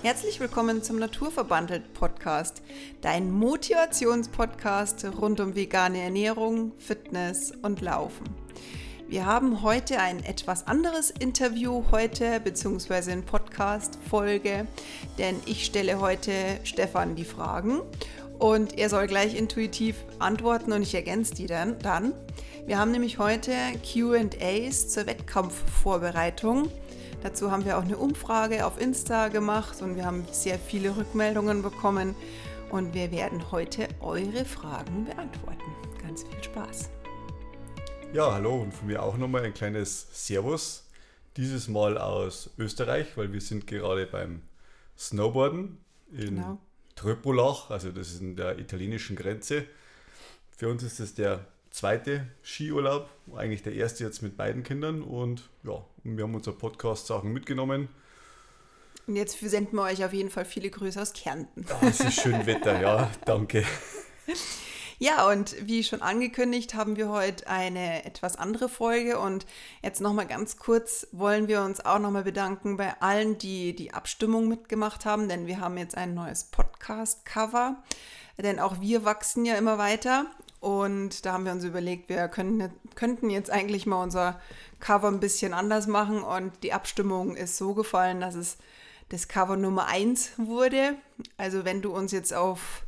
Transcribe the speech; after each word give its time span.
Herzlich 0.00 0.38
willkommen 0.38 0.80
zum 0.80 1.00
Naturverbandelt 1.00 1.92
Podcast, 1.92 2.62
dein 3.00 3.32
Motivationspodcast 3.32 5.04
rund 5.20 5.40
um 5.40 5.56
vegane 5.56 6.00
Ernährung, 6.00 6.70
Fitness 6.78 7.50
und 7.62 7.80
Laufen. 7.80 8.24
Wir 9.08 9.26
haben 9.26 9.62
heute 9.62 9.98
ein 9.98 10.22
etwas 10.22 10.68
anderes 10.68 11.10
Interview 11.10 11.82
heute, 11.90 12.38
beziehungsweise 12.38 13.10
eine 13.10 13.22
Podcast-Folge, 13.22 14.68
denn 15.18 15.34
ich 15.46 15.64
stelle 15.64 16.00
heute 16.00 16.32
Stefan 16.62 17.16
die 17.16 17.24
Fragen 17.24 17.80
und 18.38 18.78
er 18.78 18.90
soll 18.90 19.08
gleich 19.08 19.36
intuitiv 19.36 19.96
antworten 20.20 20.70
und 20.72 20.82
ich 20.82 20.94
ergänze 20.94 21.34
die 21.34 21.46
dann. 21.46 21.76
dann. 21.80 22.14
Wir 22.66 22.78
haben 22.78 22.92
nämlich 22.92 23.18
heute 23.18 23.52
QAs 23.82 24.90
zur 24.90 25.06
Wettkampfvorbereitung. 25.06 26.70
Dazu 27.20 27.50
haben 27.50 27.64
wir 27.64 27.78
auch 27.78 27.82
eine 27.82 27.96
Umfrage 27.96 28.64
auf 28.64 28.80
Insta 28.80 29.26
gemacht 29.26 29.82
und 29.82 29.96
wir 29.96 30.04
haben 30.04 30.24
sehr 30.30 30.56
viele 30.56 30.96
Rückmeldungen 30.96 31.62
bekommen 31.62 32.14
und 32.70 32.94
wir 32.94 33.10
werden 33.10 33.50
heute 33.50 33.88
eure 34.00 34.44
Fragen 34.44 35.04
beantworten. 35.04 35.72
Ganz 36.00 36.22
viel 36.22 36.44
Spaß. 36.44 36.90
Ja, 38.12 38.32
hallo 38.32 38.62
und 38.62 38.72
von 38.72 38.86
mir 38.86 39.02
auch 39.02 39.16
nochmal 39.16 39.42
ein 39.44 39.52
kleines 39.52 40.06
Servus. 40.12 40.84
Dieses 41.36 41.66
Mal 41.66 41.98
aus 41.98 42.50
Österreich, 42.56 43.16
weil 43.16 43.32
wir 43.32 43.40
sind 43.40 43.66
gerade 43.66 44.06
beim 44.06 44.42
Snowboarden 44.96 45.78
in 46.12 46.36
genau. 46.36 46.58
Tröpolach, 46.94 47.70
also 47.70 47.90
das 47.90 48.12
ist 48.12 48.20
in 48.20 48.36
der 48.36 48.58
italienischen 48.60 49.16
Grenze. 49.16 49.64
Für 50.56 50.68
uns 50.68 50.84
ist 50.84 51.00
das 51.00 51.14
der 51.14 51.44
zweite 51.70 52.28
Skiurlaub, 52.42 53.08
eigentlich 53.36 53.62
der 53.62 53.74
erste 53.74 54.04
jetzt 54.04 54.22
mit 54.22 54.36
beiden 54.36 54.62
Kindern 54.62 55.02
und 55.02 55.48
ja, 55.64 55.84
wir 56.16 56.24
haben 56.24 56.34
unsere 56.34 56.56
Podcast-Sachen 56.56 57.32
mitgenommen. 57.32 57.88
Und 59.06 59.16
jetzt 59.16 59.38
senden 59.40 59.76
wir 59.76 59.82
euch 59.82 60.04
auf 60.04 60.12
jeden 60.12 60.30
Fall 60.30 60.44
viele 60.44 60.70
Grüße 60.70 61.00
aus 61.00 61.12
Kärnten. 61.12 61.64
Ja, 61.68 61.88
es 61.88 62.00
ist 62.00 62.20
schön 62.20 62.46
Wetter, 62.46 62.80
ja, 62.80 63.10
danke. 63.24 63.64
Ja, 65.00 65.28
und 65.28 65.54
wie 65.64 65.84
schon 65.84 66.02
angekündigt, 66.02 66.74
haben 66.74 66.96
wir 66.96 67.08
heute 67.08 67.46
eine 67.46 68.04
etwas 68.04 68.34
andere 68.34 68.68
Folge. 68.68 69.20
Und 69.20 69.46
jetzt 69.80 70.00
nochmal 70.00 70.26
ganz 70.26 70.56
kurz 70.56 71.06
wollen 71.12 71.46
wir 71.46 71.62
uns 71.62 71.84
auch 71.84 72.00
nochmal 72.00 72.24
bedanken 72.24 72.76
bei 72.76 73.00
allen, 73.00 73.38
die 73.38 73.76
die 73.76 73.94
Abstimmung 73.94 74.48
mitgemacht 74.48 75.04
haben, 75.04 75.28
denn 75.28 75.46
wir 75.46 75.60
haben 75.60 75.78
jetzt 75.78 75.96
ein 75.96 76.14
neues 76.14 76.44
Podcast-Cover. 76.44 77.76
Denn 78.38 78.58
auch 78.58 78.80
wir 78.80 79.04
wachsen 79.04 79.44
ja 79.44 79.54
immer 79.54 79.78
weiter. 79.78 80.26
Und 80.58 81.24
da 81.24 81.32
haben 81.32 81.44
wir 81.44 81.52
uns 81.52 81.62
überlegt, 81.62 82.08
wir 82.08 82.26
können, 82.26 82.72
könnten 82.96 83.30
jetzt 83.30 83.50
eigentlich 83.50 83.86
mal 83.86 84.02
unser 84.02 84.40
Cover 84.80 85.08
ein 85.08 85.20
bisschen 85.20 85.54
anders 85.54 85.86
machen. 85.86 86.22
Und 86.22 86.62
die 86.62 86.72
Abstimmung 86.72 87.36
ist 87.36 87.56
so 87.56 87.74
gefallen, 87.74 88.20
dass 88.20 88.34
es 88.34 88.58
das 89.08 89.28
Cover 89.28 89.56
Nummer 89.56 89.86
1 89.86 90.32
wurde. 90.36 90.94
Also 91.36 91.64
wenn 91.64 91.82
du 91.82 91.94
uns 91.94 92.12
jetzt 92.12 92.34
auf 92.34 92.84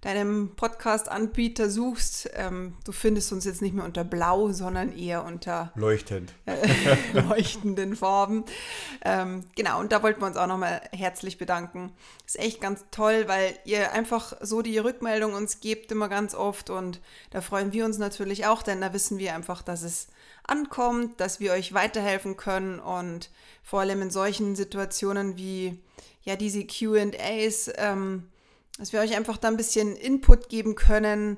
deinem 0.00 0.54
Podcast-Anbieter 0.54 1.68
suchst, 1.68 2.30
ähm, 2.34 2.76
du 2.84 2.92
findest 2.92 3.32
uns 3.32 3.44
jetzt 3.44 3.60
nicht 3.60 3.74
mehr 3.74 3.84
unter 3.84 4.04
Blau, 4.04 4.52
sondern 4.52 4.96
eher 4.96 5.24
unter 5.24 5.72
leuchtend 5.74 6.32
äh, 6.46 6.56
leuchtenden 7.20 7.96
Farben. 7.96 8.44
Ähm, 9.04 9.44
genau, 9.56 9.80
und 9.80 9.90
da 9.90 10.02
wollten 10.02 10.20
wir 10.20 10.28
uns 10.28 10.36
auch 10.36 10.46
nochmal 10.46 10.82
herzlich 10.92 11.36
bedanken. 11.36 11.92
Ist 12.24 12.38
echt 12.38 12.60
ganz 12.60 12.84
toll, 12.92 13.24
weil 13.26 13.58
ihr 13.64 13.92
einfach 13.92 14.34
so 14.40 14.62
die 14.62 14.78
Rückmeldung 14.78 15.34
uns 15.34 15.60
gebt 15.60 15.90
immer 15.90 16.08
ganz 16.08 16.34
oft 16.34 16.70
und 16.70 17.00
da 17.30 17.40
freuen 17.40 17.72
wir 17.72 17.84
uns 17.84 17.98
natürlich 17.98 18.46
auch, 18.46 18.62
denn 18.62 18.80
da 18.80 18.92
wissen 18.92 19.18
wir 19.18 19.34
einfach, 19.34 19.62
dass 19.62 19.82
es 19.82 20.08
ankommt, 20.48 21.20
dass 21.20 21.40
wir 21.40 21.52
euch 21.52 21.72
weiterhelfen 21.74 22.36
können 22.36 22.80
und 22.80 23.30
vor 23.62 23.80
allem 23.80 24.02
in 24.02 24.10
solchen 24.10 24.56
Situationen 24.56 25.36
wie 25.36 25.78
ja 26.22 26.36
diese 26.36 26.66
Q&As. 26.66 27.70
Ähm, 27.76 28.28
dass 28.78 28.92
wir 28.92 29.00
euch 29.00 29.16
einfach 29.16 29.36
da 29.36 29.48
ein 29.48 29.56
bisschen 29.56 29.96
Input 29.96 30.48
geben 30.48 30.76
können, 30.76 31.36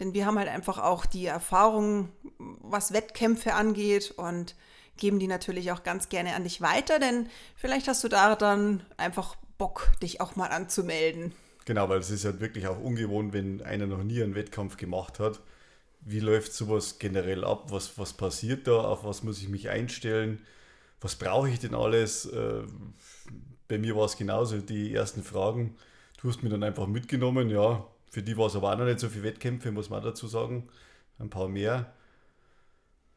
denn 0.00 0.12
wir 0.12 0.26
haben 0.26 0.38
halt 0.38 0.48
einfach 0.48 0.78
auch 0.78 1.06
die 1.06 1.26
Erfahrung, 1.26 2.10
was 2.38 2.92
Wettkämpfe 2.92 3.54
angeht 3.54 4.12
und 4.16 4.56
geben 4.96 5.18
die 5.18 5.28
natürlich 5.28 5.72
auch 5.72 5.82
ganz 5.82 6.08
gerne 6.08 6.34
an 6.34 6.44
dich 6.44 6.60
weiter, 6.60 6.98
denn 6.98 7.28
vielleicht 7.56 7.88
hast 7.88 8.04
du 8.04 8.08
da 8.08 8.34
dann 8.34 8.82
einfach 8.96 9.36
Bock, 9.56 9.92
dich 10.02 10.20
auch 10.20 10.36
mal 10.36 10.48
anzumelden. 10.48 11.32
Genau, 11.64 11.88
weil 11.88 12.00
es 12.00 12.10
ist 12.10 12.24
halt 12.24 12.40
wirklich 12.40 12.66
auch 12.66 12.80
ungewohnt, 12.80 13.32
wenn 13.32 13.62
einer 13.62 13.86
noch 13.86 14.02
nie 14.02 14.22
einen 14.22 14.34
Wettkampf 14.34 14.76
gemacht 14.76 15.20
hat. 15.20 15.40
Wie 16.02 16.20
läuft 16.20 16.52
sowas 16.52 16.98
generell 16.98 17.44
ab? 17.44 17.70
Was, 17.70 17.98
was 17.98 18.12
passiert 18.12 18.66
da? 18.66 18.80
Auf 18.80 19.04
was 19.04 19.22
muss 19.22 19.40
ich 19.40 19.48
mich 19.48 19.68
einstellen? 19.68 20.44
Was 21.00 21.16
brauche 21.16 21.48
ich 21.48 21.58
denn 21.58 21.74
alles? 21.74 22.26
Äh, 22.26 22.62
bei 23.68 23.78
mir 23.78 23.96
war 23.96 24.06
es 24.06 24.16
genauso, 24.16 24.58
die 24.58 24.94
ersten 24.94 25.22
Fragen 25.22 25.76
Du 26.20 26.28
hast 26.28 26.42
mich 26.42 26.52
dann 26.52 26.62
einfach 26.62 26.86
mitgenommen, 26.86 27.48
ja. 27.48 27.86
Für 28.10 28.22
die 28.22 28.36
war 28.36 28.46
es 28.46 28.56
aber 28.56 28.72
auch 28.72 28.76
noch 28.78 28.84
nicht 28.84 29.00
so 29.00 29.08
viele 29.08 29.24
Wettkämpfe, 29.24 29.72
muss 29.72 29.88
man 29.88 30.02
dazu 30.02 30.26
sagen. 30.26 30.68
Ein 31.18 31.30
paar 31.30 31.48
mehr. 31.48 31.92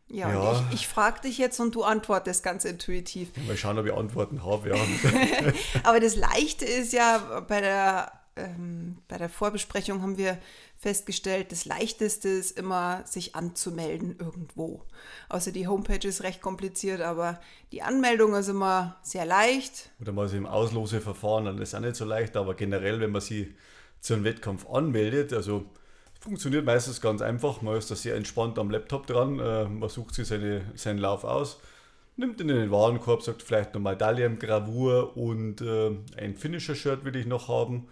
Ja, 0.07 0.29
ja. 0.29 0.67
ich, 0.69 0.81
ich 0.81 0.88
frage 0.88 1.21
dich 1.21 1.38
jetzt 1.38 1.59
und 1.59 1.75
du 1.75 1.83
antwortest 1.83 2.44
ganz 2.44 2.65
intuitiv. 2.65 3.31
Mal 3.47 3.57
schauen, 3.57 3.77
ob 3.77 3.85
ich 3.85 3.94
Antworten 3.94 4.44
habe, 4.45 4.69
ja. 4.69 4.75
aber 5.83 6.00
das 6.00 6.15
Leichte 6.15 6.65
ist 6.65 6.94
ja 6.94 7.41
bei 7.47 7.59
der 7.61 8.11
ähm, 8.35 8.97
bei 9.07 9.17
der 9.17 9.29
Vorbesprechung 9.29 10.01
haben 10.01 10.17
wir 10.17 10.38
festgestellt, 10.77 11.51
das 11.51 11.66
Leichteste 11.66 12.29
ist 12.29 12.57
immer, 12.57 13.05
sich 13.05 13.35
anzumelden 13.35 14.17
irgendwo. 14.19 14.81
Außer 15.29 15.51
die 15.51 15.67
Homepage 15.67 16.07
ist 16.07 16.23
recht 16.23 16.41
kompliziert, 16.41 17.01
aber 17.01 17.39
die 17.71 17.83
Anmeldung 17.83 18.33
ist 18.35 18.47
immer 18.47 18.97
sehr 19.03 19.25
leicht. 19.25 19.91
Oder 20.01 20.11
mal 20.11 20.27
so 20.27 20.38
im 20.38 20.45
Ausloseverfahren, 20.45 21.45
dann 21.45 21.57
ist 21.59 21.75
auch 21.75 21.79
nicht 21.79 21.95
so 21.95 22.05
leicht, 22.05 22.35
aber 22.35 22.55
generell, 22.55 22.99
wenn 22.99 23.11
man 23.11 23.21
sich 23.21 23.47
zu 24.01 24.13
einem 24.13 24.23
Wettkampf 24.23 24.67
anmeldet, 24.69 25.31
also 25.31 25.65
funktioniert 26.19 26.65
meistens 26.65 27.01
ganz 27.01 27.21
einfach. 27.21 27.61
Man 27.61 27.77
ist 27.77 27.91
da 27.91 27.95
sehr 27.95 28.15
entspannt 28.15 28.57
am 28.57 28.71
Laptop 28.71 29.07
dran, 29.07 29.39
äh, 29.39 29.65
man 29.65 29.89
sucht 29.89 30.15
sich 30.15 30.27
seine, 30.27 30.61
seinen 30.75 30.97
Lauf 30.97 31.23
aus, 31.23 31.59
nimmt 32.17 32.41
ihn 32.41 32.50
in 32.50 32.55
den 32.55 32.71
Warenkorb, 32.71 33.21
sagt 33.21 33.44
vielleicht 33.44 33.73
noch 33.73 33.81
Medaillengravur 33.81 35.15
und 35.15 35.61
äh, 35.61 35.91
ein 36.17 36.35
Finisher-Shirt 36.35 37.05
will 37.05 37.15
ich 37.15 37.25
noch 37.27 37.47
haben 37.47 37.88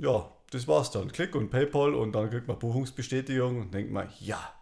ja, 0.00 0.30
das 0.50 0.66
war's 0.66 0.90
dann. 0.90 1.12
Klick 1.12 1.34
und 1.34 1.50
PayPal 1.50 1.94
und 1.94 2.12
dann 2.12 2.30
kriegt 2.30 2.48
man 2.48 2.58
Buchungsbestätigung 2.58 3.60
und 3.60 3.74
denkt 3.74 3.92
man, 3.92 4.08
ja, 4.20 4.54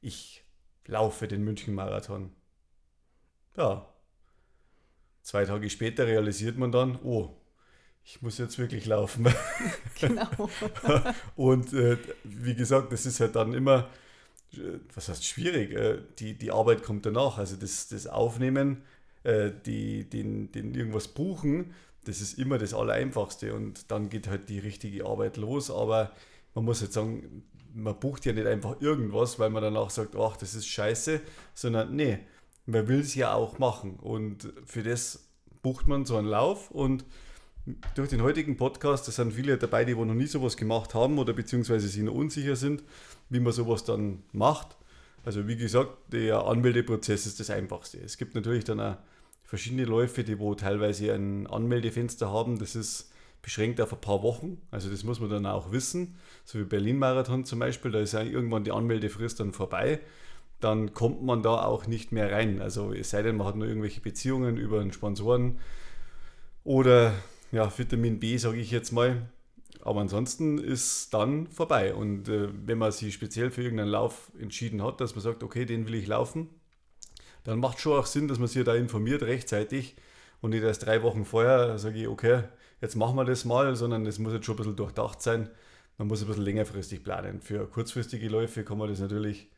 ich 0.00 0.44
laufe 0.86 1.26
den 1.26 1.42
München-Marathon. 1.42 2.30
Ja. 3.56 3.88
Zwei 5.22 5.46
Tage 5.46 5.70
später 5.70 6.06
realisiert 6.06 6.58
man 6.58 6.70
dann, 6.70 6.98
oh, 7.02 7.34
ich 8.04 8.20
muss 8.20 8.36
jetzt 8.36 8.58
wirklich 8.58 8.84
laufen. 8.84 9.26
genau. 10.00 10.50
und 11.36 11.72
äh, 11.72 11.96
wie 12.24 12.54
gesagt, 12.54 12.92
das 12.92 13.06
ist 13.06 13.20
halt 13.20 13.34
dann 13.34 13.54
immer, 13.54 13.88
äh, 14.52 14.78
was 14.94 15.08
heißt 15.08 15.24
schwierig, 15.24 15.72
äh, 15.72 16.02
die, 16.18 16.36
die 16.36 16.50
Arbeit 16.50 16.82
kommt 16.82 17.06
danach. 17.06 17.38
Also 17.38 17.56
das, 17.56 17.88
das 17.88 18.06
Aufnehmen, 18.06 18.82
äh, 19.22 19.50
die, 19.64 20.08
den, 20.08 20.52
den 20.52 20.74
irgendwas 20.74 21.08
buchen, 21.08 21.74
das 22.04 22.20
ist 22.20 22.38
immer 22.38 22.58
das 22.58 22.74
Allereinfachste 22.74 23.54
und 23.54 23.90
dann 23.90 24.08
geht 24.08 24.28
halt 24.28 24.48
die 24.48 24.58
richtige 24.58 25.06
Arbeit 25.06 25.36
los. 25.36 25.70
Aber 25.70 26.12
man 26.54 26.64
muss 26.64 26.80
jetzt 26.80 26.94
sagen, 26.94 27.44
man 27.74 27.98
bucht 27.98 28.24
ja 28.24 28.32
nicht 28.32 28.46
einfach 28.46 28.80
irgendwas, 28.80 29.38
weil 29.38 29.50
man 29.50 29.62
danach 29.62 29.90
sagt, 29.90 30.16
ach, 30.16 30.36
das 30.36 30.54
ist 30.54 30.66
scheiße, 30.66 31.20
sondern 31.54 31.94
nee, 31.94 32.20
man 32.66 32.88
will 32.88 33.00
es 33.00 33.14
ja 33.14 33.34
auch 33.34 33.58
machen. 33.58 33.96
Und 33.96 34.52
für 34.64 34.82
das 34.82 35.28
bucht 35.62 35.88
man 35.88 36.04
so 36.04 36.16
einen 36.16 36.28
Lauf 36.28 36.70
und 36.70 37.04
durch 37.94 38.10
den 38.10 38.22
heutigen 38.22 38.56
Podcast, 38.56 39.08
da 39.08 39.12
sind 39.12 39.32
viele 39.32 39.56
dabei, 39.56 39.86
die 39.86 39.94
noch 39.94 40.04
nie 40.04 40.26
sowas 40.26 40.56
gemacht 40.56 40.94
haben 40.94 41.18
oder 41.18 41.32
beziehungsweise 41.32 41.88
sich 41.88 42.02
noch 42.02 42.12
unsicher 42.12 42.56
sind, 42.56 42.84
wie 43.30 43.40
man 43.40 43.54
sowas 43.54 43.84
dann 43.84 44.22
macht. 44.32 44.76
Also 45.24 45.48
wie 45.48 45.56
gesagt, 45.56 46.12
der 46.12 46.44
Anmeldeprozess 46.44 47.24
ist 47.24 47.40
das 47.40 47.48
Einfachste. 47.48 47.98
Es 47.98 48.18
gibt 48.18 48.34
natürlich 48.34 48.64
dann 48.64 48.80
auch 48.80 48.96
verschiedene 49.44 49.84
Läufe, 49.84 50.24
die 50.24 50.38
wo 50.38 50.54
teilweise 50.54 51.12
ein 51.12 51.46
Anmeldefenster 51.46 52.30
haben. 52.30 52.58
Das 52.58 52.74
ist 52.74 53.10
beschränkt 53.44 53.78
auf 53.80 53.92
ein 53.92 54.00
paar 54.00 54.22
Wochen. 54.22 54.56
Also 54.70 54.90
das 54.90 55.04
muss 55.04 55.20
man 55.20 55.28
dann 55.28 55.46
auch 55.46 55.70
wissen. 55.70 56.16
So 56.46 56.58
wie 56.58 56.64
Berlin-Marathon 56.64 57.44
zum 57.44 57.58
Beispiel, 57.58 57.92
da 57.92 58.00
ist 58.00 58.14
ja 58.14 58.22
irgendwann 58.22 58.64
die 58.64 58.72
Anmeldefrist 58.72 59.38
dann 59.38 59.52
vorbei. 59.52 60.00
Dann 60.60 60.94
kommt 60.94 61.22
man 61.22 61.42
da 61.42 61.62
auch 61.62 61.86
nicht 61.86 62.10
mehr 62.10 62.32
rein. 62.32 62.62
Also 62.62 62.94
es 62.94 63.10
sei 63.10 63.20
denn, 63.22 63.36
man 63.36 63.46
hat 63.46 63.56
nur 63.56 63.68
irgendwelche 63.68 64.00
Beziehungen 64.00 64.56
über 64.56 64.80
einen 64.80 64.92
Sponsoren 64.92 65.58
oder 66.64 67.12
ja, 67.52 67.70
Vitamin 67.76 68.18
B, 68.18 68.38
sage 68.38 68.58
ich 68.58 68.70
jetzt 68.70 68.92
mal. 68.92 69.28
Aber 69.82 70.00
ansonsten 70.00 70.56
ist 70.56 71.12
dann 71.12 71.46
vorbei. 71.48 71.94
Und 71.94 72.28
äh, 72.28 72.48
wenn 72.64 72.78
man 72.78 72.92
sich 72.92 73.12
speziell 73.12 73.50
für 73.50 73.62
irgendeinen 73.62 73.90
Lauf 73.90 74.32
entschieden 74.40 74.82
hat, 74.82 75.02
dass 75.02 75.14
man 75.14 75.22
sagt, 75.22 75.42
okay, 75.42 75.66
den 75.66 75.86
will 75.86 75.96
ich 75.96 76.06
laufen, 76.06 76.48
dann 77.44 77.60
macht 77.60 77.80
schon 77.80 77.98
auch 77.98 78.06
Sinn, 78.06 78.28
dass 78.28 78.38
man 78.38 78.48
sich 78.48 78.64
da 78.64 78.74
informiert 78.74 79.22
rechtzeitig 79.22 79.96
und 80.40 80.50
nicht 80.50 80.62
erst 80.62 80.84
drei 80.86 81.02
Wochen 81.02 81.24
vorher 81.24 81.78
sage 81.78 82.00
ich, 82.00 82.08
okay, 82.08 82.42
jetzt 82.80 82.96
machen 82.96 83.16
wir 83.16 83.24
das 83.24 83.44
mal, 83.44 83.76
sondern 83.76 84.04
es 84.06 84.18
muss 84.18 84.32
jetzt 84.32 84.46
schon 84.46 84.54
ein 84.54 84.58
bisschen 84.58 84.76
durchdacht 84.76 85.22
sein. 85.22 85.48
Man 85.96 86.08
muss 86.08 86.22
ein 86.22 86.26
bisschen 86.28 86.42
längerfristig 86.42 87.04
planen. 87.04 87.40
Für 87.40 87.66
kurzfristige 87.66 88.28
Läufe 88.28 88.64
kann 88.64 88.78
man 88.78 88.88
das 88.88 88.98
natürlich 88.98 89.50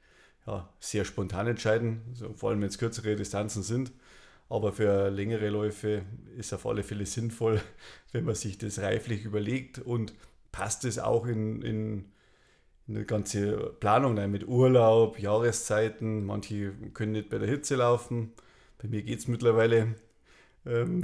ja, 0.46 0.68
sehr 0.80 1.04
spontan 1.04 1.46
entscheiden, 1.46 2.02
so, 2.12 2.32
vor 2.34 2.50
allem 2.50 2.60
wenn 2.60 2.68
es 2.68 2.78
kürzere 2.78 3.16
Distanzen 3.16 3.62
sind. 3.62 3.92
Aber 4.48 4.72
für 4.72 5.10
längere 5.10 5.48
Läufe 5.48 6.02
ist 6.36 6.52
auf 6.52 6.66
alle 6.66 6.84
Fälle 6.84 7.06
sinnvoll, 7.06 7.60
wenn 8.12 8.24
man 8.24 8.34
sich 8.34 8.58
das 8.58 8.78
reiflich 8.78 9.24
überlegt 9.24 9.78
und 9.78 10.14
passt 10.52 10.84
es 10.84 10.98
auch 10.98 11.26
in, 11.26 11.62
in 11.62 12.04
eine 12.88 13.04
ganze 13.04 13.74
Planung 13.80 14.18
rein 14.18 14.30
mit 14.30 14.46
Urlaub, 14.46 15.18
Jahreszeiten. 15.18 16.24
Manche 16.24 16.72
können 16.94 17.12
nicht 17.12 17.28
bei 17.28 17.38
der 17.38 17.48
Hitze 17.48 17.76
laufen. 17.76 18.32
Bei 18.78 18.88
mir 18.88 19.02
geht 19.02 19.18
es 19.18 19.28
mittlerweile. 19.28 19.94
Ähm, 20.64 21.02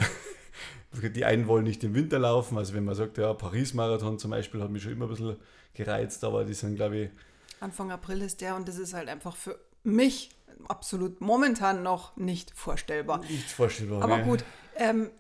die 0.93 1.25
einen 1.25 1.47
wollen 1.47 1.65
nicht 1.65 1.83
im 1.83 1.95
Winter 1.95 2.19
laufen. 2.19 2.57
Also 2.57 2.75
wenn 2.75 2.85
man 2.85 2.95
sagt, 2.95 3.19
ja, 3.19 3.33
Paris-Marathon 3.35 4.19
zum 4.19 4.31
Beispiel 4.31 4.63
hat 4.63 4.71
mich 4.71 4.83
schon 4.83 4.93
immer 4.93 5.07
ein 5.07 5.11
bisschen 5.11 5.37
gereizt, 5.75 6.23
aber 6.25 6.45
die 6.45 6.55
sind, 6.55 6.77
glaube 6.77 6.97
ich. 6.97 7.11
Anfang 7.61 7.91
April 7.91 8.23
ist 8.23 8.41
der 8.41 8.57
und 8.57 8.69
das 8.69 8.79
ist 8.79 8.95
halt 8.95 9.09
einfach 9.09 9.37
für 9.37 9.59
mich 9.83 10.31
absolut 10.69 11.21
momentan 11.21 11.83
noch 11.83 12.17
nicht 12.17 12.57
vorstellbar. 12.57 13.21
Nicht 13.29 13.51
vorstellbar. 13.51 14.03
Aber 14.03 14.19
gut, 14.21 14.45
ähm, 14.77 15.11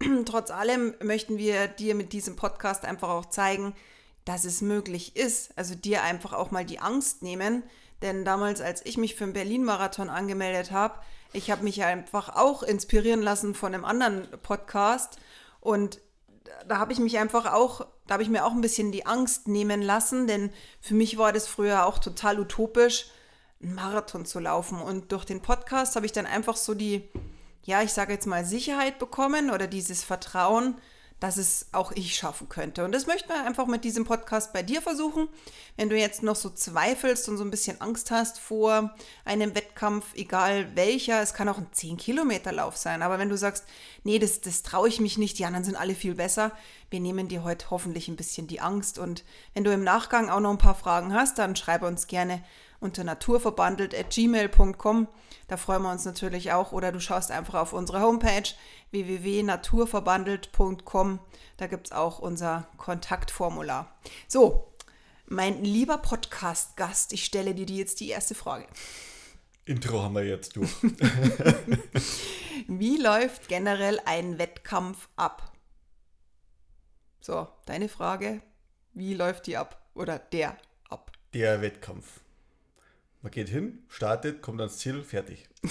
trotz 0.24 0.50
allem 0.50 0.94
möchten 1.02 1.38
wir 1.38 1.68
dir 1.68 1.94
mit 1.94 2.12
diesem 2.12 2.36
Podcast 2.36 2.84
einfach 2.84 3.08
auch 3.08 3.26
zeigen, 3.26 3.74
dass 4.26 4.44
es 4.44 4.60
möglich 4.60 5.16
ist. 5.16 5.56
Also 5.56 5.74
dir 5.74 6.02
einfach 6.02 6.34
auch 6.34 6.50
mal 6.50 6.66
die 6.66 6.80
Angst 6.80 7.22
nehmen. 7.22 7.62
Denn 8.02 8.26
damals, 8.26 8.60
als 8.60 8.84
ich 8.84 8.98
mich 8.98 9.14
für 9.14 9.24
den 9.24 9.32
Berlin-Marathon 9.32 10.10
angemeldet 10.10 10.70
habe, 10.72 10.98
ich 11.32 11.50
habe 11.50 11.64
mich 11.64 11.82
einfach 11.82 12.36
auch 12.36 12.62
inspirieren 12.62 13.22
lassen 13.22 13.54
von 13.54 13.72
einem 13.72 13.84
anderen 13.84 14.28
Podcast. 14.42 15.18
Und 15.60 16.00
da 16.66 16.78
habe 16.78 16.92
ich 16.92 16.98
mich 16.98 17.18
einfach 17.18 17.52
auch, 17.52 17.86
da 18.06 18.14
habe 18.14 18.22
ich 18.22 18.28
mir 18.28 18.44
auch 18.44 18.52
ein 18.52 18.60
bisschen 18.60 18.92
die 18.92 19.06
Angst 19.06 19.48
nehmen 19.48 19.80
lassen, 19.80 20.26
denn 20.26 20.50
für 20.80 20.94
mich 20.94 21.18
war 21.18 21.32
das 21.32 21.46
früher 21.46 21.86
auch 21.86 21.98
total 21.98 22.38
utopisch, 22.40 23.06
einen 23.62 23.74
Marathon 23.74 24.26
zu 24.26 24.40
laufen. 24.40 24.80
Und 24.80 25.12
durch 25.12 25.24
den 25.24 25.40
Podcast 25.40 25.96
habe 25.96 26.06
ich 26.06 26.12
dann 26.12 26.26
einfach 26.26 26.56
so 26.56 26.74
die, 26.74 27.08
ja, 27.62 27.82
ich 27.82 27.92
sage 27.92 28.12
jetzt 28.12 28.26
mal 28.26 28.44
Sicherheit 28.44 28.98
bekommen 28.98 29.50
oder 29.50 29.66
dieses 29.66 30.02
Vertrauen, 30.02 30.76
dass 31.20 31.38
es 31.38 31.68
auch 31.72 31.92
ich 31.92 32.14
schaffen 32.14 32.48
könnte. 32.48 32.84
Und 32.84 32.92
das 32.92 33.06
möchten 33.06 33.30
wir 33.30 33.44
einfach 33.44 33.66
mit 33.66 33.84
diesem 33.84 34.04
Podcast 34.04 34.52
bei 34.52 34.62
dir 34.62 34.82
versuchen. 34.82 35.28
Wenn 35.76 35.88
du 35.88 35.96
jetzt 35.96 36.22
noch 36.22 36.36
so 36.36 36.50
zweifelst 36.50 37.26
und 37.28 37.38
so 37.38 37.44
ein 37.44 37.50
bisschen 37.50 37.80
Angst 37.80 38.10
hast 38.10 38.38
vor 38.38 38.94
einem 39.24 39.54
Wettkampf, 39.54 40.14
egal 40.14 40.76
welcher, 40.76 41.22
es 41.22 41.32
kann 41.32 41.48
auch 41.48 41.56
ein 41.56 41.70
10-Kilometer-Lauf 41.74 42.76
sein, 42.76 43.00
aber 43.02 43.18
wenn 43.18 43.30
du 43.30 43.38
sagst, 43.38 43.64
nee, 44.04 44.18
das, 44.18 44.42
das 44.42 44.62
traue 44.62 44.88
ich 44.88 45.00
mich 45.00 45.16
nicht, 45.16 45.38
die 45.38 45.46
anderen 45.46 45.64
sind 45.64 45.76
alle 45.76 45.94
viel 45.94 46.14
besser, 46.14 46.52
wir 46.90 47.00
nehmen 47.00 47.28
dir 47.28 47.44
heute 47.44 47.70
hoffentlich 47.70 48.08
ein 48.08 48.16
bisschen 48.16 48.46
die 48.46 48.60
Angst. 48.60 48.98
Und 48.98 49.24
wenn 49.54 49.64
du 49.64 49.72
im 49.72 49.84
Nachgang 49.84 50.28
auch 50.28 50.40
noch 50.40 50.50
ein 50.50 50.58
paar 50.58 50.74
Fragen 50.74 51.14
hast, 51.14 51.38
dann 51.38 51.56
schreibe 51.56 51.86
uns 51.86 52.08
gerne 52.08 52.44
unter 52.78 53.04
naturverbandelt.gmail.com. 53.04 55.08
Da 55.48 55.56
freuen 55.56 55.82
wir 55.82 55.92
uns 55.92 56.04
natürlich 56.04 56.52
auch. 56.52 56.72
Oder 56.72 56.92
du 56.92 57.00
schaust 57.00 57.30
einfach 57.30 57.54
auf 57.54 57.72
unsere 57.72 58.00
Homepage 58.00 58.50
www.naturverbandelt.com. 58.90 61.20
Da 61.56 61.66
gibt 61.66 61.86
es 61.86 61.92
auch 61.92 62.18
unser 62.18 62.68
Kontaktformular. 62.76 63.96
So, 64.28 64.70
mein 65.26 65.64
lieber 65.64 65.96
Podcast-Gast, 65.98 67.12
ich 67.12 67.24
stelle 67.24 67.54
dir 67.54 67.66
jetzt 67.66 68.00
die 68.00 68.08
erste 68.10 68.34
Frage. 68.34 68.66
Intro 69.64 70.02
haben 70.02 70.14
wir 70.14 70.24
jetzt 70.24 70.56
durch. 70.56 70.70
Wie 72.68 72.96
läuft 72.96 73.48
generell 73.48 74.00
ein 74.04 74.38
Wettkampf 74.38 75.08
ab? 75.16 75.52
So, 77.20 77.48
deine 77.64 77.88
Frage, 77.88 78.40
wie 78.92 79.14
läuft 79.14 79.48
die 79.48 79.56
ab? 79.56 79.90
Oder 79.94 80.20
der 80.20 80.56
ab? 80.88 81.10
Der 81.34 81.60
Wettkampf. 81.60 82.20
Man 83.26 83.32
geht 83.32 83.48
hin, 83.48 83.80
startet, 83.88 84.40
kommt 84.40 84.60
ans 84.60 84.78
Ziel, 84.78 85.02
fertig. 85.02 85.48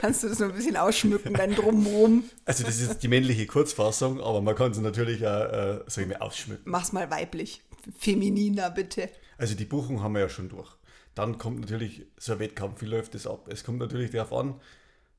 Kannst 0.00 0.22
du 0.22 0.28
das 0.28 0.38
so 0.38 0.44
ein 0.44 0.52
bisschen 0.52 0.76
ausschmücken, 0.76 1.34
dann 1.34 1.56
drumherum? 1.56 2.22
Also 2.44 2.62
das 2.62 2.78
ist 2.78 3.02
die 3.02 3.08
männliche 3.08 3.46
Kurzfassung, 3.46 4.20
aber 4.20 4.40
man 4.40 4.54
kann 4.54 4.70
es 4.70 4.78
natürlich 4.78 5.26
auch, 5.26 5.42
äh, 5.42 5.80
sag 5.88 6.02
ich 6.02 6.08
mal, 6.08 6.18
ausschmücken. 6.18 6.70
Mach's 6.70 6.92
mal 6.92 7.10
weiblich, 7.10 7.62
femininer 7.98 8.70
bitte. 8.70 9.10
Also 9.38 9.56
die 9.56 9.64
Buchung 9.64 10.04
haben 10.04 10.14
wir 10.14 10.20
ja 10.20 10.28
schon 10.28 10.48
durch. 10.48 10.70
Dann 11.16 11.36
kommt 11.36 11.62
natürlich 11.62 12.06
so 12.16 12.34
ein 12.34 12.38
Wettkampf, 12.38 12.80
wie 12.80 12.86
läuft 12.86 13.16
das 13.16 13.26
ab? 13.26 13.48
Es 13.48 13.64
kommt 13.64 13.80
natürlich 13.80 14.12
darauf 14.12 14.32
an, 14.32 14.54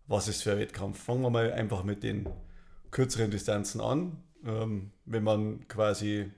was 0.07 0.29
ist 0.29 0.43
für 0.43 0.53
ein 0.53 0.59
Wettkampf. 0.59 1.03
Fangen 1.03 1.23
wir 1.23 1.29
mal 1.29 1.51
einfach 1.51 1.83
mit 1.83 2.03
den 2.03 2.29
kürzeren 2.91 3.31
Distanzen 3.31 3.81
an. 3.81 4.23
Ähm, 4.45 4.91
wenn 5.03 5.23
man 5.25 5.67
quasi 5.67 6.31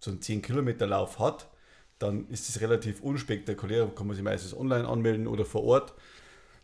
so 0.00 0.12
einen 0.12 0.20
10-Kilometer-Lauf 0.20 1.18
hat, 1.18 1.50
dann 1.98 2.28
ist 2.28 2.48
es 2.48 2.60
relativ 2.60 3.00
unspektakulär, 3.02 3.86
kann 3.94 4.06
man 4.06 4.16
sich 4.16 4.24
meistens 4.24 4.56
online 4.56 4.86
anmelden 4.86 5.26
oder 5.26 5.44
vor 5.44 5.64
Ort. 5.64 5.94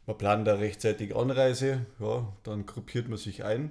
Man 0.06 0.18
plant 0.18 0.46
da 0.46 0.54
rechtzeitig 0.54 1.14
Anreise, 1.14 1.86
ja, 1.98 2.26
dann 2.42 2.66
gruppiert 2.66 3.08
man 3.08 3.18
sich 3.18 3.44
ein. 3.44 3.70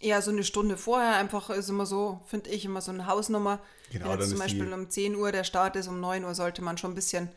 Ja, 0.00 0.20
so 0.20 0.30
eine 0.30 0.44
Stunde 0.44 0.76
vorher 0.76 1.16
einfach 1.16 1.48
ist 1.50 1.70
immer 1.70 1.86
so, 1.86 2.20
finde 2.26 2.50
ich, 2.50 2.64
immer 2.64 2.80
so 2.80 2.92
eine 2.92 3.06
Hausnummer. 3.06 3.60
Genau, 3.90 4.10
Wenn 4.10 4.18
jetzt 4.18 4.30
zum 4.30 4.38
Beispiel 4.38 4.72
um 4.72 4.90
10 4.90 5.16
Uhr 5.16 5.32
der 5.32 5.44
Start 5.44 5.76
ist, 5.76 5.88
um 5.88 6.00
9 6.00 6.24
Uhr 6.24 6.34
sollte 6.34 6.62
man 6.62 6.76
schon 6.76 6.92
ein 6.92 6.96
bisschen 6.96 7.30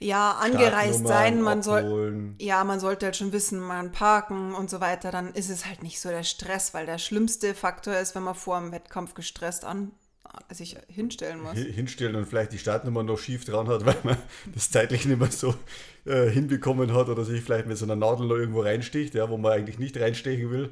ja, 0.00 0.32
angereist 0.32 1.06
sein. 1.06 1.40
Man 1.40 1.62
soll, 1.62 2.34
ja, 2.38 2.64
man 2.64 2.80
sollte 2.80 3.06
halt 3.06 3.16
schon 3.16 3.32
wissen, 3.32 3.60
man 3.60 3.92
parken 3.92 4.54
und 4.54 4.70
so 4.70 4.80
weiter. 4.80 5.10
Dann 5.10 5.32
ist 5.34 5.50
es 5.50 5.66
halt 5.66 5.82
nicht 5.82 6.00
so 6.00 6.08
der 6.08 6.24
Stress, 6.24 6.74
weil 6.74 6.86
der 6.86 6.98
schlimmste 6.98 7.54
Faktor 7.54 7.96
ist, 7.96 8.14
wenn 8.14 8.22
man 8.22 8.34
vor 8.34 8.58
dem 8.58 8.72
Wettkampf 8.72 9.14
gestresst 9.14 9.64
an, 9.64 9.92
sich 10.50 10.76
hinstellen 10.88 11.42
muss. 11.42 11.54
Hinstellen 11.54 12.16
und 12.16 12.26
vielleicht 12.26 12.52
die 12.52 12.58
Startnummer 12.58 13.02
noch 13.02 13.18
schief 13.18 13.44
dran 13.44 13.68
hat, 13.68 13.84
weil 13.86 13.96
man 14.02 14.16
das 14.54 14.70
zeitlich 14.70 15.06
nicht 15.06 15.18
mehr 15.18 15.30
so 15.30 15.54
äh, 16.04 16.28
hinbekommen 16.28 16.92
hat 16.92 17.08
oder 17.08 17.24
sich 17.24 17.42
vielleicht 17.42 17.66
mit 17.66 17.78
so 17.78 17.84
einer 17.84 17.96
Nadel 17.96 18.26
noch 18.26 18.36
irgendwo 18.36 18.60
reinsticht, 18.60 19.14
ja, 19.14 19.28
wo 19.28 19.36
man 19.36 19.52
eigentlich 19.52 19.78
nicht 19.78 19.96
reinstechen 19.98 20.50
will. 20.50 20.70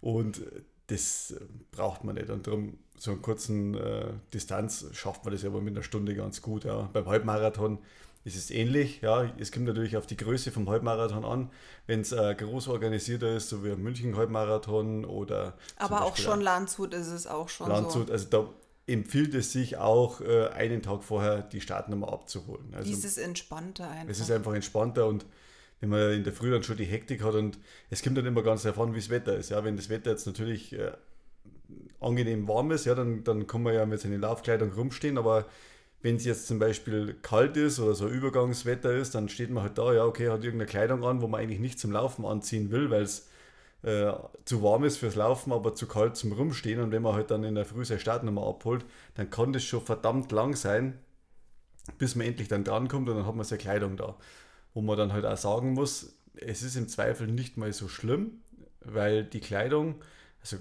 Und 0.00 0.42
das 0.86 1.32
äh, 1.32 1.40
braucht 1.72 2.04
man 2.04 2.16
nicht. 2.16 2.30
Und 2.30 2.46
darum, 2.46 2.78
so 2.96 3.12
einen 3.12 3.22
kurzen 3.22 3.74
äh, 3.74 4.12
Distanz 4.34 4.86
schafft 4.92 5.24
man 5.24 5.32
das 5.32 5.44
aber 5.44 5.60
mit 5.60 5.74
einer 5.74 5.82
Stunde 5.82 6.14
ganz 6.14 6.42
gut. 6.42 6.64
Ja. 6.64 6.88
Beim 6.92 7.06
Halbmarathon 7.06 7.78
ist 8.24 8.36
es 8.36 8.50
ähnlich. 8.50 9.00
Ja. 9.00 9.30
Es 9.38 9.52
kommt 9.52 9.66
natürlich 9.66 9.96
auf 9.96 10.06
die 10.06 10.16
Größe 10.16 10.50
vom 10.50 10.68
Halbmarathon 10.68 11.24
an. 11.24 11.50
Wenn 11.86 12.00
es 12.00 12.12
äh, 12.12 12.34
groß 12.34 12.68
organisierter 12.68 13.34
ist, 13.36 13.48
so 13.48 13.64
wie 13.64 13.70
ein 13.70 13.82
München 13.82 14.16
Halbmarathon 14.16 15.04
oder. 15.04 15.54
Aber 15.76 16.02
auch 16.02 16.16
schon 16.16 16.40
Landshut 16.40 16.92
ist 16.92 17.08
es 17.08 17.26
auch 17.26 17.48
schon 17.48 17.68
Landshut, 17.68 18.08
so. 18.08 18.12
also 18.12 18.26
da 18.28 18.48
empfiehlt 18.86 19.34
es 19.34 19.52
sich 19.52 19.76
auch, 19.76 20.20
äh, 20.20 20.48
einen 20.48 20.82
Tag 20.82 21.04
vorher 21.04 21.42
die 21.42 21.60
Startnummer 21.60 22.12
abzuholen. 22.12 22.74
Also, 22.74 22.88
Dieses 22.88 23.18
entspannter 23.18 23.88
einfach. 23.88 24.08
Es 24.08 24.20
ist 24.20 24.30
einfach 24.30 24.54
entspannter 24.54 25.06
und 25.06 25.24
wenn 25.80 25.88
man 25.88 26.12
in 26.12 26.24
der 26.24 26.32
Früh 26.32 26.50
dann 26.50 26.62
schon 26.62 26.76
die 26.76 26.84
Hektik 26.84 27.22
hat 27.22 27.34
und 27.34 27.58
es 27.88 28.02
kommt 28.02 28.18
dann 28.18 28.26
immer 28.26 28.42
ganz 28.42 28.62
davon, 28.62 28.92
wie 28.92 28.98
das 28.98 29.08
Wetter 29.08 29.36
ist. 29.36 29.50
Ja, 29.50 29.64
wenn 29.64 29.76
das 29.76 29.88
Wetter 29.88 30.10
jetzt 30.10 30.26
natürlich 30.26 30.72
äh, 30.74 30.92
angenehm 32.00 32.48
warm 32.48 32.70
ist, 32.70 32.84
ja, 32.84 32.94
dann, 32.94 33.24
dann 33.24 33.46
kann 33.46 33.62
man 33.62 33.74
ja 33.74 33.86
mit 33.86 34.00
seiner 34.00 34.18
Laufkleidung 34.18 34.72
rumstehen, 34.72 35.16
aber 35.16 35.46
wenn 36.02 36.16
es 36.16 36.24
jetzt 36.24 36.46
zum 36.46 36.58
Beispiel 36.58 37.14
kalt 37.22 37.56
ist 37.56 37.78
oder 37.78 37.94
so 37.94 38.08
Übergangswetter 38.08 38.92
ist, 38.92 39.14
dann 39.14 39.28
steht 39.28 39.50
man 39.50 39.62
halt 39.62 39.78
da, 39.78 39.92
ja, 39.92 40.04
okay, 40.04 40.28
hat 40.28 40.44
irgendeine 40.44 40.66
Kleidung 40.66 41.04
an, 41.04 41.20
wo 41.20 41.28
man 41.28 41.40
eigentlich 41.40 41.60
nicht 41.60 41.78
zum 41.78 41.92
Laufen 41.92 42.24
anziehen 42.24 42.70
will, 42.70 42.90
weil 42.90 43.02
es 43.02 43.28
äh, 43.82 44.12
zu 44.44 44.62
warm 44.62 44.84
ist 44.84 44.98
fürs 44.98 45.14
Laufen, 45.14 45.52
aber 45.52 45.74
zu 45.74 45.86
kalt 45.86 46.16
zum 46.16 46.32
Rumstehen. 46.32 46.80
Und 46.80 46.92
wenn 46.92 47.02
man 47.02 47.14
halt 47.14 47.30
dann 47.30 47.44
in 47.44 47.54
der 47.54 47.64
Früh 47.64 47.84
seine 47.84 48.00
Startnummer 48.00 48.46
abholt, 48.46 48.84
dann 49.14 49.30
kann 49.30 49.52
das 49.52 49.64
schon 49.64 49.80
verdammt 49.80 50.32
lang 50.32 50.54
sein, 50.54 50.98
bis 51.98 52.14
man 52.14 52.26
endlich 52.26 52.48
dann 52.48 52.64
drankommt 52.64 53.08
und 53.08 53.16
dann 53.16 53.26
hat 53.26 53.34
man 53.34 53.44
seine 53.44 53.60
Kleidung 53.60 53.96
da. 53.96 54.16
Wo 54.74 54.82
man 54.82 54.98
dann 54.98 55.12
halt 55.12 55.24
auch 55.24 55.36
sagen 55.36 55.72
muss, 55.72 56.14
es 56.34 56.62
ist 56.62 56.76
im 56.76 56.88
Zweifel 56.88 57.26
nicht 57.26 57.56
mal 57.56 57.72
so 57.72 57.88
schlimm, 57.88 58.42
weil 58.80 59.24
die 59.24 59.40
Kleidung, 59.40 59.96
also 60.40 60.56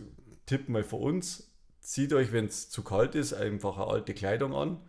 Tipp 0.46 0.70
mal 0.70 0.84
für 0.84 0.96
uns, 0.96 1.52
zieht 1.82 2.14
euch, 2.14 2.32
wenn 2.32 2.46
es 2.46 2.70
zu 2.70 2.84
kalt 2.84 3.16
ist, 3.16 3.34
einfach 3.34 3.78
eine 3.78 3.88
alte 3.88 4.14
Kleidung 4.14 4.56
an, 4.56 4.80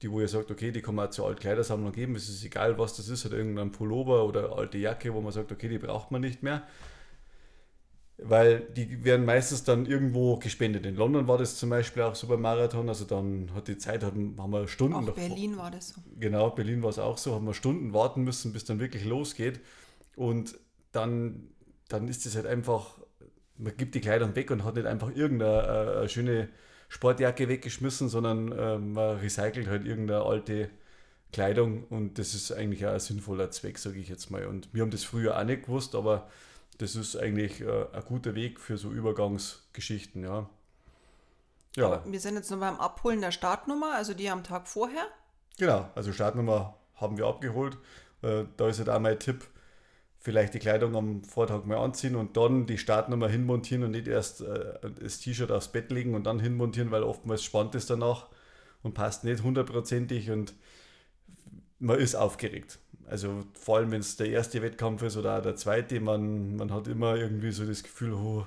die 0.00 0.10
wo 0.10 0.20
ihr 0.20 0.28
sagt, 0.28 0.50
okay, 0.50 0.70
die 0.70 0.80
kann 0.80 0.94
man 0.94 1.08
auch 1.08 1.10
zur 1.10 1.26
Altkleidersammlung 1.26 1.92
geben, 1.92 2.14
es 2.16 2.28
ist 2.28 2.44
egal, 2.44 2.78
was 2.78 2.96
das 2.96 3.08
ist, 3.08 3.26
oder 3.26 3.36
irgendein 3.36 3.72
Pullover 3.72 4.24
oder 4.24 4.56
alte 4.56 4.78
Jacke, 4.78 5.12
wo 5.12 5.20
man 5.20 5.32
sagt, 5.32 5.52
okay, 5.52 5.68
die 5.68 5.78
braucht 5.78 6.10
man 6.10 6.20
nicht 6.20 6.42
mehr 6.42 6.66
weil 8.18 8.60
die 8.60 9.04
werden 9.04 9.26
meistens 9.26 9.64
dann 9.64 9.86
irgendwo 9.86 10.36
gespendet. 10.36 10.86
In 10.86 10.96
London 10.96 11.26
war 11.26 11.38
das 11.38 11.56
zum 11.56 11.70
Beispiel 11.70 12.02
auch 12.02 12.14
so 12.14 12.28
beim 12.28 12.40
Marathon, 12.40 12.88
also 12.88 13.04
dann 13.04 13.50
hat 13.54 13.66
die 13.68 13.76
Zeit, 13.76 14.04
haben, 14.04 14.36
haben 14.38 14.52
wir 14.52 14.68
Stunden. 14.68 14.94
Auch 14.94 15.14
Berlin 15.14 15.56
war 15.56 15.70
das 15.70 15.90
so. 15.90 16.00
Genau, 16.18 16.50
Berlin 16.50 16.82
war 16.82 16.90
es 16.90 16.98
auch 16.98 17.18
so, 17.18 17.34
haben 17.34 17.46
wir 17.46 17.54
Stunden 17.54 17.92
warten 17.92 18.22
müssen, 18.22 18.52
bis 18.52 18.64
dann 18.64 18.78
wirklich 18.78 19.04
losgeht. 19.04 19.60
Und 20.14 20.56
dann, 20.92 21.48
dann 21.88 22.06
ist 22.06 22.24
es 22.24 22.36
halt 22.36 22.46
einfach, 22.46 22.98
man 23.58 23.76
gibt 23.76 23.96
die 23.96 24.00
Kleidung 24.00 24.36
weg 24.36 24.50
und 24.50 24.64
hat 24.64 24.76
nicht 24.76 24.86
einfach 24.86 25.14
irgendeine 25.14 26.02
äh, 26.02 26.08
schöne 26.08 26.48
Sportjacke 26.88 27.48
weggeschmissen, 27.48 28.08
sondern 28.08 28.52
äh, 28.52 28.78
man 28.78 29.16
recycelt 29.18 29.66
halt 29.66 29.84
irgendeine 29.84 30.22
alte 30.22 30.70
Kleidung 31.32 31.82
und 31.88 32.20
das 32.20 32.32
ist 32.34 32.52
eigentlich 32.52 32.86
auch 32.86 32.92
ein 32.92 33.00
sinnvoller 33.00 33.50
Zweck, 33.50 33.78
sage 33.78 33.98
ich 33.98 34.08
jetzt 34.08 34.30
mal. 34.30 34.46
Und 34.46 34.68
wir 34.72 34.82
haben 34.82 34.92
das 34.92 35.02
früher 35.02 35.36
auch 35.36 35.42
nicht 35.42 35.64
gewusst, 35.64 35.96
aber 35.96 36.28
das 36.78 36.96
ist 36.96 37.16
eigentlich 37.16 37.60
äh, 37.60 37.86
ein 37.92 38.04
guter 38.04 38.34
Weg 38.34 38.60
für 38.60 38.76
so 38.76 38.90
Übergangsgeschichten, 38.90 40.22
ja. 40.22 40.48
Ja. 41.76 41.86
Aber 41.86 42.04
wir 42.12 42.20
sind 42.20 42.36
jetzt 42.36 42.50
noch 42.50 42.60
beim 42.60 42.76
Abholen 42.76 43.20
der 43.20 43.32
Startnummer, 43.32 43.94
also 43.94 44.14
die 44.14 44.30
am 44.30 44.44
Tag 44.44 44.68
vorher. 44.68 45.06
Genau, 45.58 45.90
also 45.94 46.12
Startnummer 46.12 46.76
haben 46.94 47.16
wir 47.18 47.26
abgeholt. 47.26 47.76
Äh, 48.22 48.44
da 48.56 48.68
ist 48.68 48.78
halt 48.78 48.88
auch 48.88 49.00
mein 49.00 49.18
Tipp 49.18 49.44
vielleicht 50.18 50.54
die 50.54 50.58
Kleidung 50.58 50.96
am 50.96 51.22
Vortag 51.22 51.64
mal 51.64 51.76
anziehen 51.76 52.16
und 52.16 52.36
dann 52.36 52.66
die 52.66 52.78
Startnummer 52.78 53.28
hinmontieren 53.28 53.84
und 53.84 53.90
nicht 53.90 54.08
erst 54.08 54.40
äh, 54.40 54.78
das 55.00 55.18
T-Shirt 55.18 55.52
aufs 55.52 55.68
Bett 55.68 55.90
legen 55.90 56.14
und 56.14 56.24
dann 56.24 56.40
hinmontieren, 56.40 56.90
weil 56.90 57.02
oftmals 57.02 57.42
spannt 57.42 57.74
es 57.74 57.86
danach 57.86 58.28
und 58.82 58.94
passt 58.94 59.24
nicht 59.24 59.42
hundertprozentig 59.42 60.30
und 60.30 60.54
man 61.78 61.98
ist 61.98 62.14
aufgeregt. 62.14 62.78
Also 63.08 63.44
vor 63.54 63.78
allem, 63.78 63.90
wenn 63.90 64.00
es 64.00 64.16
der 64.16 64.28
erste 64.28 64.62
Wettkampf 64.62 65.02
ist 65.02 65.16
oder 65.16 65.38
auch 65.38 65.42
der 65.42 65.56
zweite, 65.56 66.00
man, 66.00 66.56
man 66.56 66.72
hat 66.72 66.88
immer 66.88 67.16
irgendwie 67.16 67.52
so 67.52 67.64
das 67.66 67.82
Gefühl, 67.82 68.14
oh, 68.14 68.46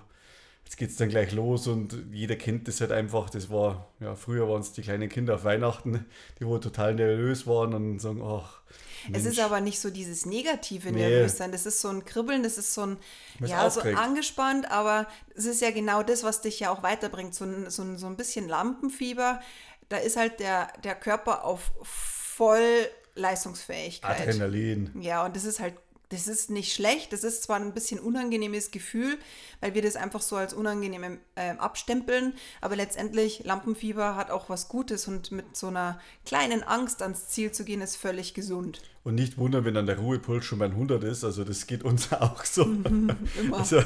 jetzt 0.67 0.77
geht 0.77 0.89
es 0.89 0.97
dann 0.97 1.09
gleich 1.09 1.31
los 1.31 1.67
und 1.67 1.97
jeder 2.11 2.35
kennt 2.35 2.67
das 2.67 2.81
halt 2.81 2.91
einfach. 2.91 3.29
Das 3.29 3.49
war, 3.49 3.87
ja, 3.99 4.15
früher 4.15 4.49
waren 4.49 4.61
es 4.61 4.73
die 4.73 4.81
kleinen 4.81 5.07
Kinder 5.07 5.35
auf 5.35 5.43
Weihnachten, 5.43 6.05
die 6.39 6.45
wohl 6.45 6.59
total 6.59 6.95
nervös 6.95 7.47
waren 7.47 7.73
und 7.73 7.99
sagen, 7.99 8.21
ach. 8.21 8.61
Mensch. 9.07 9.25
Es 9.25 9.31
ist 9.31 9.39
aber 9.39 9.61
nicht 9.61 9.79
so 9.79 9.89
dieses 9.89 10.25
negative 10.25 10.91
nee. 10.91 11.07
Nervössein, 11.07 11.53
das 11.53 11.65
ist 11.65 11.79
so 11.79 11.87
ein 11.87 12.03
Kribbeln, 12.03 12.43
das 12.43 12.57
ist 12.57 12.73
so 12.73 12.81
ein, 12.81 12.97
ja, 13.39 13.69
so 13.69 13.79
angespannt, 13.81 14.69
aber 14.69 15.07
es 15.35 15.45
ist 15.45 15.61
ja 15.61 15.71
genau 15.71 16.03
das, 16.03 16.23
was 16.23 16.41
dich 16.41 16.59
ja 16.59 16.71
auch 16.71 16.83
weiterbringt, 16.83 17.33
so 17.33 17.45
ein, 17.45 17.69
so 17.69 17.83
ein, 17.83 17.97
so 17.97 18.07
ein 18.07 18.17
bisschen 18.17 18.49
Lampenfieber. 18.49 19.39
Da 19.87 19.97
ist 19.97 20.17
halt 20.17 20.41
der, 20.41 20.67
der 20.83 20.95
Körper 20.95 21.45
auf 21.45 21.71
voll 21.83 22.89
Leistungsfähigkeit. 23.17 24.21
Adrenalin. 24.21 24.91
Ja, 25.01 25.25
und 25.25 25.35
das 25.35 25.45
ist 25.45 25.59
halt, 25.59 25.73
das 26.09 26.27
ist 26.27 26.49
nicht 26.49 26.73
schlecht. 26.73 27.11
Das 27.11 27.23
ist 27.23 27.43
zwar 27.43 27.57
ein 27.57 27.73
bisschen 27.73 27.99
unangenehmes 27.99 28.71
Gefühl, 28.71 29.17
weil 29.59 29.73
wir 29.73 29.81
das 29.81 29.95
einfach 29.95 30.21
so 30.21 30.37
als 30.37 30.53
unangenehm 30.53 31.19
äh, 31.35 31.51
abstempeln, 31.57 32.33
aber 32.61 32.75
letztendlich 32.75 33.43
Lampenfieber 33.43 34.15
hat 34.15 34.31
auch 34.31 34.49
was 34.49 34.69
Gutes 34.69 35.07
und 35.07 35.31
mit 35.31 35.57
so 35.57 35.67
einer 35.67 35.99
kleinen 36.25 36.63
Angst 36.63 37.01
ans 37.01 37.27
Ziel 37.27 37.51
zu 37.51 37.65
gehen, 37.65 37.81
ist 37.81 37.97
völlig 37.97 38.33
gesund. 38.33 38.81
Und 39.03 39.15
nicht 39.15 39.37
wundern, 39.37 39.65
wenn 39.65 39.73
dann 39.73 39.85
der 39.85 39.99
Ruhepuls 39.99 40.45
schon 40.45 40.59
bei 40.59 40.65
100 40.65 41.03
ist. 41.03 41.23
Also 41.23 41.43
das 41.43 41.67
geht 41.67 41.83
uns 41.83 42.11
auch 42.13 42.45
so. 42.45 42.65
Mhm, 42.65 43.15
also, 43.51 43.81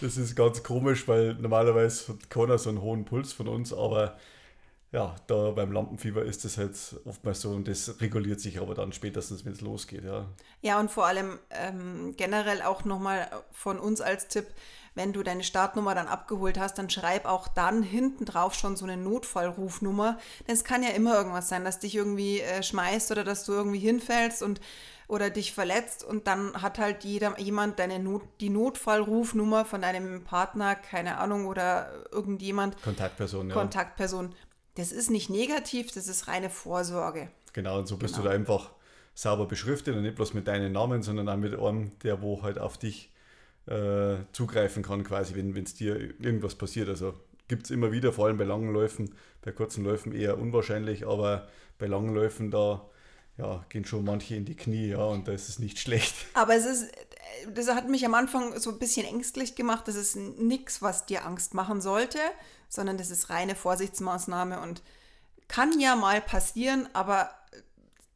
das 0.00 0.16
ist 0.16 0.36
ganz 0.36 0.62
komisch, 0.62 1.08
weil 1.08 1.34
normalerweise 1.34 2.12
hat 2.12 2.30
keiner 2.30 2.58
so 2.58 2.70
einen 2.70 2.80
hohen 2.80 3.04
Puls 3.04 3.32
von 3.32 3.48
uns, 3.48 3.72
aber 3.72 4.16
ja, 4.94 5.16
da 5.26 5.50
beim 5.50 5.72
Lampenfieber 5.72 6.22
ist 6.22 6.44
das 6.44 6.56
halt 6.56 6.76
oftmals 7.04 7.40
so 7.40 7.50
und 7.50 7.66
das 7.66 8.00
reguliert 8.00 8.40
sich 8.40 8.60
aber 8.60 8.76
dann 8.76 8.92
spätestens, 8.92 9.44
wenn 9.44 9.52
es 9.52 9.60
losgeht, 9.60 10.04
ja. 10.04 10.26
Ja, 10.62 10.78
und 10.78 10.88
vor 10.88 11.06
allem 11.06 11.40
ähm, 11.50 12.14
generell 12.16 12.62
auch 12.62 12.84
nochmal 12.84 13.28
von 13.50 13.80
uns 13.80 14.00
als 14.00 14.28
Tipp, 14.28 14.46
wenn 14.94 15.12
du 15.12 15.24
deine 15.24 15.42
Startnummer 15.42 15.96
dann 15.96 16.06
abgeholt 16.06 16.60
hast, 16.60 16.78
dann 16.78 16.90
schreib 16.90 17.26
auch 17.26 17.48
dann 17.48 17.82
hinten 17.82 18.24
drauf 18.24 18.54
schon 18.54 18.76
so 18.76 18.84
eine 18.84 18.96
Notfallrufnummer. 18.96 20.16
Denn 20.46 20.54
es 20.54 20.62
kann 20.62 20.84
ja 20.84 20.90
immer 20.90 21.16
irgendwas 21.16 21.48
sein, 21.48 21.64
dass 21.64 21.80
dich 21.80 21.96
irgendwie 21.96 22.38
äh, 22.38 22.62
schmeißt 22.62 23.10
oder 23.10 23.24
dass 23.24 23.44
du 23.44 23.52
irgendwie 23.52 23.80
hinfällst 23.80 24.44
und 24.44 24.60
oder 25.06 25.30
dich 25.30 25.52
verletzt 25.52 26.02
und 26.02 26.26
dann 26.26 26.62
hat 26.62 26.78
halt 26.78 27.04
jeder, 27.04 27.38
jemand 27.38 27.78
deine 27.78 27.98
Not, 27.98 28.22
die 28.40 28.48
Notfallrufnummer 28.48 29.64
von 29.64 29.82
deinem 29.82 30.24
Partner, 30.24 30.74
keine 30.74 31.18
Ahnung, 31.18 31.46
oder 31.46 31.92
irgendjemand. 32.10 32.80
Kontaktperson, 32.82 33.48
ja. 33.50 33.54
Kontaktperson. 33.54 34.34
Das 34.74 34.92
ist 34.92 35.10
nicht 35.10 35.30
negativ, 35.30 35.92
das 35.92 36.08
ist 36.08 36.28
reine 36.28 36.50
Vorsorge. 36.50 37.28
Genau, 37.52 37.78
und 37.78 37.86
so 37.86 37.96
bist 37.96 38.14
genau. 38.14 38.24
du 38.24 38.28
da 38.30 38.34
einfach 38.34 38.72
sauber 39.14 39.46
beschriftet 39.46 39.96
und 39.96 40.02
nicht 40.02 40.16
bloß 40.16 40.34
mit 40.34 40.48
deinen 40.48 40.72
Namen, 40.72 41.02
sondern 41.02 41.28
auch 41.28 41.36
mit 41.36 41.58
einem, 41.58 41.92
der 42.00 42.20
wo 42.20 42.42
halt 42.42 42.58
auf 42.58 42.78
dich 42.78 43.12
äh, 43.66 44.16
zugreifen 44.32 44.82
kann, 44.82 45.04
quasi, 45.04 45.34
wenn 45.36 45.56
es 45.56 45.74
dir 45.74 45.96
irgendwas 46.20 46.56
passiert. 46.56 46.88
Also 46.88 47.14
gibt 47.48 47.64
es 47.64 47.70
immer 47.70 47.92
wieder, 47.92 48.12
vor 48.12 48.26
allem 48.26 48.38
bei 48.38 48.44
langen 48.44 48.72
Läufen, 48.72 49.14
bei 49.42 49.52
kurzen 49.52 49.84
Läufen 49.84 50.12
eher 50.12 50.38
unwahrscheinlich, 50.38 51.06
aber 51.06 51.48
bei 51.78 51.86
langen 51.86 52.14
Läufen 52.14 52.50
da 52.50 52.88
ja, 53.36 53.64
gehen 53.68 53.84
schon 53.84 54.04
manche 54.04 54.36
in 54.36 54.44
die 54.44 54.56
Knie, 54.56 54.88
ja, 54.90 55.04
und 55.04 55.26
da 55.26 55.32
ist 55.32 55.48
es 55.48 55.58
nicht 55.58 55.78
schlecht. 55.80 56.14
Aber 56.34 56.54
es 56.54 56.66
ist, 56.66 56.90
das 57.52 57.68
hat 57.68 57.88
mich 57.88 58.04
am 58.04 58.14
Anfang 58.14 58.58
so 58.58 58.70
ein 58.70 58.78
bisschen 58.78 59.06
ängstlich 59.06 59.54
gemacht. 59.54 59.88
Das 59.88 59.94
ist 59.94 60.16
nichts, 60.16 60.82
was 60.82 61.06
dir 61.06 61.24
Angst 61.24 61.54
machen 61.54 61.80
sollte, 61.80 62.18
sondern 62.68 62.98
das 62.98 63.10
ist 63.10 63.30
reine 63.30 63.54
Vorsichtsmaßnahme 63.54 64.60
und 64.60 64.82
kann 65.48 65.78
ja 65.80 65.96
mal 65.96 66.20
passieren, 66.20 66.88
aber 66.94 67.30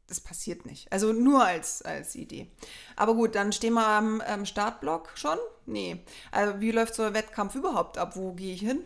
das 0.09 0.21
passiert 0.21 0.65
nicht. 0.65 0.91
Also 0.91 1.13
nur 1.13 1.45
als, 1.45 1.83
als 1.83 2.15
Idee. 2.15 2.49
Aber 2.97 3.15
gut, 3.15 3.35
dann 3.35 3.53
stehen 3.53 3.75
wir 3.75 3.87
am, 3.87 4.21
am 4.23 4.47
Startblock 4.47 5.13
schon? 5.15 5.39
Nee. 5.67 6.03
Also 6.31 6.61
wie 6.61 6.71
läuft 6.71 6.95
so 6.95 7.03
ein 7.03 7.15
Wettkampf 7.15 7.55
überhaupt 7.55 7.99
ab? 7.99 8.17
Wo 8.17 8.33
gehe 8.33 8.55
ich 8.55 8.61
hin? 8.61 8.81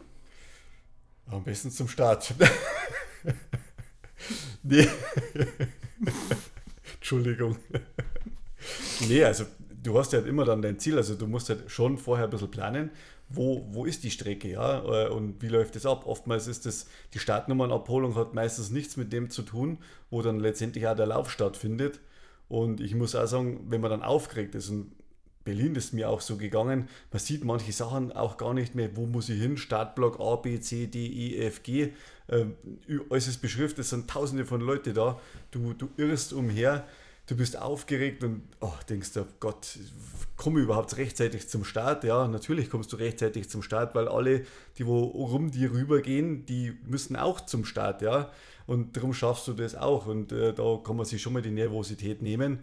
Am 1.26 1.44
besten 1.44 1.70
zum 1.70 1.88
Start. 1.88 2.34
nee. 4.64 4.88
Entschuldigung. 6.94 7.56
nee, 9.00 9.24
also 9.24 9.46
du 9.82 9.98
hast 9.98 10.12
ja 10.12 10.20
halt 10.20 10.28
immer 10.28 10.44
dann 10.44 10.62
dein 10.62 10.78
Ziel, 10.78 10.96
also 10.96 11.14
du 11.14 11.26
musst 11.26 11.48
halt 11.48 11.70
schon 11.70 11.98
vorher 11.98 12.26
ein 12.26 12.30
bisschen 12.30 12.50
planen 12.50 12.90
wo, 13.34 13.66
wo 13.70 13.84
ist 13.84 14.04
die 14.04 14.10
Strecke, 14.10 14.48
ja, 14.48 15.06
äh, 15.06 15.08
und 15.08 15.42
wie 15.42 15.48
läuft 15.48 15.76
das 15.76 15.86
ab? 15.86 16.06
Oftmals 16.06 16.46
ist 16.46 16.66
das, 16.66 16.86
die 17.14 17.18
Startnummernabholung 17.18 18.14
hat 18.14 18.34
meistens 18.34 18.70
nichts 18.70 18.96
mit 18.96 19.12
dem 19.12 19.30
zu 19.30 19.42
tun, 19.42 19.78
wo 20.10 20.22
dann 20.22 20.40
letztendlich 20.40 20.86
auch 20.86 20.96
der 20.96 21.06
Lauf 21.06 21.30
stattfindet. 21.30 22.00
Und 22.48 22.80
ich 22.80 22.94
muss 22.94 23.14
auch 23.14 23.26
sagen, 23.26 23.66
wenn 23.68 23.80
man 23.80 23.90
dann 23.90 24.02
aufgeregt 24.02 24.54
ist, 24.54 24.68
und 24.68 24.92
Berlin 25.44 25.74
ist 25.74 25.92
mir 25.92 26.08
auch 26.08 26.20
so 26.20 26.36
gegangen, 26.36 26.88
man 27.10 27.18
sieht 27.18 27.44
manche 27.44 27.72
Sachen 27.72 28.12
auch 28.12 28.36
gar 28.36 28.54
nicht 28.54 28.74
mehr, 28.74 28.96
wo 28.96 29.06
muss 29.06 29.28
ich 29.28 29.40
hin, 29.40 29.56
Startblock 29.56 30.20
A, 30.20 30.36
B, 30.36 30.60
C, 30.60 30.86
D, 30.86 31.06
E, 31.06 31.46
F, 31.46 31.62
G, 31.62 31.92
äh, 32.28 32.44
alles 33.10 33.28
ist 33.28 33.42
beschriftet, 33.42 33.80
es 33.80 33.90
sind 33.90 34.08
tausende 34.08 34.44
von 34.44 34.60
Leuten 34.60 34.94
da, 34.94 35.18
du, 35.50 35.72
du 35.72 35.88
irrst 35.96 36.32
umher, 36.32 36.86
du 37.32 37.38
bist 37.38 37.58
aufgeregt 37.58 38.22
und 38.24 38.42
oh, 38.60 38.74
denkst 38.88 39.14
du, 39.14 39.26
Gott, 39.40 39.78
komme 40.36 40.60
ich 40.60 40.64
überhaupt 40.64 40.96
rechtzeitig 40.98 41.48
zum 41.48 41.64
Start? 41.64 42.04
Ja, 42.04 42.28
natürlich 42.28 42.68
kommst 42.68 42.92
du 42.92 42.96
rechtzeitig 42.96 43.48
zum 43.48 43.62
Start, 43.62 43.94
weil 43.94 44.06
alle, 44.06 44.44
die 44.76 44.86
wo 44.86 45.00
rum 45.04 45.50
dir 45.50 45.72
rübergehen, 45.72 46.44
die 46.44 46.76
müssen 46.86 47.16
auch 47.16 47.40
zum 47.40 47.64
Start, 47.64 48.02
ja. 48.02 48.30
Und 48.66 48.96
darum 48.96 49.14
schaffst 49.14 49.48
du 49.48 49.54
das 49.54 49.74
auch. 49.74 50.06
Und 50.06 50.30
äh, 50.30 50.52
da 50.52 50.78
kann 50.84 50.96
man 50.96 51.06
sich 51.06 51.22
schon 51.22 51.32
mal 51.32 51.42
die 51.42 51.50
Nervosität 51.50 52.20
nehmen. 52.22 52.62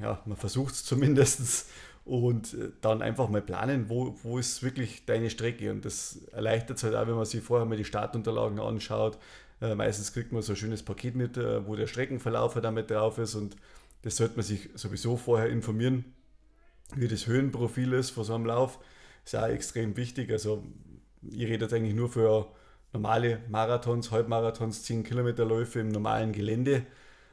Ja, 0.00 0.20
man 0.26 0.36
versucht 0.36 0.74
es 0.74 0.84
zumindest. 0.84 1.68
Und 2.04 2.54
äh, 2.54 2.70
dann 2.80 3.02
einfach 3.02 3.28
mal 3.28 3.40
planen, 3.40 3.88
wo, 3.88 4.16
wo 4.22 4.38
ist 4.38 4.62
wirklich 4.64 5.06
deine 5.06 5.30
Strecke. 5.30 5.70
Und 5.70 5.84
das 5.84 6.18
erleichtert 6.32 6.78
es 6.78 6.82
halt 6.82 6.96
auch, 6.96 7.06
wenn 7.06 7.14
man 7.14 7.24
sich 7.24 7.42
vorher 7.42 7.66
mal 7.66 7.76
die 7.76 7.84
Startunterlagen 7.84 8.58
anschaut, 8.58 9.16
äh, 9.60 9.74
meistens 9.74 10.12
kriegt 10.12 10.32
man 10.32 10.42
so 10.42 10.52
ein 10.52 10.56
schönes 10.56 10.82
Paket 10.82 11.14
mit, 11.14 11.36
äh, 11.36 11.66
wo 11.66 11.76
der 11.76 11.86
Streckenverlauf 11.86 12.58
damit 12.60 12.90
drauf 12.90 13.18
ist 13.18 13.34
und 13.34 13.56
das 14.02 14.16
sollte 14.16 14.36
man 14.36 14.44
sich 14.44 14.70
sowieso 14.74 15.16
vorher 15.16 15.50
informieren, 15.50 16.04
wie 16.96 17.08
das 17.08 17.26
Höhenprofil 17.26 17.92
ist 17.92 18.10
vor 18.10 18.24
so 18.24 18.34
einem 18.34 18.46
Lauf. 18.46 18.78
Ist 19.24 19.36
auch 19.36 19.46
extrem 19.46 19.96
wichtig. 19.96 20.30
Also 20.30 20.64
ich 21.22 21.42
rede 21.42 21.66
jetzt 21.66 21.74
eigentlich 21.74 21.94
nur 21.94 22.08
für 22.08 22.50
normale 22.92 23.40
Marathons, 23.48 24.10
Halbmarathons, 24.10 24.84
10 24.84 25.04
Kilometerläufe 25.04 25.80
im 25.80 25.88
normalen 25.88 26.32
Gelände. 26.32 26.86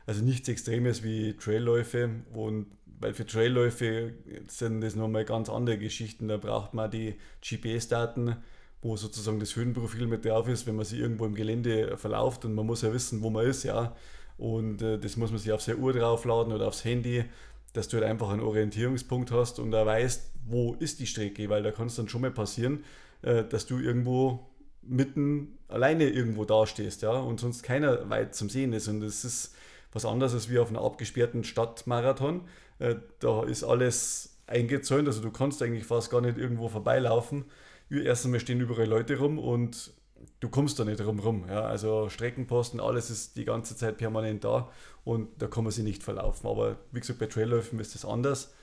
Also 0.06 0.24
nichts 0.24 0.50
Extremes 0.50 1.04
wie 1.04 1.36
Trailläufe. 1.38 2.10
Und 2.34 2.68
weil 3.00 3.14
für 3.14 3.26
Trailläufe 3.26 4.14
sind 4.48 4.82
das 4.82 4.96
nochmal 4.96 5.26
ganz 5.26 5.50
andere 5.50 5.78
Geschichten. 5.78 6.28
Da 6.28 6.38
braucht 6.38 6.74
man 6.74 6.92
die 6.92 7.16
GPS-Daten 7.42 8.36
wo 8.82 8.96
sozusagen 8.96 9.40
das 9.40 9.56
Höhenprofil 9.56 10.08
mit 10.08 10.26
drauf 10.26 10.48
ist, 10.48 10.68
wenn 10.68 10.76
man 10.76 10.86
sich 10.86 11.00
irgendwo 11.00 11.26
im 11.26 11.36
Gelände 11.36 11.98
verlauft 11.98 12.46
und 12.46 12.54
man 12.54 12.66
muss 12.66 12.82
ja 12.82 12.94
wissen, 12.94 13.22
wo 13.22 13.30
man 13.30 13.46
ist, 13.46 13.64
ja. 13.64 13.96
Und 14.38 14.82
äh, 14.82 15.00
das 15.00 15.18
muss 15.18 15.32
man 15.32 15.40
sich 15.40 15.52
auf 15.52 15.62
seine 15.62 15.80
Uhr 15.80 15.94
draufladen 15.94 16.54
oder 16.54 16.68
aufs 16.68 16.86
Handy, 16.86 17.26
dass 17.74 17.88
du 17.88 17.98
halt 17.98 18.06
einfach 18.06 18.30
einen 18.30 18.42
Orientierungspunkt 18.42 19.32
hast 19.32 19.60
und 19.60 19.72
da 19.72 19.86
weißt, 19.86 20.32
wo 20.46 20.76
ist 20.76 21.00
die 21.00 21.08
Strecke, 21.08 21.50
weil 21.50 21.64
da 21.64 21.72
kann 21.72 21.88
es 21.88 21.96
dann 21.96 22.08
schon 22.08 22.22
mal 22.22 22.32
passieren, 22.32 22.84
äh, 23.24 23.44
dass 23.44 23.66
du 23.66 23.80
irgendwo 23.80 24.48
mitten 24.84 25.58
alleine 25.68 26.10
irgendwo 26.10 26.46
dastehst, 26.46 27.02
ja, 27.02 27.12
und 27.12 27.40
sonst 27.40 27.64
keiner 27.64 28.10
weit 28.10 28.36
zum 28.36 28.50
Sehen 28.50 28.74
ist. 28.74 28.88
Und 28.88 29.02
das 29.02 29.26
ist 29.26 29.56
was 29.92 30.06
anderes 30.06 30.34
als 30.34 30.50
wie 30.50 30.60
auf 30.60 30.70
einer 30.70 30.82
abgesperrten 30.82 31.44
Stadtmarathon. 31.44 32.42
Äh, 32.80 32.96
da 33.20 33.44
ist 33.44 33.64
alles 33.64 34.38
eingezäunt, 34.46 35.08
also 35.08 35.22
du 35.22 35.32
kannst 35.32 35.62
eigentlich 35.62 35.86
fast 35.86 36.10
gar 36.10 36.22
nicht 36.22 36.38
irgendwo 36.38 36.70
vorbeilaufen 36.70 37.46
erst 37.90 38.26
einmal 38.26 38.40
stehen 38.40 38.60
überall 38.60 38.88
Leute 38.88 39.18
rum 39.18 39.40
und 39.40 39.94
du 40.40 40.50
kommst 40.50 40.80
da 40.80 40.86
nicht 40.86 41.00
drum 41.00 41.20
rum. 41.20 41.46
Ja? 41.48 41.62
Also 41.62 42.10
Streckenposten, 42.10 42.80
alles 42.80 43.10
ist 43.10 43.38
die 43.38 43.46
ganze 43.46 43.76
Zeit 43.76 43.98
permanent 43.98 44.44
da 44.44 44.70
und 45.04 45.42
da 45.42 45.48
kann 45.48 45.64
man 45.64 45.72
sich 45.72 45.84
nicht 45.84 46.04
verlaufen. 46.04 46.48
Aber 46.48 46.78
wie 46.92 47.00
gesagt, 47.00 47.20
bei 47.20 47.28
Trailläufen 47.28 47.80
ist 47.80 47.96
das 47.96 48.06
anders. 48.06 48.54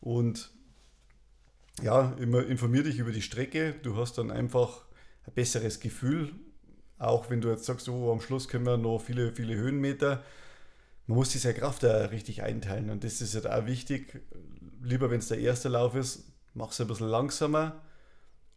Und 0.00 0.50
ja, 1.82 2.14
immer 2.18 2.44
informier 2.44 2.82
dich 2.82 2.98
über 2.98 3.12
die 3.12 3.22
Strecke. 3.22 3.74
Du 3.82 3.96
hast 3.96 4.18
dann 4.18 4.30
einfach 4.30 4.84
ein 5.26 5.32
besseres 5.34 5.80
Gefühl. 5.80 6.32
Auch 6.98 7.30
wenn 7.30 7.40
du 7.40 7.48
jetzt 7.48 7.64
sagst, 7.64 7.88
oh, 7.88 8.10
am 8.10 8.20
Schluss 8.20 8.48
können 8.48 8.66
wir 8.66 8.76
noch 8.76 8.98
viele, 8.98 9.32
viele 9.32 9.54
Höhenmeter. 9.54 10.24
Man 11.06 11.16
muss 11.16 11.30
diese 11.30 11.54
Kraft 11.54 11.84
da 11.84 12.06
richtig 12.06 12.42
einteilen 12.42 12.90
und 12.90 13.02
das 13.02 13.20
ist 13.22 13.34
ja 13.34 13.42
halt 13.42 13.62
auch 13.62 13.66
wichtig. 13.66 14.20
Lieber, 14.82 15.10
wenn 15.10 15.20
es 15.20 15.28
der 15.28 15.38
erste 15.38 15.68
Lauf 15.68 15.94
ist, 15.94 16.24
mach 16.54 16.70
es 16.70 16.80
ein 16.80 16.88
bisschen 16.88 17.08
langsamer 17.08 17.80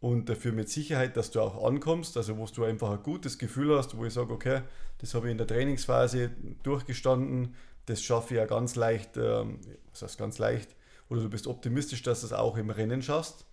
und 0.01 0.27
dafür 0.29 0.51
mit 0.51 0.67
Sicherheit, 0.67 1.15
dass 1.15 1.31
du 1.31 1.41
auch 1.41 1.63
ankommst, 1.63 2.17
also 2.17 2.37
wo 2.37 2.45
du 2.47 2.63
einfach 2.63 2.89
ein 2.89 3.03
gutes 3.03 3.37
Gefühl 3.37 3.77
hast, 3.77 3.95
wo 3.95 4.03
ich 4.03 4.13
sage, 4.13 4.33
okay, 4.33 4.63
das 4.97 5.13
habe 5.13 5.27
ich 5.27 5.31
in 5.31 5.37
der 5.37 5.47
Trainingsphase 5.47 6.31
durchgestanden, 6.63 7.55
das 7.85 8.01
schaffe 8.03 8.33
ich 8.33 8.39
ja 8.39 8.45
ganz 8.45 8.75
leicht, 8.75 9.15
ähm, 9.17 9.59
was 9.91 10.01
heißt 10.01 10.17
ganz 10.17 10.39
leicht, 10.39 10.75
oder 11.09 11.21
du 11.21 11.29
bist 11.29 11.47
optimistisch, 11.47 12.01
dass 12.01 12.21
du 12.21 12.27
es 12.27 12.33
auch 12.33 12.57
im 12.57 12.71
Rennen 12.71 13.01
schaffst 13.01 13.45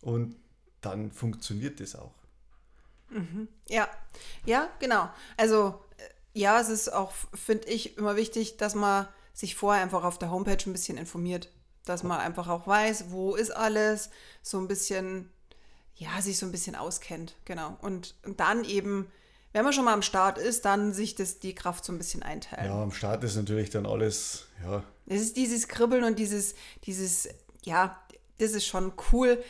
und 0.00 0.36
dann 0.80 1.10
funktioniert 1.10 1.80
das 1.80 1.96
auch. 1.96 2.14
Mhm. 3.10 3.48
Ja, 3.68 3.88
ja, 4.44 4.68
genau. 4.78 5.08
Also 5.36 5.80
äh, 5.96 6.38
ja, 6.38 6.60
es 6.60 6.68
ist 6.68 6.92
auch, 6.92 7.12
finde 7.34 7.68
ich, 7.68 7.96
immer 7.98 8.14
wichtig, 8.14 8.56
dass 8.56 8.74
man 8.74 9.08
sich 9.32 9.56
vorher 9.56 9.82
einfach 9.82 10.04
auf 10.04 10.18
der 10.18 10.30
Homepage 10.30 10.58
ein 10.66 10.72
bisschen 10.72 10.98
informiert, 10.98 11.50
dass 11.84 12.02
man 12.02 12.20
einfach 12.20 12.48
auch 12.48 12.66
weiß, 12.66 13.10
wo 13.10 13.34
ist 13.34 13.50
alles, 13.50 14.10
so 14.42 14.58
ein 14.58 14.68
bisschen, 14.68 15.30
ja, 15.98 16.22
sich 16.22 16.38
so 16.38 16.46
ein 16.46 16.52
bisschen 16.52 16.76
auskennt, 16.76 17.34
genau. 17.44 17.76
Und, 17.82 18.14
und 18.24 18.38
dann 18.38 18.64
eben, 18.64 19.10
wenn 19.52 19.64
man 19.64 19.72
schon 19.72 19.84
mal 19.84 19.92
am 19.92 20.02
Start 20.02 20.38
ist, 20.38 20.64
dann 20.64 20.92
sich 20.92 21.16
das, 21.16 21.40
die 21.40 21.54
Kraft 21.54 21.84
so 21.84 21.92
ein 21.92 21.98
bisschen 21.98 22.22
einteilen. 22.22 22.66
Ja, 22.66 22.82
am 22.82 22.92
Start 22.92 23.24
ist 23.24 23.34
natürlich 23.36 23.70
dann 23.70 23.84
alles, 23.84 24.46
ja. 24.64 24.84
Es 25.06 25.20
ist 25.20 25.36
dieses 25.36 25.66
Kribbeln 25.66 26.04
und 26.04 26.18
dieses, 26.18 26.54
dieses, 26.84 27.28
ja, 27.64 28.00
das 28.38 28.52
ist 28.52 28.66
schon 28.66 28.92
cool. 29.12 29.42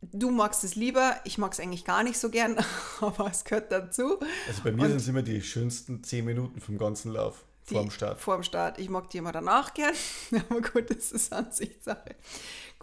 Du 0.00 0.30
magst 0.30 0.64
es 0.64 0.74
lieber, 0.74 1.20
ich 1.24 1.36
mag 1.36 1.52
es 1.52 1.60
eigentlich 1.60 1.84
gar 1.84 2.02
nicht 2.02 2.18
so 2.18 2.30
gern, 2.30 2.56
aber 3.02 3.30
es 3.30 3.44
gehört 3.44 3.70
dazu. 3.70 4.18
Also 4.48 4.62
bei 4.64 4.72
mir 4.72 4.88
sind 4.88 4.96
es 4.96 5.08
immer 5.08 5.22
die 5.22 5.42
schönsten 5.42 6.02
zehn 6.02 6.24
Minuten 6.24 6.60
vom 6.62 6.78
ganzen 6.78 7.12
Lauf. 7.12 7.44
Die, 7.68 7.74
vor 7.74 7.82
dem 7.82 7.90
Start. 7.90 8.18
Vor 8.18 8.36
dem 8.36 8.42
Start. 8.42 8.78
Ich 8.78 8.88
mag 8.88 9.10
die 9.10 9.18
immer 9.18 9.32
danach 9.32 9.74
gern, 9.74 9.94
aber 10.48 10.62
gut, 10.62 10.88
das 10.88 11.12
ist 11.12 11.30
Ansichtssache. 11.30 12.16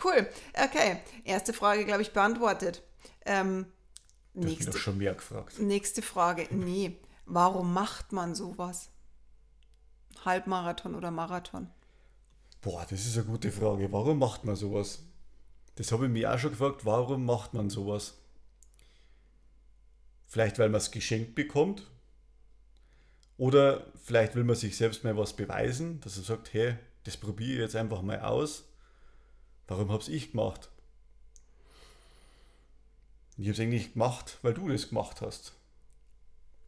Cool. 0.04 0.28
Okay, 0.54 0.98
erste 1.24 1.54
Frage, 1.54 1.84
glaube 1.84 2.04
ich, 2.04 2.14
beantwortet. 2.14 2.84
Ähm, 3.28 3.68
nächste, 4.34 4.72
doch 4.72 4.78
schon 4.78 4.98
mehr 4.98 5.14
gefragt. 5.14 5.60
Nächste 5.60 6.02
Frage. 6.02 6.48
Nee, 6.50 6.98
warum 7.26 7.74
macht 7.74 8.14
man 8.14 8.34
sowas? 8.34 8.90
Halbmarathon 10.26 10.96
oder 10.96 11.12
Marathon? 11.12 11.70
Boah, 12.62 12.86
das 12.90 13.06
ist 13.06 13.18
eine 13.18 13.28
gute 13.28 13.52
Frage. 13.52 13.92
Warum 13.92 14.18
macht 14.18 14.46
man 14.46 14.56
sowas? 14.56 15.04
Das 15.76 15.92
habe 15.92 16.06
ich 16.06 16.12
mir 16.12 16.34
auch 16.34 16.40
schon 16.40 16.52
gefragt. 16.52 16.86
Warum 16.86 17.26
macht 17.26 17.54
man 17.54 17.70
sowas? 17.70 18.18
Vielleicht, 20.26 20.58
weil 20.58 20.70
man 20.70 20.82
es 20.82 20.92
geschenkt 20.92 21.36
bekommt. 21.36 21.90
Oder 23.38 23.86
vielleicht 24.04 24.36
will 24.36 24.44
man 24.44 24.56
sich 24.56 24.76
selbst 24.76 25.04
mal 25.04 25.16
was 25.16 25.36
beweisen, 25.36 26.02
dass 26.02 26.18
er 26.18 26.24
sagt, 26.24 26.54
hey, 26.54 26.78
das 27.04 27.18
probiere 27.18 27.54
ich 27.54 27.60
jetzt 27.60 27.76
einfach 27.76 28.02
mal 28.02 28.22
aus. 28.22 28.66
Warum 29.68 29.92
habe 29.92 30.04
ich 30.10 30.32
gemacht? 30.32 30.72
Ich 33.38 33.46
habe 33.46 33.54
es 33.54 33.60
eigentlich 33.60 33.94
gemacht, 33.94 34.40
weil 34.42 34.54
du 34.54 34.68
das 34.68 34.90
gemacht 34.90 35.22
hast. 35.22 35.54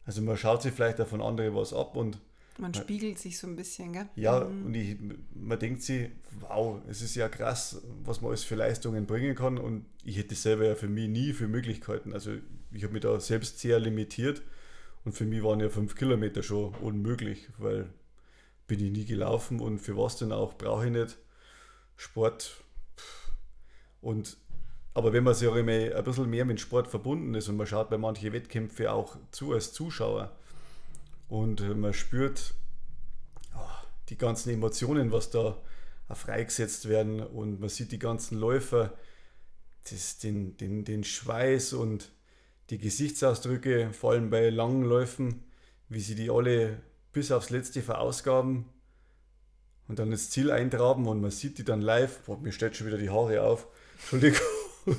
Also 0.04 0.22
man 0.22 0.36
schaut 0.36 0.62
sich 0.62 0.72
vielleicht 0.72 1.00
auch 1.00 1.08
von 1.08 1.20
anderen 1.20 1.54
was 1.54 1.72
ab 1.72 1.96
und 1.96 2.18
man 2.60 2.74
spiegelt 2.74 3.18
sich 3.18 3.38
so 3.38 3.46
ein 3.46 3.56
bisschen, 3.56 3.92
gell? 3.94 4.08
Ja, 4.16 4.44
mhm. 4.44 4.66
und 4.66 4.74
ich, 4.74 4.98
man 5.34 5.58
denkt 5.58 5.82
sich, 5.82 6.10
wow, 6.40 6.80
es 6.88 7.00
ist 7.00 7.14
ja 7.14 7.28
krass, 7.28 7.80
was 8.04 8.20
man 8.20 8.30
alles 8.30 8.44
für 8.44 8.54
Leistungen 8.54 9.06
bringen 9.06 9.34
kann. 9.34 9.56
Und 9.56 9.86
ich 10.04 10.18
hätte 10.18 10.34
selber 10.34 10.66
ja 10.66 10.74
für 10.74 10.88
mich 10.88 11.08
nie 11.08 11.32
für 11.32 11.48
Möglichkeiten. 11.48 12.12
Also 12.12 12.32
ich 12.70 12.82
habe 12.82 12.92
mich 12.92 13.02
da 13.02 13.18
selbst 13.18 13.60
sehr 13.60 13.80
limitiert. 13.80 14.42
Und 15.04 15.12
für 15.12 15.24
mich 15.24 15.42
waren 15.42 15.60
ja 15.60 15.70
fünf 15.70 15.94
Kilometer 15.94 16.42
schon 16.42 16.74
unmöglich, 16.74 17.48
weil 17.56 17.88
bin 18.66 18.84
ich 18.84 18.92
nie 18.92 19.06
gelaufen 19.06 19.58
und 19.58 19.78
für 19.78 19.96
was 19.96 20.16
denn 20.16 20.30
auch 20.30 20.54
brauche 20.54 20.86
ich 20.86 20.92
nicht. 20.92 21.16
Sport. 21.96 22.62
Und 24.02 24.36
aber 24.94 25.12
wenn 25.12 25.24
man 25.24 25.34
sich 25.34 25.48
auch 25.48 25.56
immer 25.56 25.72
ein 25.72 26.04
bisschen 26.04 26.30
mehr 26.30 26.44
mit 26.44 26.60
Sport 26.60 26.88
verbunden 26.88 27.34
ist 27.34 27.48
und 27.48 27.56
man 27.56 27.66
schaut 27.66 27.90
bei 27.90 27.98
manchen 27.98 28.32
Wettkämpfen 28.32 28.86
auch 28.88 29.16
zu 29.30 29.52
als 29.52 29.72
Zuschauer, 29.72 30.32
und 31.30 31.60
man 31.78 31.94
spürt 31.94 32.54
oh, 33.54 33.60
die 34.08 34.18
ganzen 34.18 34.50
Emotionen, 34.50 35.12
was 35.12 35.30
da 35.30 35.56
freigesetzt 36.12 36.88
werden 36.88 37.20
und 37.20 37.60
man 37.60 37.68
sieht 37.68 37.92
die 37.92 38.00
ganzen 38.00 38.36
Läufer, 38.36 38.92
das, 39.88 40.18
den, 40.18 40.56
den, 40.56 40.84
den 40.84 41.04
Schweiß 41.04 41.72
und 41.72 42.10
die 42.70 42.78
Gesichtsausdrücke, 42.78 43.92
vor 43.92 44.12
allem 44.12 44.28
bei 44.28 44.50
langen 44.50 44.82
Läufen, 44.82 45.44
wie 45.88 46.00
sie 46.00 46.16
die 46.16 46.30
alle 46.30 46.82
bis 47.12 47.30
aufs 47.30 47.50
Letzte 47.50 47.80
verausgaben 47.80 48.64
und 49.86 50.00
dann 50.00 50.10
das 50.10 50.30
Ziel 50.30 50.50
eintraben 50.50 51.06
und 51.06 51.20
man 51.20 51.30
sieht 51.30 51.58
die 51.58 51.64
dann 51.64 51.80
live. 51.80 52.20
Boah, 52.26 52.38
mir 52.38 52.52
stellt 52.52 52.76
schon 52.76 52.88
wieder 52.88 52.98
die 52.98 53.10
Haare 53.10 53.42
auf. 53.42 53.68
Entschuldigung. 54.00 54.40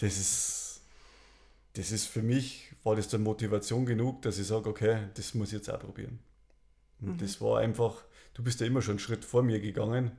Das 0.00 0.18
ist, 0.18 0.80
das 1.74 1.92
ist 1.92 2.06
für 2.06 2.20
mich 2.20 2.72
war 2.82 2.96
das 2.96 3.08
dann 3.08 3.22
Motivation 3.22 3.86
genug, 3.86 4.22
dass 4.22 4.38
ich 4.38 4.46
sage, 4.46 4.68
okay, 4.68 5.08
das 5.14 5.34
muss 5.34 5.48
ich 5.48 5.54
jetzt 5.54 5.70
auch 5.70 5.78
probieren. 5.78 6.18
Und 7.00 7.14
mhm. 7.14 7.18
das 7.18 7.40
war 7.40 7.60
einfach, 7.60 8.04
du 8.34 8.42
bist 8.42 8.60
ja 8.60 8.66
immer 8.66 8.82
schon 8.82 8.92
einen 8.92 8.98
Schritt 8.98 9.24
vor 9.24 9.42
mir 9.42 9.60
gegangen. 9.60 10.12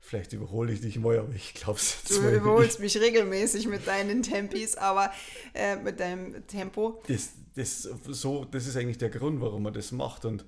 Vielleicht 0.00 0.32
überhole 0.32 0.72
ich 0.72 0.80
dich 0.80 0.98
mal, 0.98 1.18
aber 1.18 1.34
ich 1.34 1.54
glaube 1.54 1.78
es 1.78 1.96
jetzt 1.96 2.18
Du 2.18 2.30
überholst 2.30 2.80
mich 2.80 2.98
regelmäßig 2.98 3.66
mit 3.66 3.86
deinen 3.86 4.22
Tempis, 4.22 4.76
aber 4.76 5.10
äh, 5.52 5.76
mit 5.76 5.98
deinem 5.98 6.46
Tempo. 6.46 7.02
Das, 7.08 7.30
das, 7.54 7.82
so, 7.82 8.44
das 8.44 8.66
ist 8.66 8.76
eigentlich 8.76 8.98
der 8.98 9.10
Grund, 9.10 9.40
warum 9.40 9.64
man 9.64 9.74
das 9.74 9.90
macht. 9.90 10.24
Und 10.24 10.44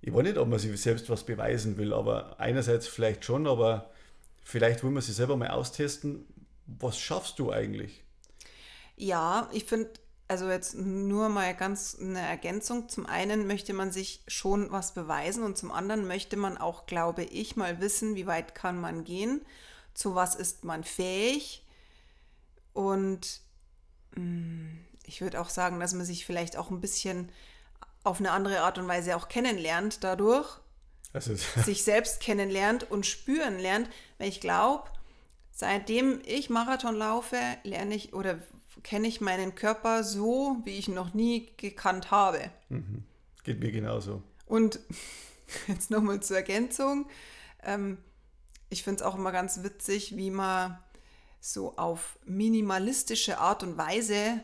ich 0.00 0.12
weiß 0.12 0.24
nicht, 0.24 0.36
ob 0.36 0.48
man 0.48 0.58
sich 0.58 0.80
selbst 0.80 1.08
was 1.10 1.24
beweisen 1.24 1.76
will, 1.76 1.92
aber 1.92 2.40
einerseits 2.40 2.88
vielleicht 2.88 3.24
schon, 3.24 3.46
aber 3.46 3.92
vielleicht 4.42 4.82
will 4.82 4.90
man 4.90 5.02
sich 5.02 5.14
selber 5.14 5.36
mal 5.36 5.50
austesten, 5.50 6.26
was 6.78 6.98
schaffst 6.98 7.38
du 7.38 7.52
eigentlich? 7.52 8.04
Ja, 8.96 9.48
ich 9.52 9.64
finde, 9.64 9.90
also 10.28 10.48
jetzt 10.48 10.74
nur 10.74 11.28
mal 11.28 11.54
ganz 11.54 11.96
eine 12.00 12.20
Ergänzung. 12.20 12.88
Zum 12.88 13.06
einen 13.06 13.46
möchte 13.46 13.74
man 13.74 13.92
sich 13.92 14.22
schon 14.28 14.70
was 14.70 14.94
beweisen 14.94 15.42
und 15.44 15.58
zum 15.58 15.70
anderen 15.70 16.06
möchte 16.06 16.36
man 16.36 16.56
auch, 16.56 16.86
glaube 16.86 17.24
ich, 17.24 17.56
mal 17.56 17.80
wissen, 17.80 18.14
wie 18.14 18.26
weit 18.26 18.54
kann 18.54 18.80
man 18.80 19.04
gehen, 19.04 19.44
zu 19.94 20.14
was 20.14 20.34
ist 20.34 20.64
man 20.64 20.84
fähig. 20.84 21.66
Und 22.72 23.40
mm, 24.14 24.78
ich 25.04 25.20
würde 25.20 25.40
auch 25.40 25.50
sagen, 25.50 25.80
dass 25.80 25.92
man 25.92 26.06
sich 26.06 26.24
vielleicht 26.24 26.56
auch 26.56 26.70
ein 26.70 26.80
bisschen 26.80 27.30
auf 28.04 28.18
eine 28.18 28.30
andere 28.30 28.60
Art 28.60 28.78
und 28.78 28.88
Weise 28.88 29.16
auch 29.16 29.28
kennenlernt 29.28 30.02
dadurch. 30.02 30.58
Also, 31.12 31.34
sich 31.62 31.84
selbst 31.84 32.20
kennenlernt 32.20 32.90
und 32.90 33.06
spüren 33.06 33.58
lernt. 33.58 33.90
Weil 34.18 34.28
ich 34.28 34.40
glaube, 34.40 34.88
seitdem 35.62 36.20
ich 36.26 36.50
Marathon 36.50 36.96
laufe, 36.96 37.38
lerne 37.62 37.94
ich 37.94 38.14
oder 38.14 38.40
kenne 38.82 39.06
ich 39.06 39.20
meinen 39.20 39.54
Körper 39.54 40.02
so, 40.02 40.56
wie 40.64 40.76
ich 40.76 40.88
ihn 40.88 40.94
noch 40.94 41.14
nie 41.14 41.52
gekannt 41.56 42.10
habe. 42.10 42.50
Mhm. 42.68 43.04
Geht 43.44 43.60
mir 43.60 43.70
genauso. 43.70 44.24
Und 44.46 44.80
jetzt 45.68 45.92
nochmal 45.92 46.18
zur 46.18 46.38
Ergänzung. 46.38 47.06
Ähm, 47.62 47.98
ich 48.70 48.82
finde 48.82 49.02
es 49.02 49.06
auch 49.06 49.14
immer 49.14 49.30
ganz 49.30 49.62
witzig, 49.62 50.16
wie 50.16 50.32
man 50.32 50.80
so 51.40 51.76
auf 51.76 52.18
minimalistische 52.24 53.38
Art 53.38 53.62
und 53.62 53.78
Weise 53.78 54.40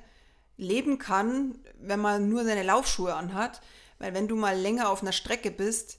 leben 0.57 0.99
kann, 0.99 1.59
wenn 1.81 1.99
man 1.99 2.29
nur 2.29 2.45
seine 2.45 2.63
Laufschuhe 2.63 3.15
anhat. 3.15 3.61
Weil 3.99 4.15
wenn 4.15 4.29
du 4.29 4.37
mal 4.37 4.57
länger 4.57 4.89
auf 4.89 5.03
einer 5.03 5.11
Strecke 5.11 5.51
bist, 5.51 5.99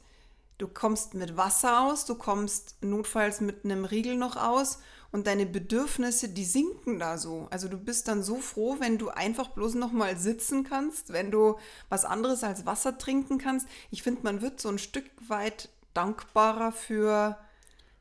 du 0.59 0.69
kommst 0.69 1.13
mit 1.13 1.35
Wasser 1.35 1.81
aus, 1.81 2.05
du 2.05 2.15
kommst 2.15 2.77
notfalls 2.81 3.41
mit 3.41 3.65
einem 3.65 3.83
Riegel 3.83 4.15
noch 4.15 4.37
aus 4.37 4.79
und 5.11 5.27
deine 5.27 5.45
Bedürfnisse, 5.45 6.29
die 6.29 6.45
sinken 6.45 6.99
da 6.99 7.17
so. 7.17 7.47
Also 7.49 7.67
du 7.67 7.77
bist 7.77 8.07
dann 8.07 8.21
so 8.21 8.37
froh, 8.37 8.77
wenn 8.79 8.97
du 8.97 9.09
einfach 9.09 9.49
bloß 9.49 9.75
noch 9.75 9.91
mal 9.91 10.17
sitzen 10.17 10.63
kannst, 10.63 11.11
wenn 11.11 11.31
du 11.31 11.57
was 11.89 12.05
anderes 12.05 12.43
als 12.43 12.65
Wasser 12.65 12.97
trinken 12.97 13.37
kannst. 13.37 13.67
Ich 13.89 14.03
finde, 14.03 14.21
man 14.23 14.41
wird 14.41 14.59
so 14.61 14.69
ein 14.69 14.79
Stück 14.79 15.09
weit 15.27 15.69
dankbarer 15.93 16.71
für 16.71 17.37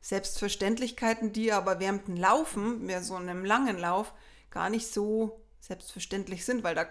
Selbstverständlichkeiten, 0.01 1.33
die 1.33 1.51
aber 1.51 1.79
während 1.79 2.07
dem 2.07 2.15
Laufen, 2.15 2.85
mehr 2.85 3.03
so 3.03 3.15
einem 3.15 3.43
langen 3.43 3.77
Lauf, 3.77 4.13
gar 4.51 4.69
nicht 4.69 4.87
so 4.87 5.41
selbstverständlich 5.59 6.45
sind, 6.45 6.63
weil 6.63 6.75
da 6.75 6.85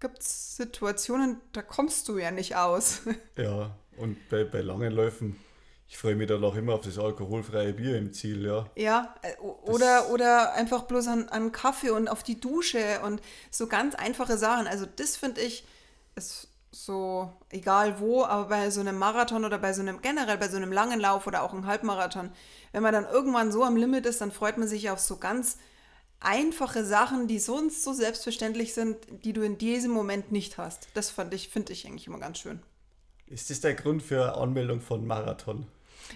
gibt 0.00 0.20
es 0.20 0.56
Situationen, 0.56 1.40
da 1.52 1.62
kommst 1.62 2.08
du 2.08 2.18
ja 2.18 2.30
nicht 2.30 2.56
aus. 2.56 3.02
Ja, 3.36 3.76
und 3.96 4.16
bei, 4.28 4.44
bei 4.44 4.60
langen 4.60 4.92
Läufen 4.92 5.36
ich 5.88 5.98
freue 5.98 6.16
mich 6.16 6.28
dann 6.28 6.42
auch 6.42 6.56
immer 6.56 6.74
auf 6.74 6.80
das 6.80 6.98
alkoholfreie 6.98 7.72
Bier 7.72 7.96
im 7.96 8.12
Ziel, 8.12 8.44
ja. 8.44 8.66
Ja, 8.74 9.14
äh, 9.22 9.36
oder, 9.40 10.10
oder 10.10 10.54
einfach 10.54 10.82
bloß 10.82 11.08
an, 11.08 11.28
an 11.28 11.52
Kaffee 11.52 11.90
und 11.90 12.08
auf 12.08 12.22
die 12.22 12.40
Dusche 12.40 13.00
und 13.04 13.20
so 13.50 13.66
ganz 13.66 13.94
einfache 13.94 14.38
Sachen. 14.38 14.66
Also 14.66 14.86
das 14.86 15.16
finde 15.16 15.42
ich, 15.42 15.64
ist 16.16 16.48
so 16.72 17.32
egal 17.50 18.00
wo, 18.00 18.24
aber 18.24 18.48
bei 18.48 18.70
so 18.70 18.80
einem 18.80 18.98
Marathon 18.98 19.44
oder 19.44 19.58
bei 19.58 19.72
so 19.72 19.82
einem 19.82 20.02
generell 20.02 20.38
bei 20.38 20.48
so 20.48 20.56
einem 20.56 20.72
langen 20.72 20.98
Lauf 20.98 21.26
oder 21.26 21.42
auch 21.42 21.52
einem 21.52 21.66
Halbmarathon, 21.66 22.30
wenn 22.72 22.82
man 22.82 22.92
dann 22.92 23.04
irgendwann 23.04 23.52
so 23.52 23.62
am 23.62 23.76
Limit 23.76 24.06
ist, 24.06 24.20
dann 24.20 24.32
freut 24.32 24.58
man 24.58 24.66
sich 24.66 24.90
auf 24.90 24.98
so 24.98 25.18
ganz 25.18 25.58
einfache 26.20 26.84
Sachen, 26.84 27.28
die 27.28 27.38
sonst 27.38 27.84
so 27.84 27.92
selbstverständlich 27.92 28.74
sind, 28.74 28.96
die 29.24 29.32
du 29.32 29.42
in 29.42 29.58
diesem 29.58 29.92
Moment 29.92 30.32
nicht 30.32 30.58
hast. 30.58 30.88
Das 30.94 31.10
fand 31.10 31.34
ich, 31.34 31.50
finde 31.50 31.72
ich 31.72 31.86
eigentlich 31.86 32.06
immer 32.06 32.18
ganz 32.18 32.38
schön. 32.38 32.60
Ist 33.26 33.50
das 33.50 33.60
der 33.60 33.74
Grund 33.74 34.02
für 34.02 34.36
Anmeldung 34.36 34.80
von 34.80 35.06
Marathon? 35.06 35.66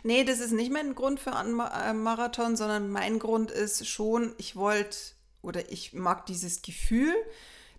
Nee, 0.02 0.24
das 0.24 0.40
ist 0.40 0.52
nicht 0.52 0.72
mein 0.72 0.94
Grund 0.94 1.20
für 1.20 1.34
einen 1.34 1.58
äh, 1.60 1.92
Marathon, 1.92 2.56
sondern 2.56 2.90
mein 2.90 3.18
Grund 3.18 3.50
ist 3.50 3.86
schon, 3.86 4.34
ich 4.38 4.56
wollte 4.56 4.96
oder 5.42 5.70
ich 5.72 5.92
mag 5.94 6.26
dieses 6.26 6.62
Gefühl, 6.62 7.14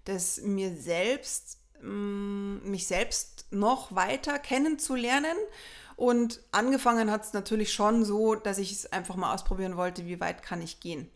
dass 0.05 0.41
mir 0.41 0.75
selbst, 0.75 1.59
mm, 1.81 2.69
mich 2.69 2.87
selbst 2.87 3.45
noch 3.51 3.95
weiter 3.95 4.39
kennenzulernen 4.39 5.37
Und 5.95 6.41
angefangen 6.51 7.11
hat 7.11 7.25
es 7.25 7.33
natürlich 7.33 7.73
schon 7.73 8.05
so, 8.05 8.35
dass 8.35 8.57
ich 8.57 8.71
es 8.71 8.91
einfach 8.91 9.15
mal 9.15 9.33
ausprobieren 9.33 9.75
wollte, 9.75 10.05
wie 10.05 10.19
weit 10.21 10.41
kann 10.41 10.61
ich 10.61 10.79
gehen. 10.79 11.09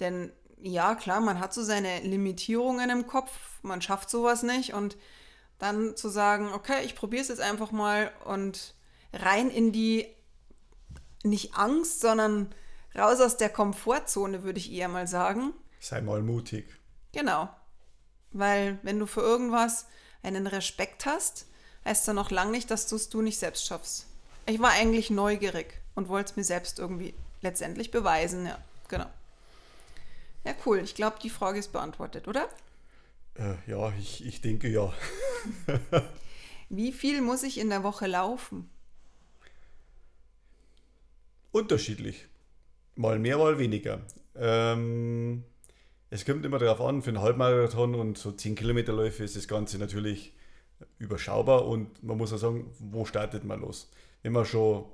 Denn 0.00 0.32
ja, 0.60 0.94
klar, 0.96 1.20
man 1.20 1.38
hat 1.38 1.54
so 1.54 1.62
seine 1.62 2.00
Limitierungen 2.00 2.90
im 2.90 3.06
Kopf, 3.06 3.30
man 3.62 3.82
schafft 3.82 4.10
sowas 4.10 4.42
nicht 4.42 4.74
und 4.74 4.96
dann 5.58 5.96
zu 5.96 6.08
sagen, 6.08 6.52
okay, 6.52 6.84
ich 6.84 6.94
probiere 6.94 7.22
es 7.22 7.28
jetzt 7.28 7.40
einfach 7.40 7.70
mal 7.70 8.10
und 8.24 8.74
rein 9.12 9.50
in 9.50 9.72
die, 9.72 10.06
nicht 11.22 11.54
Angst, 11.54 12.00
sondern 12.00 12.54
raus 12.96 13.20
aus 13.20 13.36
der 13.36 13.48
Komfortzone, 13.48 14.42
würde 14.42 14.58
ich 14.58 14.72
eher 14.72 14.88
mal 14.88 15.06
sagen. 15.06 15.52
Sei 15.80 16.00
mal 16.00 16.22
mutig. 16.22 16.66
Genau. 17.12 17.48
Weil 18.32 18.78
wenn 18.82 18.98
du 18.98 19.06
für 19.06 19.20
irgendwas 19.20 19.86
einen 20.22 20.46
Respekt 20.46 21.06
hast, 21.06 21.46
heißt 21.84 22.06
das 22.06 22.14
noch 22.14 22.30
lange 22.30 22.50
nicht, 22.50 22.70
dass 22.70 22.86
du 22.86 22.96
es 22.96 23.08
du 23.08 23.22
nicht 23.22 23.38
selbst 23.38 23.66
schaffst. 23.66 24.06
Ich 24.46 24.60
war 24.60 24.70
eigentlich 24.70 25.10
neugierig 25.10 25.80
und 25.94 26.08
wollte 26.08 26.30
es 26.30 26.36
mir 26.36 26.44
selbst 26.44 26.78
irgendwie 26.78 27.14
letztendlich 27.40 27.90
beweisen, 27.90 28.46
ja, 28.46 28.58
genau. 28.88 29.06
Ja, 30.44 30.54
cool. 30.64 30.78
Ich 30.78 30.94
glaube, 30.94 31.16
die 31.22 31.30
Frage 31.30 31.58
ist 31.58 31.72
beantwortet, 31.72 32.28
oder? 32.28 32.48
Äh, 33.38 33.70
ja, 33.70 33.92
ich, 33.98 34.24
ich 34.24 34.40
denke 34.40 34.68
ja. 34.68 34.92
Wie 36.68 36.92
viel 36.92 37.20
muss 37.22 37.42
ich 37.42 37.58
in 37.58 37.70
der 37.70 37.82
Woche 37.82 38.06
laufen? 38.06 38.68
Unterschiedlich. 41.52 42.26
Mal 42.94 43.18
mehr, 43.18 43.38
mal 43.38 43.58
weniger. 43.58 44.00
Ähm, 44.34 45.44
es 46.10 46.24
kommt 46.24 46.44
immer 46.44 46.58
darauf 46.58 46.80
an, 46.80 47.02
für 47.02 47.10
einen 47.10 47.20
Halbmarathon 47.20 47.94
und 47.94 48.18
so 48.18 48.32
10 48.32 48.54
Kilometerläufe 48.54 49.24
ist 49.24 49.36
das 49.36 49.48
Ganze 49.48 49.78
natürlich 49.78 50.34
überschaubar 50.98 51.66
und 51.66 52.02
man 52.02 52.18
muss 52.18 52.32
auch 52.32 52.38
sagen, 52.38 52.70
wo 52.78 53.04
startet 53.04 53.44
man 53.44 53.60
los? 53.60 53.90
Wenn 54.22 54.32
man 54.32 54.44
schon 54.44 54.84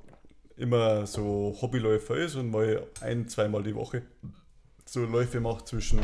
immer 0.56 1.06
so 1.06 1.56
Hobbyläufer 1.60 2.16
ist 2.16 2.36
und 2.36 2.50
mal 2.50 2.86
ein, 3.00 3.28
zweimal 3.28 3.62
die 3.62 3.74
Woche 3.74 4.02
so 4.84 5.04
Läufe 5.04 5.40
macht 5.40 5.68
zwischen 5.68 6.00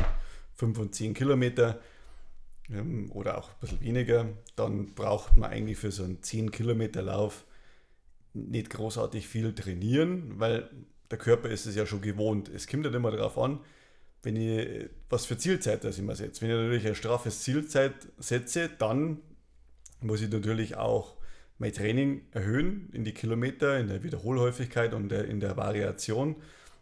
5 0.55 0.77
und 0.79 0.95
10 0.95 1.13
Kilometer 1.13 1.79
oder 3.09 3.37
auch 3.37 3.49
ein 3.49 3.55
bisschen 3.61 3.81
weniger, 3.81 4.27
dann 4.55 4.93
braucht 4.93 5.37
man 5.37 5.49
eigentlich 5.49 5.77
für 5.77 5.91
so 5.91 6.03
einen 6.03 6.21
10 6.21 6.51
Kilometer 6.51 7.01
Lauf 7.01 7.45
nicht 8.33 8.69
großartig 8.69 9.27
viel 9.27 9.53
trainieren, 9.55 10.39
weil 10.39 10.69
der 11.09 11.17
Körper 11.17 11.49
ist 11.49 11.65
es 11.65 11.75
ja 11.75 11.85
schon 11.85 12.01
gewohnt. 12.01 12.49
Es 12.49 12.67
kommt 12.67 12.85
dann 12.85 12.93
immer 12.93 13.11
darauf 13.11 13.37
an, 13.37 13.59
wenn 14.21 14.35
ich 14.35 14.89
was 15.09 15.25
für 15.25 15.37
Zielzeit 15.37 15.83
das 15.83 15.97
immer 15.97 16.15
setze. 16.15 16.41
Wenn 16.41 16.51
ich 16.51 16.55
natürlich 16.57 16.87
ein 16.87 16.95
straffes 16.95 17.41
Zielzeit 17.41 17.93
setze, 18.17 18.69
dann 18.77 19.21
muss 20.01 20.21
ich 20.21 20.29
natürlich 20.29 20.77
auch 20.77 21.17
mein 21.57 21.73
Training 21.73 22.21
erhöhen 22.31 22.89
in 22.93 23.03
die 23.03 23.13
Kilometer, 23.13 23.79
in 23.79 23.87
der 23.87 24.03
Wiederholhäufigkeit 24.03 24.93
und 24.93 25.11
in 25.11 25.39
der 25.39 25.57
Variation, 25.57 26.35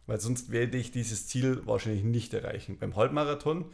weil 0.06 0.20
sonst 0.20 0.52
werde 0.52 0.78
ich 0.78 0.92
dieses 0.92 1.28
Ziel 1.28 1.66
wahrscheinlich 1.66 2.04
nicht 2.04 2.34
erreichen. 2.34 2.78
Beim 2.78 2.96
Halbmarathon 2.96 3.66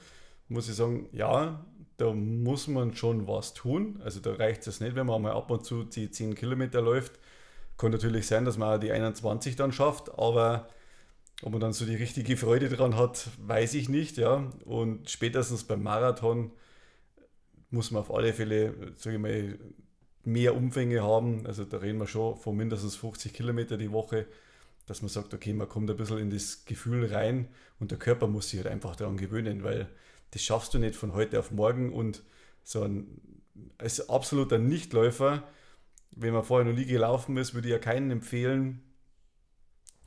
muss 0.48 0.70
ich 0.70 0.76
sagen, 0.76 1.10
ja, 1.12 1.66
da 1.98 2.12
muss 2.14 2.68
man 2.68 2.96
schon 2.96 3.28
was 3.28 3.54
tun. 3.54 4.02
Also 4.04 4.20
da 4.20 4.34
reicht 4.34 4.66
es 4.68 4.80
nicht, 4.80 4.96
wenn 4.96 5.08
man 5.08 5.22
mal 5.22 5.34
ab 5.34 5.52
und 5.52 5.66
zu 5.66 5.84
die 5.84 6.10
10 6.10 6.36
Kilometer 6.36 6.82
läuft. 6.82 7.20
Kann 7.78 7.92
natürlich 7.92 8.28
sein, 8.28 8.46
dass 8.46 8.58
man 8.58 8.80
die 8.82 8.92
21 8.92 9.56
dann 9.56 9.72
schafft, 9.72 10.18
aber 10.18 10.68
ob 11.42 11.52
man 11.52 11.62
dann 11.62 11.74
so 11.74 11.86
die 11.86 11.96
richtige 11.96 12.38
Freude 12.38 12.70
dran 12.70 12.96
hat, 12.96 13.30
weiß 13.46 13.74
ich 13.74 13.90
nicht. 13.90 14.18
Ja. 14.18 14.50
Und 14.66 15.10
spätestens 15.10 15.64
beim 15.64 15.84
Marathon 15.84 16.52
muss 17.70 17.92
man 17.92 18.02
auf 18.02 18.14
alle 18.14 18.34
Fälle, 18.34 18.74
ich 18.98 19.18
mal, 19.18 19.58
mehr 20.24 20.56
Umfänge 20.56 21.04
haben. 21.04 21.46
Also 21.46 21.66
da 21.66 21.78
reden 21.78 22.00
wir 22.00 22.08
schon 22.08 22.38
von 22.38 22.56
mindestens 22.56 22.96
50 22.96 23.34
Kilometer 23.34 23.78
die 23.78 23.92
Woche, 23.92 24.26
dass 24.86 25.02
man 25.02 25.10
sagt, 25.10 25.34
okay, 25.34 25.54
man 25.54 25.68
kommt 25.70 25.90
ein 25.90 25.98
bisschen 25.98 26.20
in 26.20 26.30
das 26.30 26.66
Gefühl 26.66 27.14
rein 27.14 27.48
und 27.80 27.92
der 27.92 28.00
Körper 28.00 28.28
muss 28.28 28.50
sich 28.50 28.60
halt 28.60 28.72
einfach 28.72 28.96
daran 28.96 29.18
gewöhnen, 29.18 29.64
weil 29.64 29.90
das 30.34 30.42
schaffst 30.42 30.74
du 30.74 30.80
nicht 30.80 30.96
von 30.96 31.14
heute 31.14 31.40
auf 31.40 31.52
morgen 31.52 31.94
und 31.94 32.24
so 32.64 32.82
ein 32.84 33.22
als 33.78 34.10
absoluter 34.10 34.58
Nichtläufer, 34.58 35.44
wenn 36.12 36.34
man 36.34 36.44
vorher 36.44 36.70
noch 36.70 36.76
nie 36.78 36.86
gelaufen 36.86 37.38
ist, 37.38 37.54
würde 37.54 37.68
ich 37.68 37.72
ja 37.72 37.78
keinen 37.80 38.10
empfehlen, 38.10 38.82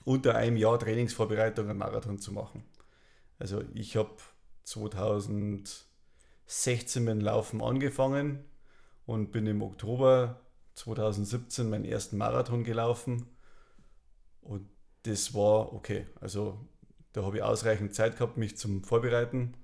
unter 0.04 0.34
einem 0.34 0.56
Jahr 0.56 0.78
Trainingsvorbereitung 0.78 1.68
einen 1.68 1.78
Marathon 1.78 2.18
zu 2.18 2.32
machen. 2.32 2.64
Also 3.38 3.62
ich 3.72 3.96
habe 3.96 4.16
2016 4.64 5.84
mit 7.04 7.12
dem 7.12 7.20
Laufen 7.20 7.62
angefangen 7.62 8.44
und 9.04 9.30
bin 9.30 9.46
im 9.46 9.62
Oktober 9.62 10.40
2017 10.74 11.70
meinen 11.70 11.84
ersten 11.84 12.16
Marathon 12.16 12.64
gelaufen 12.64 13.28
und 14.40 14.68
das 15.04 15.34
war 15.34 15.72
okay. 15.72 16.06
Also 16.20 16.58
da 17.12 17.22
habe 17.22 17.36
ich 17.38 17.42
ausreichend 17.44 17.94
Zeit 17.94 18.18
gehabt, 18.18 18.36
mich 18.36 18.56
zum 18.56 18.82
Vorbereiten. 18.82 19.54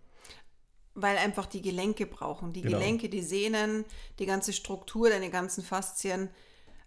Weil 0.95 1.17
einfach 1.17 1.47
die 1.47 1.63
Gelenke 1.63 2.07
brauchen. 2.07 2.53
Die 2.53 2.63
genau. 2.63 2.79
Gelenke, 2.79 3.09
die 3.09 3.23
Sehnen, 3.23 3.85
die 4.19 4.27
ganze 4.27 4.53
Struktur, 4.53 5.09
deine 5.09 5.31
ganzen 5.31 5.65
Faszien, 5.65 6.29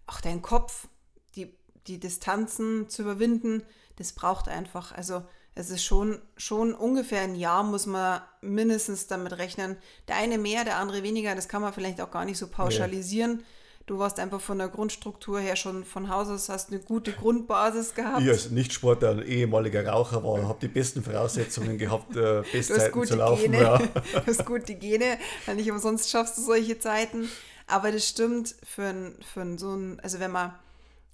auch 0.06 0.20
dein 0.20 0.42
Kopf, 0.42 0.88
die, 1.34 1.52
die 1.86 1.98
Distanzen 1.98 2.88
zu 2.88 3.02
überwinden, 3.02 3.62
das 3.96 4.12
braucht 4.12 4.48
einfach. 4.48 4.92
Also 4.92 5.22
es 5.54 5.70
ist 5.70 5.84
schon, 5.84 6.20
schon 6.36 6.74
ungefähr 6.74 7.22
ein 7.22 7.34
Jahr, 7.34 7.64
muss 7.64 7.86
man 7.86 8.20
mindestens 8.42 9.06
damit 9.06 9.38
rechnen. 9.38 9.76
Der 10.06 10.16
eine 10.16 10.38
mehr, 10.38 10.64
der 10.64 10.76
andere 10.76 11.02
weniger, 11.02 11.34
das 11.34 11.48
kann 11.48 11.62
man 11.62 11.72
vielleicht 11.72 12.00
auch 12.00 12.10
gar 12.10 12.26
nicht 12.26 12.38
so 12.38 12.48
pauschalisieren. 12.48 13.38
Nee. 13.38 13.44
Du 13.86 14.00
warst 14.00 14.18
einfach 14.18 14.40
von 14.40 14.58
der 14.58 14.68
Grundstruktur 14.68 15.38
her 15.38 15.54
schon 15.54 15.84
von 15.84 16.10
Haus 16.10 16.28
aus, 16.28 16.48
hast 16.48 16.70
eine 16.70 16.80
gute 16.80 17.12
Grundbasis 17.12 17.94
gehabt. 17.94 18.20
Ich 18.20 18.28
als 18.28 18.50
Nichtsportler, 18.50 19.10
ein 19.10 19.22
ehemaliger 19.22 19.86
Raucher 19.86 20.24
war, 20.24 20.42
habe 20.48 20.58
die 20.60 20.66
besten 20.66 21.04
Voraussetzungen 21.04 21.78
gehabt, 21.78 22.16
äh, 22.16 22.42
Bestzeiten 22.52 23.04
zu 23.04 23.14
laufen. 23.14 23.52
Gene. 23.52 23.62
Ja. 23.62 23.78
Du 24.12 24.26
hast 24.26 24.44
gute 24.44 24.74
Gene, 24.74 25.18
nicht 25.54 25.70
umsonst 25.70 26.10
schaffst 26.10 26.36
du 26.36 26.42
solche 26.42 26.80
Zeiten. 26.80 27.28
Aber 27.68 27.92
das 27.92 28.08
stimmt 28.08 28.56
für, 28.64 28.86
ein, 28.86 29.14
für 29.32 29.42
ein, 29.42 29.56
so 29.56 29.74
ein, 29.74 30.00
also 30.00 30.18
wenn 30.18 30.32
man 30.32 30.52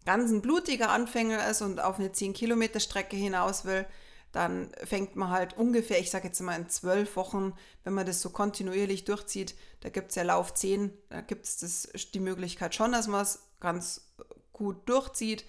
ganz 0.06 0.30
ein 0.30 0.40
blutiger 0.40 0.88
Anfänger 0.88 1.48
ist 1.50 1.60
und 1.60 1.78
auf 1.78 1.98
eine 1.98 2.12
10 2.12 2.32
Kilometer 2.32 2.80
Strecke 2.80 3.16
hinaus 3.16 3.66
will, 3.66 3.84
dann 4.32 4.72
fängt 4.82 5.14
man 5.14 5.30
halt 5.30 5.56
ungefähr, 5.56 6.00
ich 6.00 6.10
sage 6.10 6.28
jetzt 6.28 6.40
mal 6.40 6.58
in 6.58 6.68
zwölf 6.68 7.16
Wochen, 7.16 7.52
wenn 7.84 7.92
man 7.92 8.06
das 8.06 8.22
so 8.22 8.30
kontinuierlich 8.30 9.04
durchzieht, 9.04 9.54
da 9.80 9.90
gibt 9.90 10.10
es 10.10 10.14
ja 10.16 10.22
Lauf 10.22 10.54
10, 10.54 10.90
da 11.10 11.20
gibt 11.20 11.44
es 11.44 11.88
die 12.14 12.20
Möglichkeit 12.20 12.74
schon, 12.74 12.92
dass 12.92 13.08
man 13.08 13.22
es 13.22 13.40
ganz 13.60 14.12
gut 14.52 14.88
durchzieht. 14.88 15.44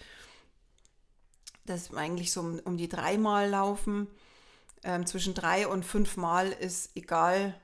Das 1.65 1.83
ist 1.83 1.93
eigentlich 1.95 2.31
so 2.33 2.41
um, 2.41 2.59
um 2.59 2.75
die 2.75 2.89
dreimal 2.89 3.49
laufen. 3.49 4.07
Ähm, 4.83 5.05
zwischen 5.05 5.33
drei 5.33 5.65
und 5.65 5.85
fünfmal 5.85 6.51
ist 6.51 6.95
egal, 6.97 7.55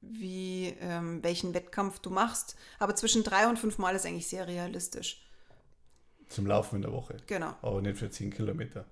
wie, 0.00 0.76
ähm, 0.80 1.22
welchen 1.24 1.52
Wettkampf 1.52 1.98
du 1.98 2.10
machst. 2.10 2.54
Aber 2.78 2.94
zwischen 2.94 3.24
drei 3.24 3.48
und 3.48 3.58
fünfmal 3.58 3.96
ist 3.96 4.06
eigentlich 4.06 4.28
sehr 4.28 4.46
realistisch. 4.46 5.26
Zum 6.28 6.46
Laufen 6.46 6.76
in 6.76 6.82
der 6.82 6.92
Woche. 6.92 7.16
Genau. 7.26 7.54
Aber 7.62 7.82
nicht 7.82 7.98
für 7.98 8.10
10 8.10 8.30
Kilometer. 8.32 8.84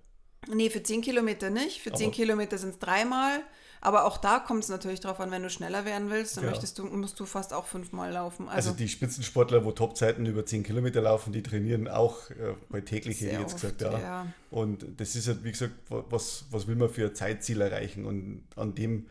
Nee, 0.52 0.70
für 0.70 0.82
10 0.82 1.02
Kilometer 1.02 1.50
nicht. 1.50 1.80
Für 1.80 1.90
aber 1.90 1.98
10 1.98 2.12
Kilometer 2.12 2.58
sind 2.58 2.70
es 2.70 2.78
dreimal. 2.78 3.42
Aber 3.84 4.06
auch 4.06 4.16
da 4.16 4.38
kommt 4.38 4.64
es 4.64 4.70
natürlich 4.70 5.00
darauf 5.00 5.20
an, 5.20 5.30
wenn 5.30 5.42
du 5.42 5.50
schneller 5.50 5.84
werden 5.84 6.08
willst, 6.08 6.38
dann 6.38 6.44
ja. 6.44 6.50
möchtest 6.50 6.78
du, 6.78 6.86
musst 6.86 7.20
du 7.20 7.26
fast 7.26 7.52
auch 7.52 7.66
fünfmal 7.66 8.12
laufen. 8.12 8.48
Also, 8.48 8.70
also 8.70 8.78
die 8.78 8.88
Spitzensportler, 8.88 9.62
wo 9.62 9.72
Topzeiten 9.72 10.24
über 10.24 10.46
10 10.46 10.62
Kilometer 10.62 11.02
laufen, 11.02 11.34
die 11.34 11.42
trainieren 11.42 11.86
auch 11.86 12.30
äh, 12.30 12.54
bei 12.70 12.80
täglich, 12.80 13.20
hätte 13.20 13.32
ich 13.34 13.40
jetzt 13.40 13.54
gesagt. 13.56 13.82
Ja. 13.82 13.98
ja. 13.98 14.26
Und 14.50 14.86
das 14.96 15.14
ist 15.16 15.28
halt, 15.28 15.44
wie 15.44 15.52
gesagt, 15.52 15.74
was, 15.88 16.46
was 16.50 16.66
will 16.66 16.76
man 16.76 16.88
für 16.88 17.08
ein 17.08 17.14
Zeitziel 17.14 17.60
erreichen? 17.60 18.06
Und 18.06 18.44
an 18.56 18.74
dem 18.74 19.06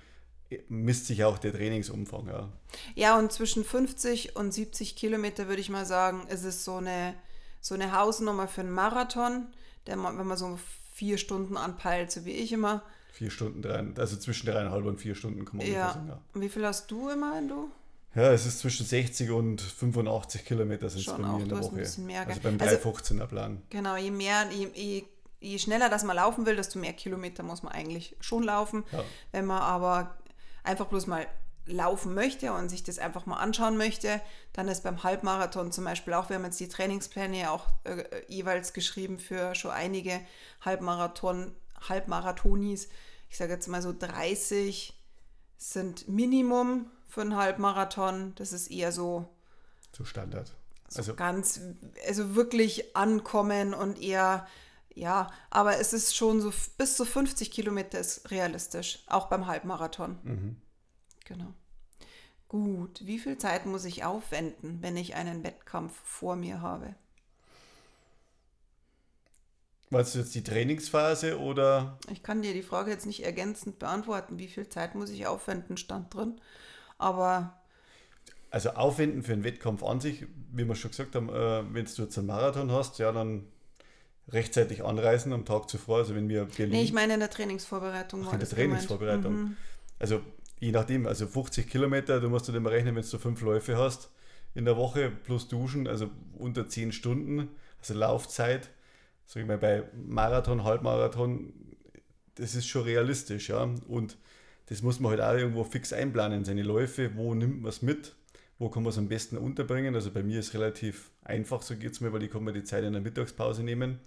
äh, 0.49 0.57
misst 0.69 1.05
sich 1.05 1.23
auch 1.23 1.37
der 1.37 1.53
Trainingsumfang. 1.53 2.25
Ja, 2.25 2.49
ja 2.95 3.19
und 3.19 3.31
zwischen 3.31 3.63
50 3.63 4.35
und 4.35 4.55
70 4.55 4.95
Kilometer 4.95 5.47
würde 5.47 5.61
ich 5.61 5.69
mal 5.69 5.85
sagen, 5.85 6.25
ist 6.29 6.45
es 6.45 6.65
so 6.65 6.77
eine, 6.77 7.13
so 7.61 7.75
eine 7.75 7.95
Hausnummer 7.95 8.47
für 8.47 8.61
einen 8.61 8.71
Marathon, 8.71 9.45
der, 9.85 9.97
wenn 9.97 10.25
man 10.25 10.37
so 10.37 10.57
vier 10.93 11.17
Stunden 11.17 11.57
anpeilt, 11.57 12.11
so 12.11 12.25
wie 12.25 12.31
ich 12.31 12.51
immer. 12.51 12.83
Vier 13.13 13.29
Stunden, 13.29 13.61
drei, 13.61 13.85
also 13.97 14.17
zwischen 14.17 14.47
dreieinhalb 14.47 14.85
und 14.85 14.99
vier 14.99 15.15
Stunden 15.15 15.45
kann 15.45 15.57
man 15.57 15.67
ja. 15.67 15.93
sagen. 15.93 16.07
Ja. 16.07 16.19
Und 16.33 16.41
wie 16.41 16.49
viel 16.49 16.65
hast 16.65 16.89
du 16.89 17.09
immer, 17.09 17.35
wenn 17.35 17.47
du? 17.47 17.69
Ja, 18.15 18.31
es 18.31 18.45
ist 18.45 18.59
zwischen 18.59 18.85
60 18.85 19.31
und 19.31 19.61
85 19.61 20.45
Kilometer 20.45 20.87
sind 20.89 21.01
es 21.01 21.07
bei 21.07 21.17
mir 21.17 21.29
auch, 21.29 21.39
in 21.39 21.49
der 21.49 21.59
Woche. 21.59 22.01
Mehr, 22.01 22.27
also 22.27 22.41
beim 22.41 22.57
315er 22.57 23.13
also, 23.13 23.27
Plan. 23.27 23.61
Genau, 23.69 23.95
je 23.95 24.11
mehr, 24.11 24.45
je, 24.51 24.69
je, 24.75 25.03
je, 25.39 25.57
schneller 25.57 25.89
das 25.89 26.03
man 26.03 26.15
laufen 26.15 26.45
will, 26.45 26.55
desto 26.55 26.77
mehr 26.77 26.93
Kilometer 26.93 27.41
muss 27.41 27.63
man 27.63 27.73
eigentlich 27.73 28.15
schon 28.19 28.43
laufen. 28.43 28.83
Ja. 28.91 29.03
Wenn 29.31 29.45
man 29.45 29.61
aber 29.61 30.15
einfach 30.63 30.85
bloß 30.85 31.07
mal 31.07 31.25
laufen 31.65 32.13
möchte 32.13 32.53
und 32.53 32.69
sich 32.69 32.83
das 32.83 32.99
einfach 32.99 33.25
mal 33.25 33.37
anschauen 33.37 33.77
möchte, 33.77 34.21
dann 34.51 34.67
ist 34.67 34.83
beim 34.83 35.03
Halbmarathon 35.03 35.71
zum 35.71 35.85
Beispiel 35.85 36.13
auch, 36.13 36.29
wir 36.29 36.35
haben 36.35 36.45
jetzt 36.45 36.59
die 36.59 36.67
Trainingspläne 36.67 37.39
ja 37.39 37.51
auch 37.51 37.67
äh, 37.85 38.03
jeweils 38.27 38.73
geschrieben 38.73 39.19
für 39.19 39.55
schon 39.55 39.71
einige 39.71 40.19
Halbmarathon, 40.61 41.55
Halbmarathonis. 41.87 42.89
Ich 43.29 43.37
sage 43.37 43.53
jetzt 43.53 43.67
mal 43.67 43.81
so 43.81 43.93
30 43.97 44.99
sind 45.57 46.09
Minimum 46.09 46.87
für 47.07 47.21
einen 47.21 47.35
Halbmarathon. 47.35 48.33
Das 48.35 48.51
ist 48.51 48.69
eher 48.69 48.91
so. 48.91 49.29
So 49.95 50.03
Standard. 50.03 50.53
So 50.89 50.99
also 50.99 51.15
ganz, 51.15 51.61
also 52.07 52.35
wirklich 52.35 52.95
ankommen 52.95 53.73
und 53.73 54.01
eher, 54.01 54.45
ja, 54.93 55.31
aber 55.49 55.79
es 55.79 55.93
ist 55.93 56.15
schon 56.15 56.41
so 56.41 56.51
bis 56.77 56.97
zu 56.97 57.05
50 57.05 57.49
Kilometer 57.49 57.99
ist 57.99 58.29
realistisch, 58.29 59.03
auch 59.07 59.27
beim 59.27 59.47
Halbmarathon. 59.47 60.19
Mhm. 60.23 60.57
Genau. 61.25 61.53
Gut, 62.47 63.01
wie 63.05 63.17
viel 63.17 63.37
Zeit 63.37 63.65
muss 63.65 63.85
ich 63.85 64.03
aufwenden, 64.03 64.77
wenn 64.81 64.95
ich 64.95 65.15
einen 65.15 65.43
Wettkampf 65.43 65.99
vor 66.03 66.35
mir 66.35 66.61
habe? 66.61 66.95
Meinst 69.89 70.15
du 70.15 70.19
jetzt 70.19 70.33
die 70.33 70.43
Trainingsphase 70.43 71.39
oder? 71.39 71.99
Ich 72.11 72.23
kann 72.23 72.41
dir 72.41 72.53
die 72.53 72.63
Frage 72.63 72.91
jetzt 72.91 73.05
nicht 73.05 73.23
ergänzend 73.23 73.79
beantworten, 73.79 74.39
wie 74.39 74.47
viel 74.47 74.67
Zeit 74.67 74.95
muss 74.95 75.11
ich 75.11 75.27
aufwenden, 75.27 75.77
stand 75.77 76.13
drin. 76.13 76.41
Aber. 76.97 77.59
Also 78.49 78.71
aufwenden 78.71 79.23
für 79.23 79.33
einen 79.33 79.43
Wettkampf 79.43 79.83
an 79.83 79.99
sich, 79.99 80.25
wie 80.51 80.65
wir 80.65 80.75
schon 80.75 80.91
gesagt 80.91 81.15
haben, 81.15 81.29
äh, 81.29 81.63
wenn 81.73 81.85
du 81.85 82.01
jetzt 82.03 82.17
einen 82.17 82.27
Marathon 82.27 82.71
hast, 82.71 82.99
ja, 82.99 83.11
dann 83.11 83.45
rechtzeitig 84.29 84.83
anreisen 84.83 85.33
am 85.33 85.45
Tag 85.45 85.69
zuvor. 85.69 85.99
Also 85.99 86.15
wenn 86.15 86.29
wir 86.29 86.45
Berlin. 86.45 86.73
Nee, 86.73 86.83
ich 86.83 86.93
meine 86.93 87.15
in 87.15 87.19
der 87.19 87.29
Trainingsvorbereitung. 87.29 88.25
Ach, 88.27 88.33
in 88.33 88.39
der 88.39 88.49
Trainingsvorbereitung. 88.49 89.33
Mhm. 89.33 89.57
Also 89.99 90.21
je 90.65 90.71
nachdem, 90.71 91.07
also 91.07 91.27
50 91.27 91.69
Kilometer, 91.69 92.19
du 92.19 92.29
musst 92.29 92.47
du 92.47 92.51
dem 92.51 92.65
rechnen, 92.65 92.95
wenn 92.95 93.03
du 93.03 93.17
fünf 93.17 93.41
Läufe 93.41 93.77
hast 93.77 94.11
in 94.55 94.65
der 94.65 94.77
Woche 94.77 95.09
plus 95.09 95.47
Duschen, 95.47 95.87
also 95.87 96.09
unter 96.37 96.67
10 96.67 96.91
Stunden, 96.91 97.49
also 97.79 97.93
Laufzeit 97.93 98.69
sag 99.25 99.41
ich 99.41 99.47
mal, 99.47 99.57
bei 99.57 99.83
Marathon, 99.93 100.63
Halbmarathon, 100.63 101.53
das 102.35 102.55
ist 102.55 102.67
schon 102.67 102.83
realistisch, 102.83 103.49
ja. 103.49 103.63
Und 103.87 104.17
das 104.67 104.81
muss 104.81 104.99
man 104.99 105.11
halt 105.11 105.21
auch 105.21 105.33
irgendwo 105.33 105.63
fix 105.63 105.93
einplanen, 105.93 106.45
seine 106.45 106.63
Läufe, 106.63 107.15
wo 107.15 107.33
nimmt 107.33 107.61
man 107.61 107.69
es 107.69 107.81
mit, 107.81 108.15
wo 108.59 108.69
kann 108.69 108.83
man 108.83 108.91
es 108.91 108.97
am 108.97 109.07
besten 109.07 109.37
unterbringen. 109.37 109.95
Also 109.95 110.11
bei 110.11 110.23
mir 110.23 110.39
ist 110.39 110.49
es 110.49 110.53
relativ 110.53 111.11
einfach, 111.23 111.61
so 111.61 111.75
geht 111.75 111.93
es 111.93 112.01
mir, 112.01 112.13
weil 112.13 112.23
ich 112.23 112.31
kann 112.31 112.43
mir 112.43 112.53
die 112.53 112.63
Zeit 112.63 112.83
in 112.83 112.93
der 112.93 113.01
Mittagspause 113.01 113.63
nehmen. 113.63 113.99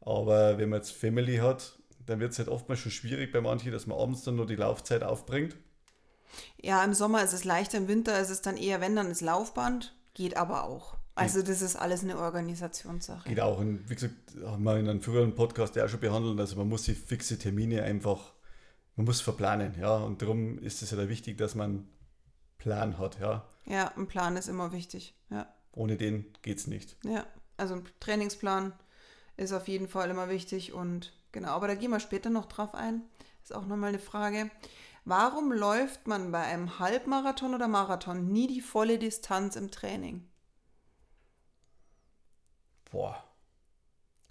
Aber 0.00 0.58
wenn 0.58 0.68
man 0.68 0.80
jetzt 0.80 0.92
Family 0.92 1.36
hat, 1.36 1.78
dann 2.06 2.20
wird 2.20 2.32
es 2.32 2.38
halt 2.38 2.48
oftmals 2.48 2.80
schon 2.80 2.92
schwierig 2.92 3.32
bei 3.32 3.40
manchen, 3.40 3.72
dass 3.72 3.86
man 3.86 3.98
abends 3.98 4.22
dann 4.22 4.36
nur 4.36 4.46
die 4.46 4.56
Laufzeit 4.56 5.02
aufbringt. 5.02 5.56
Ja, 6.60 6.84
im 6.84 6.94
Sommer 6.94 7.22
ist 7.22 7.32
es 7.32 7.44
leichter, 7.44 7.78
im 7.78 7.88
Winter 7.88 8.18
ist 8.20 8.30
es 8.30 8.42
dann 8.42 8.56
eher, 8.56 8.80
wenn 8.80 8.96
dann 8.96 9.08
das 9.08 9.20
Laufband, 9.20 9.94
geht 10.14 10.36
aber 10.36 10.64
auch. 10.64 10.96
Also 11.16 11.42
das 11.42 11.62
ist 11.62 11.76
alles 11.76 12.02
eine 12.02 12.18
Organisationssache. 12.18 13.28
Geht 13.28 13.40
auch. 13.40 13.58
Und 13.58 13.88
wie 13.88 13.94
gesagt, 13.94 14.14
haben 14.44 14.64
wir 14.64 14.76
in 14.78 14.88
einem 14.88 15.00
früheren 15.00 15.34
Podcast 15.34 15.76
ja 15.76 15.84
auch 15.84 15.88
schon 15.88 16.00
behandelt. 16.00 16.40
Also 16.40 16.56
man 16.56 16.68
muss 16.68 16.82
die 16.82 16.94
fixe 16.94 17.38
Termine 17.38 17.84
einfach, 17.84 18.32
man 18.96 19.06
muss 19.06 19.20
verplanen, 19.20 19.74
ja. 19.78 19.96
Und 19.96 20.22
darum 20.22 20.58
ist 20.58 20.82
es 20.82 20.90
ja 20.90 20.96
da 20.96 21.08
wichtig, 21.08 21.38
dass 21.38 21.54
man 21.54 21.70
einen 21.70 21.88
Plan 22.58 22.98
hat, 22.98 23.20
ja. 23.20 23.48
Ja, 23.66 23.92
ein 23.96 24.08
Plan 24.08 24.36
ist 24.36 24.48
immer 24.48 24.72
wichtig, 24.72 25.14
ja. 25.30 25.46
Ohne 25.72 25.96
den 25.96 26.26
geht 26.42 26.58
es 26.58 26.66
nicht. 26.66 26.96
Ja, 27.04 27.26
also 27.56 27.74
ein 27.74 27.84
Trainingsplan 28.00 28.72
ist 29.36 29.52
auf 29.52 29.68
jeden 29.68 29.88
Fall 29.88 30.10
immer 30.10 30.28
wichtig 30.28 30.72
und 30.72 31.12
genau, 31.32 31.50
aber 31.50 31.68
da 31.68 31.74
gehen 31.74 31.90
wir 31.90 32.00
später 32.00 32.30
noch 32.30 32.46
drauf 32.46 32.74
ein. 32.74 33.02
Ist 33.42 33.54
auch 33.54 33.66
nochmal 33.66 33.90
eine 33.90 33.98
Frage. 33.98 34.50
Warum 35.04 35.52
läuft 35.52 36.06
man 36.06 36.32
bei 36.32 36.42
einem 36.42 36.78
Halbmarathon 36.78 37.54
oder 37.54 37.68
Marathon 37.68 38.32
nie 38.32 38.46
die 38.46 38.62
volle 38.62 38.98
Distanz 38.98 39.54
im 39.54 39.70
Training? 39.70 40.26
Boah. 42.90 43.22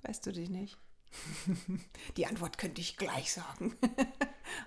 Weißt 0.01 0.25
du 0.25 0.31
dich 0.31 0.49
nicht? 0.49 0.77
Die 2.17 2.25
Antwort 2.25 2.57
könnte 2.57 2.81
ich 2.81 2.97
gleich 2.97 3.31
sagen. 3.31 3.75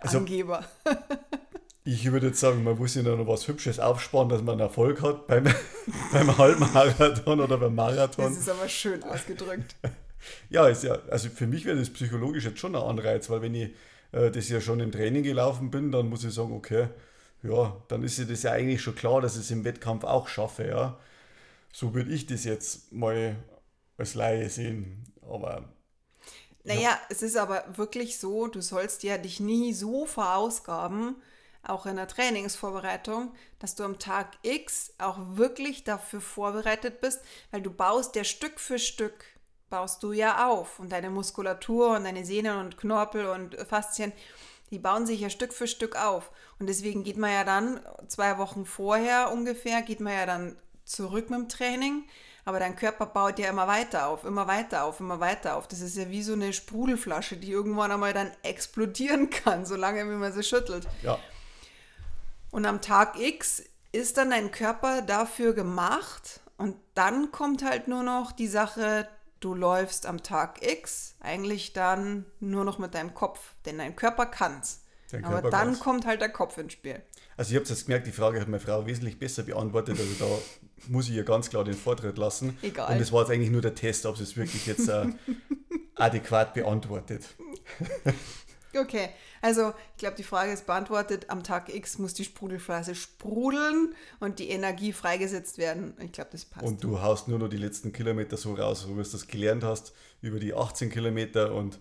Also, 0.00 0.18
Angeber. 0.18 0.64
ich 1.84 2.10
würde 2.10 2.28
jetzt 2.28 2.40
sagen, 2.40 2.64
man 2.64 2.76
muss 2.76 2.94
sich 2.94 3.04
noch 3.04 3.26
was 3.26 3.46
Hübsches 3.46 3.78
aufsparen, 3.78 4.28
dass 4.28 4.42
man 4.42 4.58
Erfolg 4.58 5.00
hat 5.02 5.26
beim, 5.26 5.44
beim 6.12 6.38
Halbmarathon 6.38 7.40
oder 7.40 7.56
beim 7.58 7.74
Marathon. 7.74 8.24
Das 8.24 8.36
ist 8.36 8.48
aber 8.48 8.68
schön 8.68 9.02
ausgedrückt. 9.04 9.76
ja, 10.48 10.66
ist 10.66 10.82
ja, 10.82 10.98
also 11.10 11.28
für 11.28 11.46
mich 11.46 11.66
wäre 11.66 11.78
das 11.78 11.90
psychologisch 11.90 12.44
jetzt 12.44 12.58
schon 12.58 12.74
ein 12.74 12.82
Anreiz, 12.82 13.30
weil 13.30 13.42
wenn 13.42 13.54
ich 13.54 13.74
äh, 14.16 14.30
das 14.30 14.48
ja 14.48 14.60
schon 14.60 14.80
im 14.80 14.90
Training 14.90 15.22
gelaufen 15.22 15.70
bin, 15.70 15.92
dann 15.92 16.08
muss 16.08 16.24
ich 16.24 16.34
sagen, 16.34 16.52
okay, 16.54 16.88
ja, 17.42 17.76
dann 17.88 18.02
ist 18.02 18.18
ja 18.18 18.24
das 18.24 18.42
ja 18.42 18.52
eigentlich 18.52 18.80
schon 18.80 18.94
klar, 18.94 19.20
dass 19.20 19.34
ich 19.36 19.42
es 19.42 19.50
im 19.50 19.64
Wettkampf 19.64 20.04
auch 20.04 20.28
schaffe, 20.28 20.66
ja. 20.66 20.98
So 21.72 21.94
würde 21.94 22.12
ich 22.12 22.26
das 22.26 22.44
jetzt 22.44 22.92
mal 22.92 23.36
als 23.98 24.14
Laie 24.14 24.48
sehen. 24.48 25.04
Aber. 25.22 25.68
Naja, 26.64 26.80
ja. 26.80 27.00
es 27.10 27.22
ist 27.22 27.36
aber 27.36 27.64
wirklich 27.76 28.18
so, 28.18 28.46
du 28.46 28.62
sollst 28.62 29.02
ja 29.02 29.18
dich 29.18 29.38
nie 29.40 29.74
so 29.74 30.06
verausgaben, 30.06 31.16
auch 31.62 31.84
in 31.84 31.96
der 31.96 32.08
Trainingsvorbereitung, 32.08 33.34
dass 33.58 33.74
du 33.74 33.84
am 33.84 33.98
Tag 33.98 34.38
X 34.42 34.94
auch 34.98 35.18
wirklich 35.36 35.84
dafür 35.84 36.20
vorbereitet 36.20 37.00
bist, 37.00 37.20
weil 37.50 37.60
du 37.60 37.70
baust 37.70 38.16
ja 38.16 38.24
Stück 38.24 38.58
für 38.60 38.78
Stück, 38.78 39.24
baust 39.70 40.02
du 40.02 40.12
ja 40.12 40.48
auf 40.48 40.78
und 40.78 40.92
deine 40.92 41.10
Muskulatur 41.10 41.96
und 41.96 42.04
deine 42.04 42.24
Sehnen 42.24 42.58
und 42.58 42.76
Knorpel 42.76 43.26
und 43.26 43.56
Faszien, 43.68 44.12
die 44.70 44.78
bauen 44.78 45.06
sich 45.06 45.20
ja 45.20 45.30
Stück 45.30 45.52
für 45.52 45.66
Stück 45.66 45.96
auf. 45.96 46.30
Und 46.58 46.68
deswegen 46.68 47.04
geht 47.04 47.16
man 47.16 47.32
ja 47.32 47.44
dann 47.44 47.80
zwei 48.08 48.38
Wochen 48.38 48.64
vorher 48.64 49.30
ungefähr, 49.32 49.82
geht 49.82 50.00
man 50.00 50.12
ja 50.12 50.26
dann 50.26 50.56
zurück 50.84 51.30
mit 51.30 51.38
dem 51.38 51.48
Training, 51.48 52.04
aber 52.44 52.60
dein 52.60 52.76
Körper 52.76 53.06
baut 53.06 53.38
ja 53.38 53.50
immer 53.50 53.66
weiter 53.66 54.06
auf, 54.06 54.24
immer 54.24 54.46
weiter 54.46 54.84
auf, 54.84 55.00
immer 55.00 55.18
weiter 55.18 55.56
auf. 55.56 55.66
Das 55.66 55.80
ist 55.80 55.96
ja 55.96 56.08
wie 56.10 56.22
so 56.22 56.32
eine 56.32 56.52
Sprudelflasche, 56.52 57.36
die 57.36 57.50
irgendwann 57.50 57.90
einmal 57.90 58.12
dann 58.12 58.30
explodieren 58.42 59.30
kann, 59.30 59.66
solange 59.66 60.04
wie 60.04 60.16
man 60.16 60.32
sie 60.32 60.44
schüttelt. 60.44 60.86
Ja. 61.02 61.18
Und 62.52 62.64
am 62.64 62.80
Tag 62.80 63.18
X 63.18 63.64
ist 63.92 64.16
dann 64.16 64.30
dein 64.30 64.52
Körper 64.52 65.02
dafür 65.02 65.54
gemacht 65.54 66.40
und 66.56 66.76
dann 66.94 67.32
kommt 67.32 67.64
halt 67.64 67.88
nur 67.88 68.02
noch 68.02 68.32
die 68.32 68.46
Sache, 68.46 69.08
du 69.46 69.54
läufst 69.54 70.06
am 70.06 70.24
Tag 70.24 70.60
X 70.60 71.14
eigentlich 71.20 71.72
dann 71.72 72.26
nur 72.40 72.64
noch 72.64 72.80
mit 72.80 72.94
deinem 72.94 73.14
Kopf, 73.14 73.54
denn 73.64 73.78
dein 73.78 73.94
Körper 73.94 74.26
kann's. 74.26 74.82
Aber 75.22 75.40
dann 75.40 75.68
kann's. 75.68 75.78
kommt 75.78 76.04
halt 76.04 76.20
der 76.20 76.30
Kopf 76.30 76.58
ins 76.58 76.72
Spiel. 76.72 77.00
Also 77.36 77.52
ich 77.52 77.56
habe 77.56 77.68
jetzt 77.68 77.86
gemerkt, 77.86 78.08
die 78.08 78.12
Frage 78.12 78.40
hat 78.40 78.48
meine 78.48 78.58
Frau 78.58 78.86
wesentlich 78.86 79.20
besser 79.20 79.44
beantwortet. 79.44 80.00
Also 80.00 80.12
da 80.18 80.88
muss 80.88 81.08
ich 81.08 81.14
ihr 81.14 81.22
ganz 81.22 81.48
klar 81.48 81.62
den 81.62 81.74
Vortritt 81.74 82.18
lassen. 82.18 82.58
Egal. 82.60 82.92
Und 82.92 83.00
es 83.00 83.12
war 83.12 83.20
jetzt 83.20 83.30
eigentlich 83.30 83.50
nur 83.50 83.62
der 83.62 83.76
Test, 83.76 84.04
ob 84.04 84.16
sie 84.16 84.24
es 84.24 84.36
wirklich 84.36 84.66
jetzt 84.66 84.88
äh, 84.88 85.06
adäquat 85.94 86.54
beantwortet. 86.54 87.22
okay, 88.76 89.10
also 89.46 89.72
ich 89.92 89.98
glaube, 89.98 90.16
die 90.16 90.24
Frage 90.24 90.50
ist 90.50 90.66
beantwortet. 90.66 91.26
Am 91.30 91.44
Tag 91.44 91.72
X 91.72 91.98
muss 91.98 92.14
die 92.14 92.24
Sprudelphase 92.24 92.96
sprudeln 92.96 93.94
und 94.18 94.40
die 94.40 94.50
Energie 94.50 94.92
freigesetzt 94.92 95.56
werden. 95.56 95.94
Ich 96.00 96.10
glaube, 96.10 96.30
das 96.32 96.44
passt. 96.44 96.66
Und 96.66 96.82
du 96.82 97.00
haust 97.00 97.28
nur 97.28 97.38
noch 97.38 97.48
die 97.48 97.56
letzten 97.56 97.92
Kilometer 97.92 98.36
so 98.36 98.54
raus, 98.54 98.86
wo 98.88 98.94
du 98.94 99.02
das 99.02 99.28
gelernt 99.28 99.62
hast, 99.62 99.92
über 100.20 100.40
die 100.40 100.52
18 100.52 100.90
Kilometer 100.90 101.54
und 101.54 101.78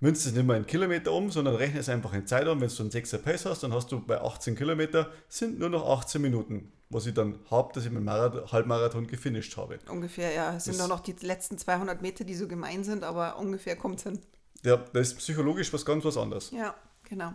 münzt 0.00 0.26
es 0.26 0.34
nicht 0.34 0.46
mehr 0.46 0.58
in 0.58 0.66
Kilometer 0.66 1.10
um, 1.12 1.30
sondern 1.30 1.54
rechne 1.54 1.80
es 1.80 1.88
einfach 1.88 2.12
in 2.12 2.26
Zeit 2.26 2.46
um. 2.48 2.60
Wenn 2.60 2.68
du 2.68 2.82
einen 2.82 2.90
6er 2.90 3.16
Pace 3.16 3.46
hast, 3.46 3.62
dann 3.62 3.72
hast 3.72 3.90
du 3.90 4.00
bei 4.00 4.20
18 4.20 4.54
Kilometer 4.54 5.10
sind 5.26 5.58
nur 5.58 5.70
noch 5.70 5.88
18 5.88 6.20
Minuten, 6.20 6.70
was 6.90 7.06
ich 7.06 7.14
dann 7.14 7.38
habe, 7.50 7.72
dass 7.72 7.86
ich 7.86 7.92
meinen 7.92 8.04
Marathon, 8.04 8.52
Halbmarathon 8.52 9.06
gefinisht 9.06 9.56
habe. 9.56 9.78
Ungefähr, 9.88 10.34
ja. 10.34 10.54
Es 10.54 10.64
sind 10.64 10.76
nur 10.76 10.88
noch 10.88 11.00
die 11.00 11.14
letzten 11.22 11.56
200 11.56 12.02
Meter, 12.02 12.24
die 12.24 12.34
so 12.34 12.46
gemein 12.46 12.84
sind, 12.84 13.04
aber 13.04 13.38
ungefähr 13.38 13.74
kommt 13.74 14.00
es 14.00 14.02
hin. 14.02 14.18
Ja, 14.64 14.76
das 14.76 15.08
ist 15.08 15.18
psychologisch 15.18 15.72
was 15.72 15.84
ganz 15.84 16.04
was 16.04 16.16
anderes. 16.16 16.50
Ja, 16.50 16.74
genau. 17.08 17.32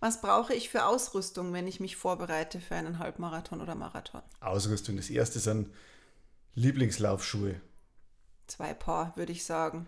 Was 0.00 0.20
brauche 0.20 0.54
ich 0.54 0.70
für 0.70 0.84
Ausrüstung, 0.86 1.52
wenn 1.52 1.66
ich 1.66 1.80
mich 1.80 1.96
vorbereite 1.96 2.60
für 2.60 2.74
einen 2.74 2.98
Halbmarathon 2.98 3.60
oder 3.60 3.74
Marathon? 3.74 4.22
Ausrüstung. 4.40 4.96
Das 4.96 5.10
erste 5.10 5.38
sind 5.38 5.68
Lieblingslaufschuhe. 6.54 7.60
Zwei 8.46 8.74
Paar, 8.74 9.16
würde 9.16 9.32
ich 9.32 9.44
sagen 9.44 9.86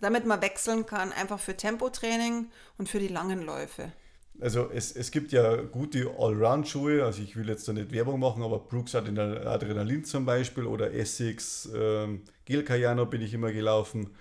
damit 0.00 0.26
man 0.26 0.42
wechseln 0.42 0.86
kann, 0.86 1.12
einfach 1.12 1.38
für 1.38 1.56
Tempotraining 1.56 2.50
und 2.78 2.88
für 2.88 2.98
die 2.98 3.08
langen 3.08 3.42
Läufe. 3.42 3.92
Also 4.40 4.70
es, 4.70 4.92
es 4.92 5.10
gibt 5.10 5.32
ja 5.32 5.56
gute 5.56 6.14
Allround-Schuhe, 6.18 7.04
also 7.04 7.22
ich 7.22 7.36
will 7.36 7.48
jetzt 7.48 7.68
da 7.68 7.74
nicht 7.74 7.92
Werbung 7.92 8.18
machen, 8.20 8.42
aber 8.42 8.58
Brooks 8.58 8.94
Adrenalin 8.94 10.04
zum 10.04 10.24
Beispiel 10.24 10.64
oder 10.64 10.94
Essex, 10.94 11.68
ähm, 11.74 12.22
Gel 12.46 12.64
Cayano 12.64 13.04
bin 13.04 13.20
ich 13.20 13.34
immer 13.34 13.52
gelaufen, 13.52 14.14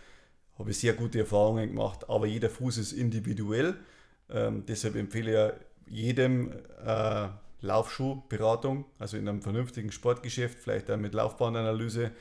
habe 0.60 0.74
sehr 0.74 0.94
gute 0.94 1.20
Erfahrungen 1.20 1.70
gemacht, 1.70 2.10
aber 2.10 2.28
jeder 2.28 2.50
Fuß 2.50 2.78
ist 2.78 2.92
individuell, 2.92 3.76
ähm, 4.30 4.64
deshalb 4.68 4.96
empfehle 4.96 5.56
ich 5.88 5.96
jedem 5.96 6.52
äh, 6.86 7.28
Laufschuhberatung, 7.62 8.86
also 9.00 9.18
in 9.18 9.28
einem 9.28 9.42
vernünftigen 9.42 9.92
Sportgeschäft, 9.92 10.60
vielleicht 10.60 10.92
auch 10.92 10.98
mit 10.98 11.14
Laufbahnanalyse, 11.14 12.12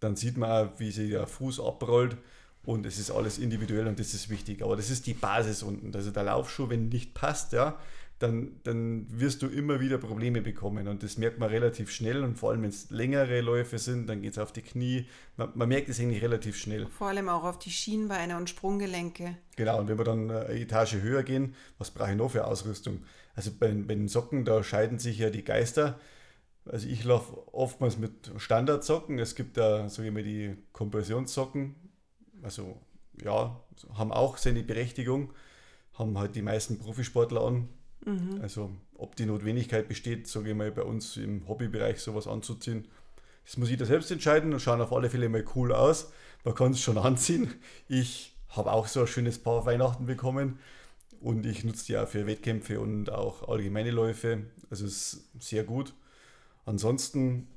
dann 0.00 0.16
sieht 0.16 0.36
man 0.36 0.50
auch, 0.50 0.80
wie 0.80 0.90
sich 0.90 1.10
der 1.10 1.26
Fuß 1.26 1.60
abrollt 1.60 2.16
und 2.64 2.86
es 2.86 2.98
ist 2.98 3.10
alles 3.10 3.38
individuell 3.38 3.86
und 3.86 3.98
das 3.98 4.14
ist 4.14 4.28
wichtig. 4.28 4.62
Aber 4.62 4.76
das 4.76 4.90
ist 4.90 5.06
die 5.06 5.14
Basis 5.14 5.62
unten. 5.62 5.94
Also 5.94 6.10
der 6.10 6.24
Laufschuh, 6.24 6.68
wenn 6.68 6.88
nicht 6.88 7.14
passt, 7.14 7.52
ja, 7.52 7.78
dann, 8.22 8.60
dann 8.62 9.06
wirst 9.10 9.42
du 9.42 9.48
immer 9.48 9.80
wieder 9.80 9.98
Probleme 9.98 10.42
bekommen. 10.42 10.86
Und 10.86 11.02
das 11.02 11.18
merkt 11.18 11.38
man 11.38 11.48
relativ 11.48 11.90
schnell. 11.90 12.22
Und 12.22 12.38
vor 12.38 12.50
allem, 12.50 12.62
wenn 12.62 12.70
es 12.70 12.90
längere 12.90 13.40
Läufe 13.40 13.78
sind, 13.78 14.06
dann 14.08 14.22
geht 14.22 14.32
es 14.32 14.38
auf 14.38 14.52
die 14.52 14.62
Knie. 14.62 15.06
Man, 15.36 15.50
man, 15.54 15.68
merkt 15.68 15.88
es 15.88 15.98
eigentlich 15.98 16.22
relativ 16.22 16.56
schnell. 16.56 16.86
Vor 16.86 17.08
allem 17.08 17.28
auch 17.28 17.44
auf 17.44 17.58
die 17.58 17.70
Schienbeine 17.70 18.36
und 18.36 18.48
Sprunggelenke. 18.48 19.36
Genau, 19.56 19.80
und 19.80 19.88
wenn 19.88 19.98
wir 19.98 20.04
dann 20.04 20.30
eine 20.30 20.48
Etage 20.48 20.94
höher 20.94 21.22
gehen, 21.22 21.54
was 21.78 21.90
brauche 21.90 22.12
ich 22.12 22.16
noch 22.16 22.30
für 22.30 22.46
Ausrüstung? 22.46 23.02
Also 23.34 23.50
bei, 23.58 23.72
bei 23.72 23.94
den 23.94 24.08
Socken, 24.08 24.44
da 24.44 24.62
scheiden 24.62 24.98
sich 24.98 25.18
ja 25.18 25.30
die 25.30 25.44
Geister. 25.44 25.98
Also 26.64 26.86
ich 26.86 27.02
laufe 27.02 27.52
oftmals 27.52 27.98
mit 27.98 28.30
Standardsocken. 28.36 29.18
Es 29.18 29.34
gibt 29.34 29.56
da, 29.56 29.86
ich 29.86 30.10
mal, 30.12 30.22
die 30.22 30.56
Kompressionssocken. 30.72 31.74
Also 32.42 32.78
ja, 33.22 33.60
haben 33.94 34.12
auch 34.12 34.36
seine 34.36 34.62
Berechtigung. 34.62 35.32
Haben 35.94 36.18
halt 36.18 36.36
die 36.36 36.42
meisten 36.42 36.78
Profisportler 36.78 37.42
an. 37.42 37.68
Mhm. 38.04 38.40
Also 38.42 38.70
ob 38.96 39.16
die 39.16 39.26
Notwendigkeit 39.26 39.88
besteht, 39.88 40.26
sage 40.26 40.50
ich 40.50 40.56
mal, 40.56 40.72
bei 40.72 40.82
uns 40.82 41.16
im 41.16 41.46
Hobbybereich 41.48 42.00
sowas 42.00 42.26
anzuziehen, 42.26 42.86
das 43.44 43.56
muss 43.56 43.70
jeder 43.70 43.86
selbst 43.86 44.10
entscheiden 44.10 44.52
und 44.52 44.60
schauen 44.60 44.80
auf 44.80 44.92
alle 44.92 45.10
Fälle 45.10 45.28
mal 45.28 45.44
cool 45.54 45.72
aus. 45.72 46.12
Man 46.44 46.54
kann 46.54 46.72
es 46.72 46.80
schon 46.80 46.98
anziehen. 46.98 47.52
Ich 47.88 48.36
habe 48.48 48.72
auch 48.72 48.86
so 48.86 49.00
ein 49.00 49.06
schönes 49.06 49.38
Paar 49.38 49.66
Weihnachten 49.66 50.06
bekommen 50.06 50.58
und 51.20 51.46
ich 51.46 51.64
nutze 51.64 51.86
die 51.86 51.96
auch 51.96 52.08
für 52.08 52.26
Wettkämpfe 52.26 52.80
und 52.80 53.10
auch 53.10 53.48
allgemeine 53.48 53.90
Läufe. 53.90 54.44
Also 54.70 54.86
es 54.86 55.14
ist 55.14 55.30
sehr 55.40 55.64
gut. 55.64 55.94
Ansonsten 56.64 57.48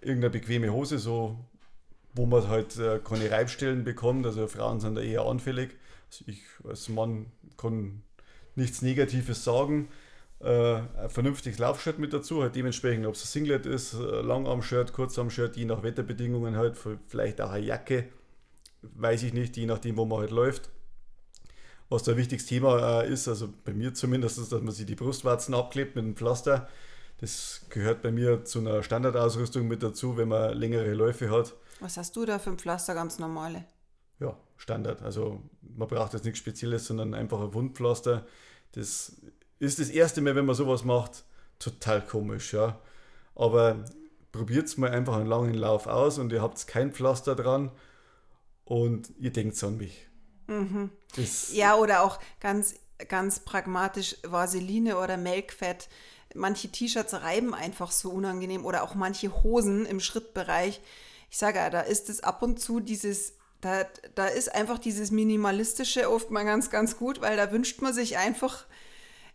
irgendeine 0.00 0.30
bequeme 0.30 0.72
Hose, 0.72 0.98
so 0.98 1.38
wo 2.14 2.26
man 2.26 2.48
halt 2.48 2.76
äh, 2.78 3.00
keine 3.02 3.30
Reibstellen 3.30 3.84
bekommt. 3.84 4.26
Also 4.26 4.46
Frauen 4.48 4.80
sind 4.80 4.96
da 4.96 5.00
eher 5.00 5.22
anfällig. 5.22 5.76
Also 6.10 6.24
ich 6.26 6.42
als 6.64 6.88
Mann 6.88 7.26
kann 7.56 8.02
nichts 8.58 8.82
Negatives 8.82 9.44
sagen. 9.44 9.88
Äh, 10.40 10.74
ein 10.74 11.08
vernünftiges 11.10 11.58
Laufshirt 11.58 11.98
mit 11.98 12.12
dazu, 12.12 12.42
halt 12.42 12.54
dementsprechend, 12.54 13.06
ob 13.06 13.14
es 13.14 13.24
ein 13.24 13.28
Singlet 13.28 13.66
ist, 13.66 13.94
Langarm-Shirt, 13.94 14.92
Kurzarm-Shirt, 14.92 15.56
je 15.56 15.64
nach 15.64 15.82
Wetterbedingungen 15.82 16.56
halt, 16.56 16.76
vielleicht 17.08 17.40
auch 17.40 17.50
eine 17.50 17.64
Jacke, 17.64 18.08
weiß 18.82 19.22
ich 19.24 19.32
nicht, 19.32 19.56
je 19.56 19.66
nachdem, 19.66 19.96
wo 19.96 20.04
man 20.04 20.20
halt 20.20 20.30
läuft. 20.30 20.70
Was 21.88 22.02
da 22.02 22.12
ein 22.12 22.18
wichtiges 22.18 22.46
Thema 22.46 23.02
äh, 23.02 23.10
ist, 23.10 23.26
also 23.28 23.48
bei 23.64 23.72
mir 23.72 23.94
zumindest, 23.94 24.38
ist, 24.38 24.52
dass 24.52 24.62
man 24.62 24.72
sich 24.74 24.86
die 24.86 24.94
Brustwarzen 24.94 25.54
abklebt 25.54 25.96
mit 25.96 26.04
einem 26.04 26.16
Pflaster. 26.16 26.68
Das 27.20 27.62
gehört 27.70 28.02
bei 28.02 28.12
mir 28.12 28.44
zu 28.44 28.60
einer 28.60 28.82
Standardausrüstung 28.82 29.66
mit 29.66 29.82
dazu, 29.82 30.16
wenn 30.16 30.28
man 30.28 30.56
längere 30.56 30.92
Läufe 30.92 31.30
hat. 31.30 31.54
Was 31.80 31.96
hast 31.96 32.14
du 32.14 32.24
da 32.24 32.38
für 32.38 32.50
ein 32.50 32.58
Pflaster, 32.58 32.94
ganz 32.94 33.18
normale? 33.18 33.64
Ja, 34.20 34.36
Standard. 34.56 35.02
Also 35.02 35.42
man 35.62 35.88
braucht 35.88 36.12
jetzt 36.12 36.24
nichts 36.24 36.38
Spezielles, 36.38 36.86
sondern 36.86 37.14
einfach 37.14 37.40
ein 37.40 37.54
Wundpflaster. 37.54 38.26
Das 38.72 39.12
ist 39.58 39.78
das 39.78 39.88
erste 39.88 40.20
Mal, 40.20 40.36
wenn 40.36 40.46
man 40.46 40.54
sowas 40.54 40.84
macht, 40.84 41.24
total 41.58 42.04
komisch, 42.04 42.52
ja. 42.52 42.80
Aber 43.34 43.84
probiert 44.32 44.66
es 44.66 44.76
mal 44.76 44.90
einfach 44.90 45.16
einen 45.16 45.26
langen 45.26 45.54
Lauf 45.54 45.86
aus 45.86 46.18
und 46.18 46.32
ihr 46.32 46.42
habt 46.42 46.66
kein 46.66 46.92
Pflaster 46.92 47.34
dran 47.34 47.70
und 48.64 49.10
ihr 49.18 49.32
denkt 49.32 49.62
an 49.64 49.76
mich. 49.76 50.06
Mhm. 50.46 50.90
ja, 51.52 51.76
oder 51.76 52.02
auch 52.02 52.18
ganz, 52.40 52.74
ganz 53.08 53.40
pragmatisch 53.40 54.16
Vaseline 54.22 54.98
oder 54.98 55.16
Melkfett 55.16 55.88
manche 56.34 56.68
T-Shirts 56.68 57.14
reiben 57.14 57.54
einfach 57.54 57.90
so 57.90 58.10
unangenehm 58.10 58.64
oder 58.64 58.82
auch 58.82 58.94
manche 58.94 59.42
Hosen 59.42 59.86
im 59.86 60.00
Schrittbereich. 60.00 60.80
Ich 61.30 61.38
sage 61.38 61.58
ja, 61.58 61.70
da 61.70 61.80
ist 61.80 62.08
es 62.08 62.22
ab 62.22 62.42
und 62.42 62.60
zu 62.60 62.80
dieses, 62.80 63.34
da, 63.60 63.84
da 64.14 64.26
ist 64.26 64.54
einfach 64.54 64.78
dieses 64.78 65.10
Minimalistische 65.10 66.10
oft 66.10 66.30
mal 66.30 66.44
ganz, 66.44 66.70
ganz 66.70 66.96
gut, 66.96 67.20
weil 67.20 67.36
da 67.36 67.50
wünscht 67.50 67.82
man 67.82 67.92
sich 67.92 68.16
einfach 68.16 68.66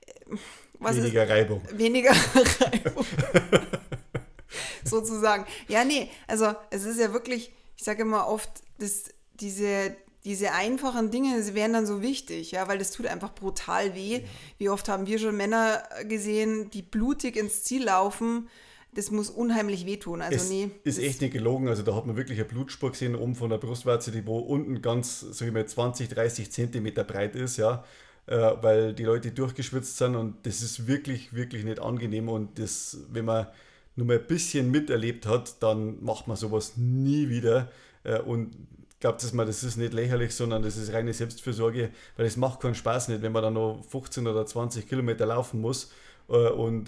äh, 0.05 0.38
weniger 0.79 1.23
ist, 1.23 1.29
Reibung. 1.29 1.62
Weniger 1.71 2.12
Reibung. 2.59 3.05
Sozusagen. 4.83 5.45
Ja, 5.67 5.83
nee, 5.83 6.09
also 6.27 6.53
es 6.69 6.86
ist 6.86 6.99
ja 6.99 7.13
wirklich, 7.13 7.51
ich 7.77 7.83
sage 7.83 8.03
immer 8.03 8.27
oft, 8.27 8.49
dass 8.79 9.05
diese, 9.33 9.95
diese 10.23 10.53
einfachen 10.53 11.12
Dinge 11.12 11.41
sie 11.43 11.53
wären 11.53 11.73
dann 11.73 11.86
so 11.86 12.01
wichtig, 12.01 12.51
ja, 12.51 12.67
weil 12.67 12.77
das 12.77 12.91
tut 12.91 13.07
einfach 13.07 13.33
brutal 13.33 13.93
weh. 13.95 14.17
Ja. 14.17 14.23
Wie 14.57 14.69
oft 14.69 14.88
haben 14.88 15.07
wir 15.07 15.19
schon 15.19 15.36
Männer 15.36 15.83
gesehen, 16.07 16.69
die 16.69 16.81
blutig 16.81 17.36
ins 17.36 17.63
Ziel 17.63 17.86
laufen. 17.86 18.49
Das 18.95 19.12
muss 19.12 19.29
unheimlich 19.29 19.86
wehtun. 19.86 20.21
Also 20.21 20.36
es 20.36 20.49
nee. 20.49 20.71
Ist 20.84 20.99
echt 20.99 21.21
nicht 21.21 21.34
gelogen. 21.34 21.67
Also 21.67 21.84
da 21.84 21.95
hat 21.95 22.06
man 22.06 22.15
wirklich 22.15 22.39
eine 22.39 22.47
Blutspur 22.47 22.91
gesehen, 22.91 23.15
oben 23.15 23.36
von 23.36 23.49
der 23.49 23.58
Brustwarze, 23.58 24.12
die 24.12 24.25
wo 24.25 24.38
unten 24.39 24.82
ganz, 24.82 25.21
sag 25.21 25.47
ich 25.47 25.53
mal, 25.53 25.65
20, 25.65 26.10
30 26.10 26.51
Zentimeter 26.51 27.03
breit 27.03 27.36
ist, 27.36 27.58
ja. 27.58 27.84
Äh, 28.25 28.53
weil 28.62 28.93
die 28.93 29.03
Leute 29.03 29.32
durchgeschwitzt 29.32 29.97
sind 29.97 30.15
und 30.15 30.45
das 30.45 30.62
ist 30.62 30.88
wirklich, 30.88 31.34
wirklich 31.34 31.65
nicht 31.65 31.79
angenehm. 31.79 32.29
Und 32.29 32.58
das, 32.60 32.97
wenn 33.12 33.25
man 33.25 33.47
nur 33.95 34.08
mal 34.08 34.19
ein 34.19 34.27
bisschen 34.27 34.71
miterlebt 34.71 35.25
hat, 35.25 35.62
dann 35.62 36.03
macht 36.03 36.27
man 36.27 36.38
sowas 36.38 36.77
nie 36.77 37.29
wieder. 37.29 37.71
Äh, 38.03 38.19
und 38.19 38.56
glaubt 38.99 39.21
es 39.21 39.34
mal, 39.34 39.45
das 39.45 39.63
ist 39.63 39.75
nicht 39.75 39.93
lächerlich, 39.93 40.34
sondern 40.34 40.63
das 40.63 40.77
ist 40.77 40.93
reine 40.93 41.13
Selbstfürsorge, 41.13 41.89
weil 42.15 42.25
es 42.25 42.38
macht 42.38 42.62
keinen 42.62 42.75
Spaß 42.75 43.10
nicht, 43.10 43.21
wenn 43.21 43.34
man 43.34 43.43
dann 43.43 43.53
noch 43.56 43.84
15 43.89 44.25
oder 44.27 44.45
20 44.45 44.88
Kilometer 44.88 45.25
laufen 45.25 45.60
muss 45.60 45.91
äh, 46.29 46.47
und 46.47 46.88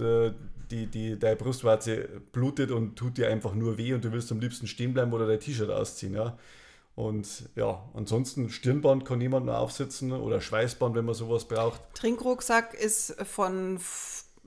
die, 0.71 0.87
die, 0.87 1.17
deine 1.17 1.35
Brustwarze 1.35 2.07
blutet 2.31 2.71
und 2.71 2.95
tut 2.95 3.17
dir 3.17 3.29
einfach 3.29 3.53
nur 3.53 3.77
weh 3.77 3.93
und 3.93 4.03
du 4.03 4.11
willst 4.11 4.31
am 4.31 4.39
liebsten 4.39 4.67
stehen 4.67 4.93
bleiben 4.93 5.13
oder 5.13 5.27
dein 5.27 5.39
T-Shirt 5.39 5.69
ausziehen. 5.69 6.13
Ja? 6.13 6.37
Und 6.95 7.49
ja, 7.55 7.83
ansonsten 7.93 8.49
Stirnband 8.49 9.05
kann 9.05 9.19
niemand 9.19 9.45
mehr 9.45 9.59
aufsetzen 9.59 10.11
oder 10.11 10.41
Schweißband, 10.41 10.95
wenn 10.95 11.05
man 11.05 11.15
sowas 11.15 11.45
braucht. 11.45 11.81
Trinkrucksack 11.93 12.73
ist 12.73 13.15
von 13.23 13.79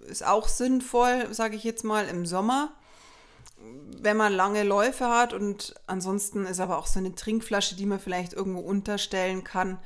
ist 0.08 0.24
auch 0.24 0.48
sinnvoll, 0.48 1.26
sage 1.32 1.56
ich 1.56 1.64
jetzt 1.64 1.84
mal, 1.84 2.06
im 2.06 2.24
Sommer 2.24 2.72
wenn 4.00 4.16
man 4.16 4.32
lange 4.32 4.62
Läufe 4.62 5.08
hat 5.08 5.32
und 5.32 5.74
ansonsten 5.86 6.46
ist 6.46 6.60
aber 6.60 6.78
auch 6.78 6.86
so 6.86 6.98
eine 6.98 7.14
Trinkflasche, 7.14 7.76
die 7.76 7.86
man 7.86 7.98
vielleicht 7.98 8.32
irgendwo 8.32 8.60
unterstellen 8.60 9.44
kann. 9.44 9.78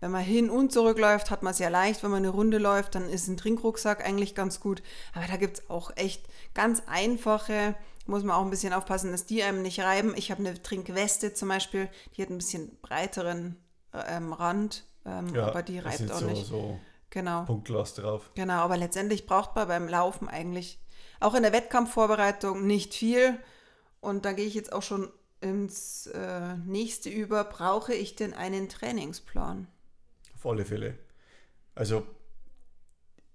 Wenn 0.00 0.10
man 0.10 0.22
hin 0.22 0.48
und 0.48 0.72
zurück 0.72 0.98
läuft, 0.98 1.30
hat 1.30 1.42
man 1.42 1.52
es 1.52 1.58
ja 1.58 1.68
leicht. 1.68 2.02
Wenn 2.02 2.10
man 2.10 2.24
eine 2.24 2.30
Runde 2.30 2.58
läuft, 2.58 2.94
dann 2.94 3.08
ist 3.08 3.28
ein 3.28 3.36
Trinkrucksack 3.36 4.04
eigentlich 4.04 4.34
ganz 4.34 4.60
gut. 4.60 4.82
Aber 5.14 5.26
da 5.26 5.36
gibt 5.36 5.58
es 5.58 5.70
auch 5.70 5.94
echt 5.96 6.26
ganz 6.54 6.82
einfache, 6.86 7.74
muss 8.06 8.24
man 8.24 8.36
auch 8.36 8.42
ein 8.42 8.50
bisschen 8.50 8.72
aufpassen, 8.72 9.12
dass 9.12 9.26
die 9.26 9.42
einem 9.42 9.62
nicht 9.62 9.80
reiben. 9.80 10.14
Ich 10.16 10.30
habe 10.30 10.40
eine 10.40 10.60
Trinkweste 10.60 11.34
zum 11.34 11.48
Beispiel, 11.48 11.88
die 12.16 12.22
hat 12.22 12.30
ein 12.30 12.38
bisschen 12.38 12.76
breiteren 12.80 13.56
ähm, 13.92 14.32
Rand, 14.32 14.84
ähm, 15.04 15.34
ja, 15.34 15.46
aber 15.46 15.62
die 15.62 15.78
reibt 15.78 16.10
auch 16.10 16.18
so, 16.18 16.26
nicht. 16.26 16.46
So 16.46 16.78
genau. 17.10 17.44
Punktglas 17.44 17.94
drauf. 17.94 18.30
Genau, 18.34 18.60
aber 18.60 18.76
letztendlich 18.76 19.26
braucht 19.26 19.54
man 19.54 19.68
beim 19.68 19.88
Laufen 19.88 20.28
eigentlich 20.28 20.80
auch 21.20 21.34
in 21.34 21.42
der 21.42 21.52
Wettkampfvorbereitung 21.52 22.66
nicht 22.66 22.94
viel. 22.94 23.38
Und 24.00 24.24
da 24.24 24.32
gehe 24.32 24.46
ich 24.46 24.54
jetzt 24.54 24.72
auch 24.72 24.82
schon 24.82 25.10
ins 25.40 26.06
äh, 26.06 26.56
nächste 26.64 27.10
über. 27.10 27.44
Brauche 27.44 27.94
ich 27.94 28.16
denn 28.16 28.32
einen 28.32 28.68
Trainingsplan? 28.68 29.66
Auf 30.40 30.50
alle 30.50 30.64
Fälle. 30.64 30.94
Also 31.74 32.06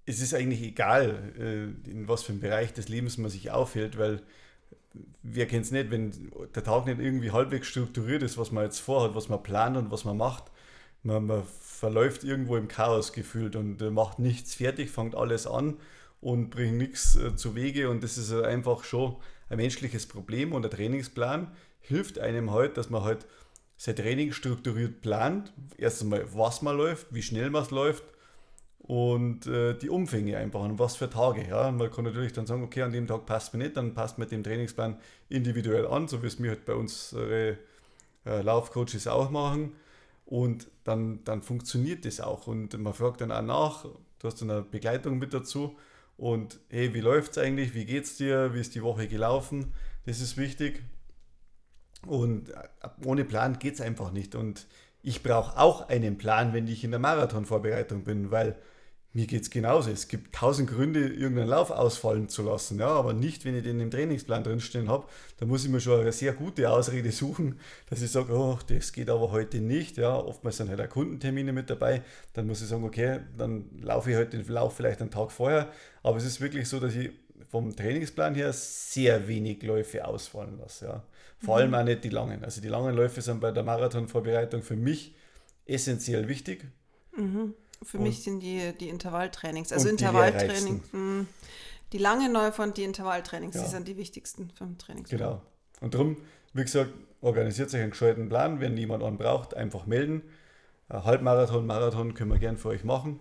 es 0.08 0.22
ist 0.22 0.34
eigentlich 0.34 0.64
egal, 0.64 1.34
äh, 1.38 1.90
in 1.90 2.08
was 2.08 2.24
für 2.24 2.32
einem 2.32 2.42
Bereich 2.42 2.74
des 2.74 2.90
Lebens 2.90 3.20
man 3.20 3.30
sich 3.30 3.52
aufhält, 3.52 3.98
weil 4.00 4.24
wer 5.22 5.46
kennt 5.46 5.66
es 5.66 5.72
nicht, 5.72 5.92
wenn 5.92 6.32
der 6.56 6.64
Tag 6.64 6.88
nicht 6.88 7.00
irgendwie 7.00 7.30
halbwegs 7.30 7.68
strukturiert 7.68 8.24
ist, 8.24 8.40
was 8.40 8.52
man 8.52 8.64
jetzt 8.64 8.80
vorhat, 8.80 9.14
was 9.14 9.30
man 9.30 9.44
plant 9.44 9.78
und 9.78 9.92
was 9.92 10.04
man 10.04 10.18
macht. 10.18 10.46
Man, 11.04 11.28
man 11.28 11.44
verläuft 11.62 12.24
irgendwo 12.24 12.58
im 12.58 12.68
Chaos 12.68 13.14
gefühlt 13.14 13.56
und 13.56 13.82
äh, 13.84 13.92
macht 13.92 14.18
nichts 14.18 14.56
fertig, 14.56 14.90
fängt 14.90 15.14
alles 15.14 15.46
an 15.46 15.78
und 16.22 16.50
bringen 16.50 16.78
nichts 16.78 17.16
äh, 17.16 17.36
zu 17.36 17.54
Wege. 17.54 17.92
Und 17.92 18.04
das 18.04 18.18
ist 18.18 18.34
einfach 18.34 18.84
schon 18.84 19.18
ein 19.50 19.58
menschliches 19.58 20.08
Problem. 20.08 20.54
Und 20.54 20.64
der 20.64 20.72
Trainingsplan 20.72 21.52
hilft 21.82 22.18
einem 22.18 22.52
halt, 22.52 22.78
dass 22.78 22.90
man 22.90 23.04
halt 23.04 23.28
sein 23.78 23.96
Training 23.96 24.32
strukturiert 24.32 25.02
plant. 25.02 25.54
Erst 25.78 26.02
einmal, 26.02 26.26
was 26.34 26.62
man 26.62 26.78
läuft, 26.78 27.14
wie 27.14 27.22
schnell 27.22 27.50
man 27.50 27.64
es 27.64 27.72
läuft 27.72 28.04
und 28.80 29.48
äh, 29.48 29.76
die 29.76 29.90
Umfänge 29.90 30.38
einfach 30.38 30.62
und 30.62 30.78
was 30.78 30.96
für 30.96 31.10
Tage. 31.10 31.48
Ja. 31.48 31.72
Man 31.72 31.92
kann 31.92 32.06
natürlich 32.06 32.34
dann 32.34 32.46
sagen, 32.46 32.64
okay, 32.64 32.84
an 32.84 32.92
dem 32.92 33.08
Tag 33.08 33.26
passt 33.26 33.54
mir 33.54 33.64
nicht, 33.64 33.78
dann 33.78 33.94
passt 33.94 34.18
man 34.18 34.30
dem 34.30 34.44
Trainingsplan 34.44 34.98
individuell 35.30 35.88
an, 35.88 36.08
so 36.08 36.22
wie 36.22 36.28
es 36.28 36.40
mir 36.40 36.52
halt 36.52 36.66
bei 36.66 36.76
unseren 36.76 37.58
äh, 38.26 38.42
Laufcoaches 38.42 39.08
auch 39.08 39.32
machen. 39.32 39.74
Und 40.26 40.68
dann, 40.84 41.24
dann 41.24 41.42
funktioniert 41.42 42.06
das 42.06 42.20
auch. 42.20 42.48
Und 42.48 42.78
man 42.78 42.94
fragt 42.94 43.22
dann 43.22 43.32
auch 43.32 43.42
nach, 43.42 43.86
du 44.20 44.28
hast 44.28 44.42
dann 44.42 44.52
eine 44.52 44.62
Begleitung 44.62 45.18
mit 45.20 45.34
dazu 45.34 45.76
und 46.18 46.60
hey, 46.70 46.94
wie 46.94 47.02
läuft 47.02 47.32
es 47.32 47.38
eigentlich? 47.38 47.74
Wie 47.74 47.86
geht's 47.86 48.18
dir? 48.18 48.54
Wie 48.54 48.60
ist 48.60 48.76
die 48.76 48.84
Woche 48.84 49.08
gelaufen? 49.08 49.74
Das 50.06 50.22
ist 50.22 50.38
wichtig. 50.38 50.84
Und 52.08 52.50
äh, 52.50 52.54
ohne 53.06 53.26
Plan 53.26 53.60
geht 53.60 53.76
es 53.76 53.82
einfach 53.82 54.12
nicht. 54.12 54.36
Und 54.36 54.68
ich 55.02 55.24
brauche 55.24 55.58
auch 55.60 55.90
einen 55.90 56.18
Plan, 56.18 56.54
wenn 56.54 56.68
ich 56.68 56.84
in 56.84 56.92
der 56.92 57.00
Marathonvorbereitung 57.00 58.04
bin, 58.04 58.32
weil 58.32 58.56
mir 59.16 59.28
geht 59.28 59.44
es 59.44 59.50
genauso. 59.50 59.92
Es 59.92 60.10
gibt 60.10 60.36
tausend 60.36 60.70
Gründe, 60.70 61.08
irgendeinen 61.08 61.48
Lauf 61.48 61.72
ausfallen 61.72 62.28
zu 62.28 62.44
lassen, 62.44 62.80
ja, 62.80 62.88
aber 62.88 63.14
nicht, 63.14 63.46
wenn 63.46 63.56
ich 63.56 63.64
den 63.64 63.80
im 63.80 63.90
Trainingsplan 63.90 64.44
drinstehen 64.44 64.90
habe. 64.90 65.08
Da 65.38 65.46
muss 65.46 65.64
ich 65.64 65.70
mir 65.70 65.80
schon 65.80 66.02
eine 66.02 66.12
sehr 66.12 66.34
gute 66.34 66.70
Ausrede 66.70 67.14
suchen, 67.14 67.58
dass 67.90 68.02
ich 68.02 68.12
sage, 68.12 68.34
oh, 68.34 68.60
das 68.68 68.92
geht 68.92 69.10
aber 69.10 69.32
heute 69.32 69.60
nicht. 69.60 69.96
Ja, 69.96 70.18
oftmals 70.18 70.58
sind 70.58 70.70
halt 70.70 70.82
auch 70.82 70.90
Kundentermine 70.90 71.54
mit 71.54 71.70
dabei. 71.70 72.02
Dann 72.34 72.46
muss 72.46 72.62
ich 72.62 72.68
sagen, 72.68 72.84
okay, 72.84 73.22
dann 73.38 73.70
laufe 73.82 74.12
ich 74.12 74.18
heute 74.18 74.38
den 74.38 74.48
Lauf 74.50 74.76
vielleicht 74.76 75.00
einen 75.00 75.12
Tag 75.12 75.32
vorher. 75.32 75.72
Aber 76.04 76.18
es 76.18 76.26
ist 76.26 76.42
wirklich 76.42 76.68
so, 76.68 76.82
dass 76.82 76.94
ich 76.94 77.12
vom 77.48 77.74
Trainingsplan 77.74 78.36
her 78.36 78.52
sehr 78.52 79.30
wenig 79.30 79.64
Läufe 79.64 80.06
ausfallen 80.06 80.58
lasse. 80.60 80.88
Ja. 80.88 81.04
Vor 81.40 81.56
mhm. 81.56 81.62
allem 81.62 81.76
auch 81.76 81.84
nicht 81.84 82.04
die 82.04 82.10
langen. 82.10 82.44
Also 82.44 82.62
die 82.62 82.70
langen 82.70 82.96
Läufe 82.96 83.22
sind 83.22 83.40
bei 83.42 83.52
der 83.52 83.64
Marathonvorbereitung 83.64 84.62
für 84.62 84.76
mich 84.76 85.16
essentiell 85.66 86.28
wichtig. 86.28 86.66
Mhm 87.16 87.54
für 87.84 87.98
und 87.98 88.04
mich 88.04 88.24
sind 88.24 88.40
die, 88.42 88.74
die 88.80 88.90
Intervalltrainings. 88.90 89.72
Also 89.72 89.90
Intervalltraining, 89.90 90.76
mh, 90.76 90.82
hm, 90.92 91.28
Die 91.92 91.98
langen 92.00 92.34
Läufe 92.34 92.62
und 92.62 92.78
die 92.78 92.84
Intervalltrainings, 92.84 93.56
Ja. 93.56 93.64
die 93.64 93.70
sind 93.70 93.88
die 93.88 93.96
wichtigsten 93.96 94.50
vom 94.52 94.78
Training. 94.78 95.04
Genau. 95.04 95.42
Und 95.82 95.94
darum, 95.94 96.18
wie 96.54 96.64
gesagt, 96.64 96.92
organisiert 97.22 97.70
sich 97.70 97.80
einen 97.80 97.92
gescheiten 97.92 98.28
Plan. 98.28 98.60
Wenn 98.60 98.76
jemand 98.76 99.04
einen 99.04 99.18
braucht, 99.18 99.54
einfach 99.54 99.86
melden. 99.86 100.24
Ein 100.90 101.04
Halbmarathon, 101.04 101.66
Marathon 101.66 102.14
können 102.14 102.32
wir 102.32 102.40
gern 102.40 102.58
für 102.58 102.70
euch 102.70 102.84
machen. 102.84 103.20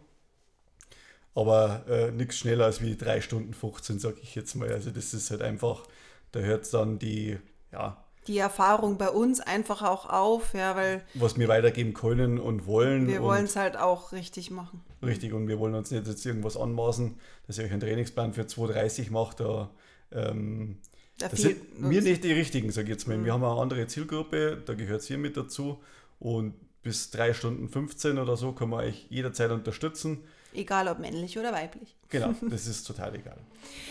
Aber 1.35 1.85
äh, 1.89 2.11
nichts 2.11 2.39
schneller 2.39 2.67
als 2.67 2.81
wie 2.81 2.97
3 2.97 3.21
Stunden 3.21 3.55
15, 3.55 3.99
sage 3.99 4.19
ich 4.23 4.35
jetzt 4.35 4.55
mal. 4.55 4.73
Also 4.73 4.91
das 4.91 5.15
ist 5.15 5.31
halt 5.31 5.43
einfach, 5.43 5.85
da 6.33 6.41
hört 6.41 6.73
dann 6.73 6.99
die, 6.99 7.39
ja, 7.73 8.04
Die 8.27 8.39
Erfahrung 8.39 8.97
bei 8.99 9.11
uns 9.11 9.41
einfach 9.41 9.83
auch 9.83 10.09
auf, 10.09 10.55
ja, 10.55 10.77
weil 10.77 11.03
was 11.15 11.39
wir 11.39 11.49
weitergeben 11.49 11.93
können 11.95 12.39
und 12.39 12.67
wollen. 12.67 13.07
wir 13.07 13.23
wollen 13.23 13.45
es 13.45 13.57
halt 13.57 13.77
auch 13.77 14.13
richtig 14.13 14.51
machen. 14.51 14.83
Richtig, 15.03 15.33
und 15.33 15.49
wir 15.49 15.59
wollen 15.59 15.75
uns 15.75 15.91
nicht 15.91 16.07
jetzt 16.07 16.25
irgendwas 16.25 16.57
anmaßen, 16.57 17.17
dass 17.47 17.59
ihr 17.59 17.65
euch 17.65 17.73
einen 17.73 17.81
Trainingsplan 17.81 18.33
für 18.33 18.43
2,30 18.43 19.11
macht. 19.11 19.41
Da, 19.41 19.71
ähm, 20.13 20.79
Da 21.19 21.29
das 21.29 21.43
sind 21.43 21.59
wir 21.79 22.01
nicht 22.03 22.25
die 22.25 22.33
Richtigen, 22.33 22.71
sage 22.73 22.85
ich 22.87 22.91
jetzt 22.91 23.09
mal. 23.09 23.23
Wir 23.23 23.33
haben 23.33 23.45
eine 23.45 23.61
andere 23.61 23.87
Zielgruppe, 23.87 24.63
da 24.65 24.75
gehört 24.75 25.09
ihr 25.11 25.19
mit 25.19 25.37
dazu. 25.37 25.79
Und 26.19 26.55
bis 26.83 27.11
3 27.11 27.35
Stunden 27.35 27.69
15 27.69 28.19
oder 28.19 28.37
so 28.37 28.53
kann 28.53 28.71
man 28.71 28.85
euch 28.85 29.07
jederzeit 29.11 29.51
unterstützen. 29.51 30.19
Egal 30.55 30.89
ob 30.89 30.99
männlich 31.01 31.39
oder 31.39 31.53
weiblich. 31.53 31.97
Genau, 32.09 32.33
das 32.43 32.67
ist 32.67 32.85
total 32.85 33.15
egal. 33.15 33.37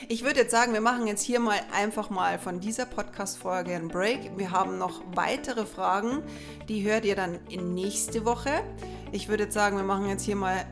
Ich 0.07 0.23
würde 0.23 0.39
jetzt 0.41 0.51
sagen, 0.51 0.73
wir 0.73 0.81
machen 0.81 1.07
jetzt 1.07 1.21
hier 1.23 1.39
mal 1.39 1.59
einfach 1.73 2.09
mal 2.09 2.39
von 2.39 2.59
dieser 2.59 2.85
Podcast-Folge 2.85 3.75
einen 3.75 3.89
Break. 3.89 4.37
Wir 4.37 4.51
haben 4.51 4.77
noch 4.77 5.01
weitere 5.13 5.65
Fragen, 5.65 6.23
die 6.69 6.83
hört 6.83 7.05
ihr 7.05 7.15
dann 7.15 7.39
in 7.49 7.73
nächste 7.73 8.25
Woche. 8.25 8.51
Ich 9.11 9.27
würde 9.27 9.43
jetzt 9.43 9.53
sagen, 9.53 9.77
wir 9.77 9.83
machen 9.83 10.07
jetzt 10.07 10.23
hier 10.23 10.35
mal 10.35 10.65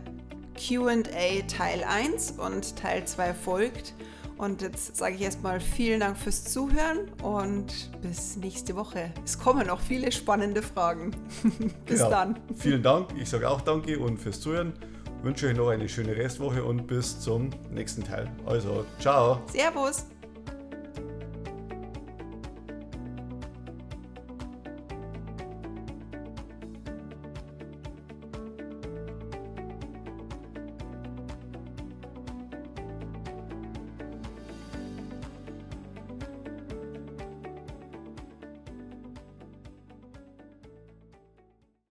QA 0.55 1.01
Teil 1.47 1.83
1 1.83 2.31
und 2.37 2.75
Teil 2.77 3.05
2 3.05 3.33
folgt. 3.33 3.93
Und 4.37 4.63
jetzt 4.63 4.95
sage 4.97 5.13
ich 5.15 5.21
erstmal 5.21 5.59
vielen 5.59 5.99
Dank 5.99 6.17
fürs 6.17 6.45
Zuhören 6.45 7.11
und 7.21 7.91
bis 8.01 8.37
nächste 8.37 8.75
Woche. 8.75 9.11
Es 9.23 9.37
kommen 9.37 9.67
noch 9.67 9.79
viele 9.79 10.11
spannende 10.11 10.63
Fragen. 10.63 11.11
bis 11.85 11.99
Genau. 11.99 12.09
dann. 12.09 12.39
Vielen 12.57 12.81
Dank, 12.81 13.09
ich 13.19 13.29
sage 13.29 13.47
auch 13.47 13.61
danke 13.61 13.99
und 13.99 14.17
fürs 14.17 14.39
Zuhören. 14.41 14.73
Wünsche 15.23 15.47
euch 15.47 15.55
noch 15.55 15.69
eine 15.69 15.87
schöne 15.87 16.15
Restwoche 16.15 16.63
und 16.63 16.87
bis 16.87 17.19
zum 17.19 17.51
nächsten 17.71 18.03
Teil. 18.03 18.27
Also, 18.45 18.85
ciao. 18.99 19.39
Servus. 19.47 20.05